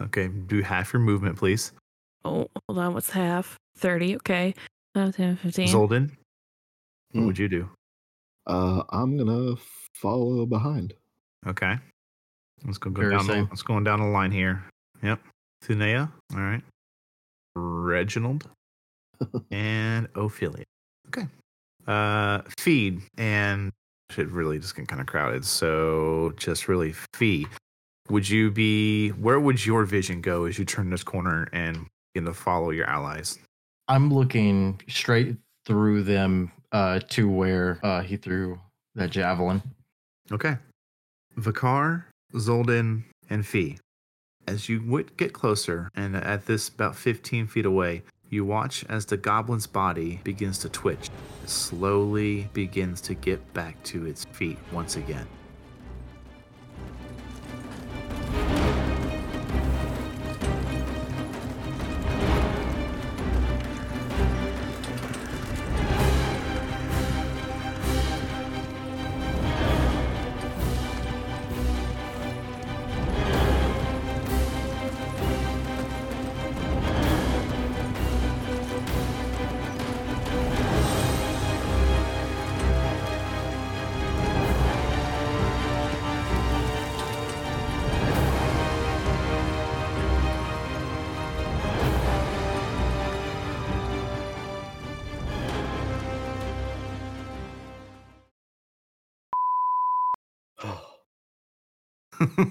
Okay, 0.00 0.28
do 0.28 0.62
half 0.62 0.94
your 0.94 1.00
movement, 1.00 1.36
please. 1.36 1.72
Oh, 2.24 2.46
hold 2.66 2.78
on. 2.78 2.94
What's 2.94 3.10
half? 3.10 3.56
30. 3.76 4.16
Okay. 4.16 4.54
Uh, 4.94 5.12
10, 5.12 5.36
15. 5.36 5.68
Zoldin, 5.68 6.10
what 7.12 7.20
Hmm. 7.20 7.26
would 7.26 7.38
you 7.38 7.48
do? 7.48 7.68
uh, 8.46 8.82
I'm 8.90 9.16
gonna 9.18 9.56
follow 9.94 10.46
behind. 10.46 10.94
Okay. 11.46 11.76
Let's 12.64 12.78
go, 12.78 12.88
go 12.90 13.02
Very 13.02 13.14
down. 13.16 13.26
The, 13.26 13.42
let's 13.50 13.62
go 13.62 13.78
down 13.80 14.00
the 14.00 14.06
line 14.06 14.30
here. 14.30 14.64
Yep. 15.02 15.20
Thunea. 15.64 16.10
All 16.34 16.40
right. 16.40 16.62
Reginald 17.56 18.48
and 19.50 20.08
Ophelia. 20.14 20.64
Okay. 21.08 21.26
Uh, 21.86 22.42
feed 22.58 23.02
and 23.18 23.70
shit 24.10 24.30
really 24.30 24.58
just 24.58 24.76
get 24.76 24.88
kind 24.88 25.00
of 25.00 25.06
crowded. 25.06 25.44
So 25.44 26.32
just 26.36 26.68
really 26.68 26.94
fee. 27.14 27.46
Would 28.10 28.28
you 28.28 28.50
be? 28.50 29.10
Where 29.10 29.40
would 29.40 29.64
your 29.64 29.84
vision 29.84 30.20
go 30.20 30.44
as 30.44 30.58
you 30.58 30.64
turn 30.64 30.90
this 30.90 31.02
corner 31.02 31.48
and 31.52 31.86
begin 32.12 32.26
to 32.26 32.34
follow 32.34 32.70
your 32.70 32.86
allies? 32.86 33.38
I'm 33.88 34.12
looking 34.12 34.80
straight 34.88 35.36
through 35.66 36.02
them 36.02 36.52
uh, 36.72 37.00
to 37.10 37.28
where 37.28 37.78
uh, 37.82 38.02
he 38.02 38.16
threw 38.16 38.58
that 38.94 39.10
javelin. 39.10 39.62
Okay. 40.32 40.56
Vikar, 41.38 42.04
Zoldin, 42.34 43.02
and 43.30 43.46
Fee. 43.46 43.78
As 44.46 44.68
you 44.68 45.04
get 45.16 45.32
closer, 45.32 45.90
and 45.94 46.14
at 46.16 46.46
this 46.46 46.68
about 46.68 46.96
15 46.96 47.46
feet 47.46 47.64
away, 47.64 48.02
you 48.28 48.44
watch 48.44 48.84
as 48.88 49.06
the 49.06 49.16
goblin's 49.16 49.66
body 49.66 50.20
begins 50.24 50.58
to 50.58 50.68
twitch. 50.68 51.08
It 51.42 51.48
slowly 51.48 52.50
begins 52.52 53.00
to 53.02 53.14
get 53.14 53.54
back 53.54 53.82
to 53.84 54.06
its 54.06 54.24
feet 54.32 54.58
once 54.72 54.96
again. 54.96 55.26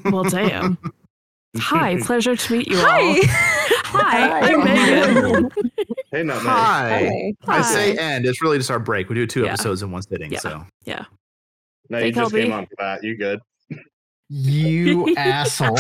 Well, 0.06 0.24
damn. 0.24 0.78
Hi, 1.58 1.98
pleasure 2.04 2.36
to 2.36 2.54
meet 2.54 2.68
you 2.68 2.78
all. 2.78 2.84
Hi. 2.86 3.20
Hi, 3.86 4.28
Hi. 4.28 4.54
I'm 4.54 4.64
Megan. 4.64 5.50
Hey, 6.12 6.24
not 6.24 6.42
Hi. 6.44 7.34
Hi. 7.44 7.58
I 7.58 7.62
say 7.64 7.96
end. 7.98 8.26
It's 8.26 8.42
really 8.42 8.58
just 8.60 8.70
our 8.70 8.80
break. 8.80 9.10
We 9.10 9.16
do 9.16 9.26
two 9.26 9.42
Yeah. 9.44 9.54
episodes 9.54 9.82
in 9.82 9.92
one 9.92 10.02
sitting. 10.04 10.32
Yeah. 10.32 10.40
So 10.40 10.64
Yeah. 10.86 11.06
No, 11.90 11.98
Hey, 12.00 12.08
you 12.08 12.12
just 12.14 12.32
came 12.34 12.50
Kelby. 12.50 12.54
on 12.56 12.66
for 12.68 12.76
that. 12.80 13.04
You 13.04 13.18
good? 13.18 13.40
You 14.30 15.14
asshole. 15.18 15.76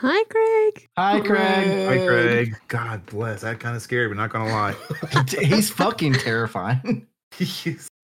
Hi, 0.00 0.24
Craig. 0.30 0.88
Hi, 0.96 1.20
Craig. 1.20 1.86
Hi, 1.88 2.06
Craig. 2.06 2.56
God 2.68 3.04
bless. 3.06 3.40
That 3.42 3.58
kind 3.60 3.74
of 3.76 3.82
scary, 3.82 4.08
but 4.08 4.16
not 4.16 4.30
gonna 4.30 4.50
lie. 4.52 4.74
He's 5.28 5.70
fucking 5.70 6.12
terrifying. 6.14 7.06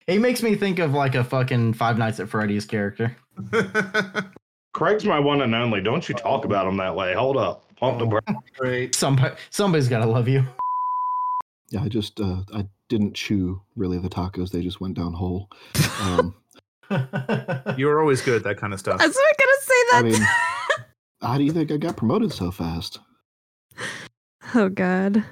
He 0.07 0.19
makes 0.19 0.43
me 0.43 0.55
think 0.55 0.79
of 0.79 0.93
like 0.93 1.15
a 1.15 1.23
fucking 1.23 1.73
Five 1.73 1.97
Nights 1.97 2.19
at 2.19 2.29
Freddy's 2.29 2.65
character. 2.65 3.15
Craig's 4.73 5.05
my 5.05 5.19
one 5.19 5.41
and 5.41 5.55
only. 5.55 5.81
Don't 5.81 6.07
you 6.07 6.13
talk 6.15 6.45
about 6.45 6.67
him 6.67 6.77
that 6.77 6.95
way. 6.95 7.13
Hold 7.13 7.37
up. 7.37 7.63
Pump 7.77 7.99
the 7.99 8.05
brakes. 8.05 8.49
Great. 8.57 8.95
Somebody, 8.95 9.35
somebody's 9.49 9.89
got 9.89 9.99
to 9.99 10.05
love 10.05 10.27
you. 10.27 10.43
Yeah, 11.71 11.81
I 11.81 11.89
just 11.89 12.19
uh, 12.21 12.41
I 12.53 12.67
didn't 12.89 13.15
chew 13.15 13.61
really 13.75 13.97
the 13.97 14.07
tacos; 14.09 14.51
they 14.51 14.61
just 14.61 14.79
went 14.79 14.95
down 14.95 15.13
whole. 15.13 15.49
Um, 16.01 16.35
You're 17.77 17.99
always 17.99 18.21
good 18.21 18.35
at 18.35 18.43
that 18.43 18.57
kind 18.57 18.71
of 18.73 18.79
stuff. 18.79 19.01
I 19.01 19.07
was 19.07 19.15
not 19.15 19.37
gonna 19.37 19.51
say 19.61 19.73
I 19.73 20.01
that. 20.01 20.03
mean, 20.05 20.27
how 21.21 21.37
do 21.37 21.43
you 21.43 21.51
think 21.51 21.71
I 21.71 21.77
got 21.77 21.97
promoted 21.97 22.31
so 22.31 22.51
fast? 22.51 22.99
oh 24.53 24.69
God. 24.69 25.23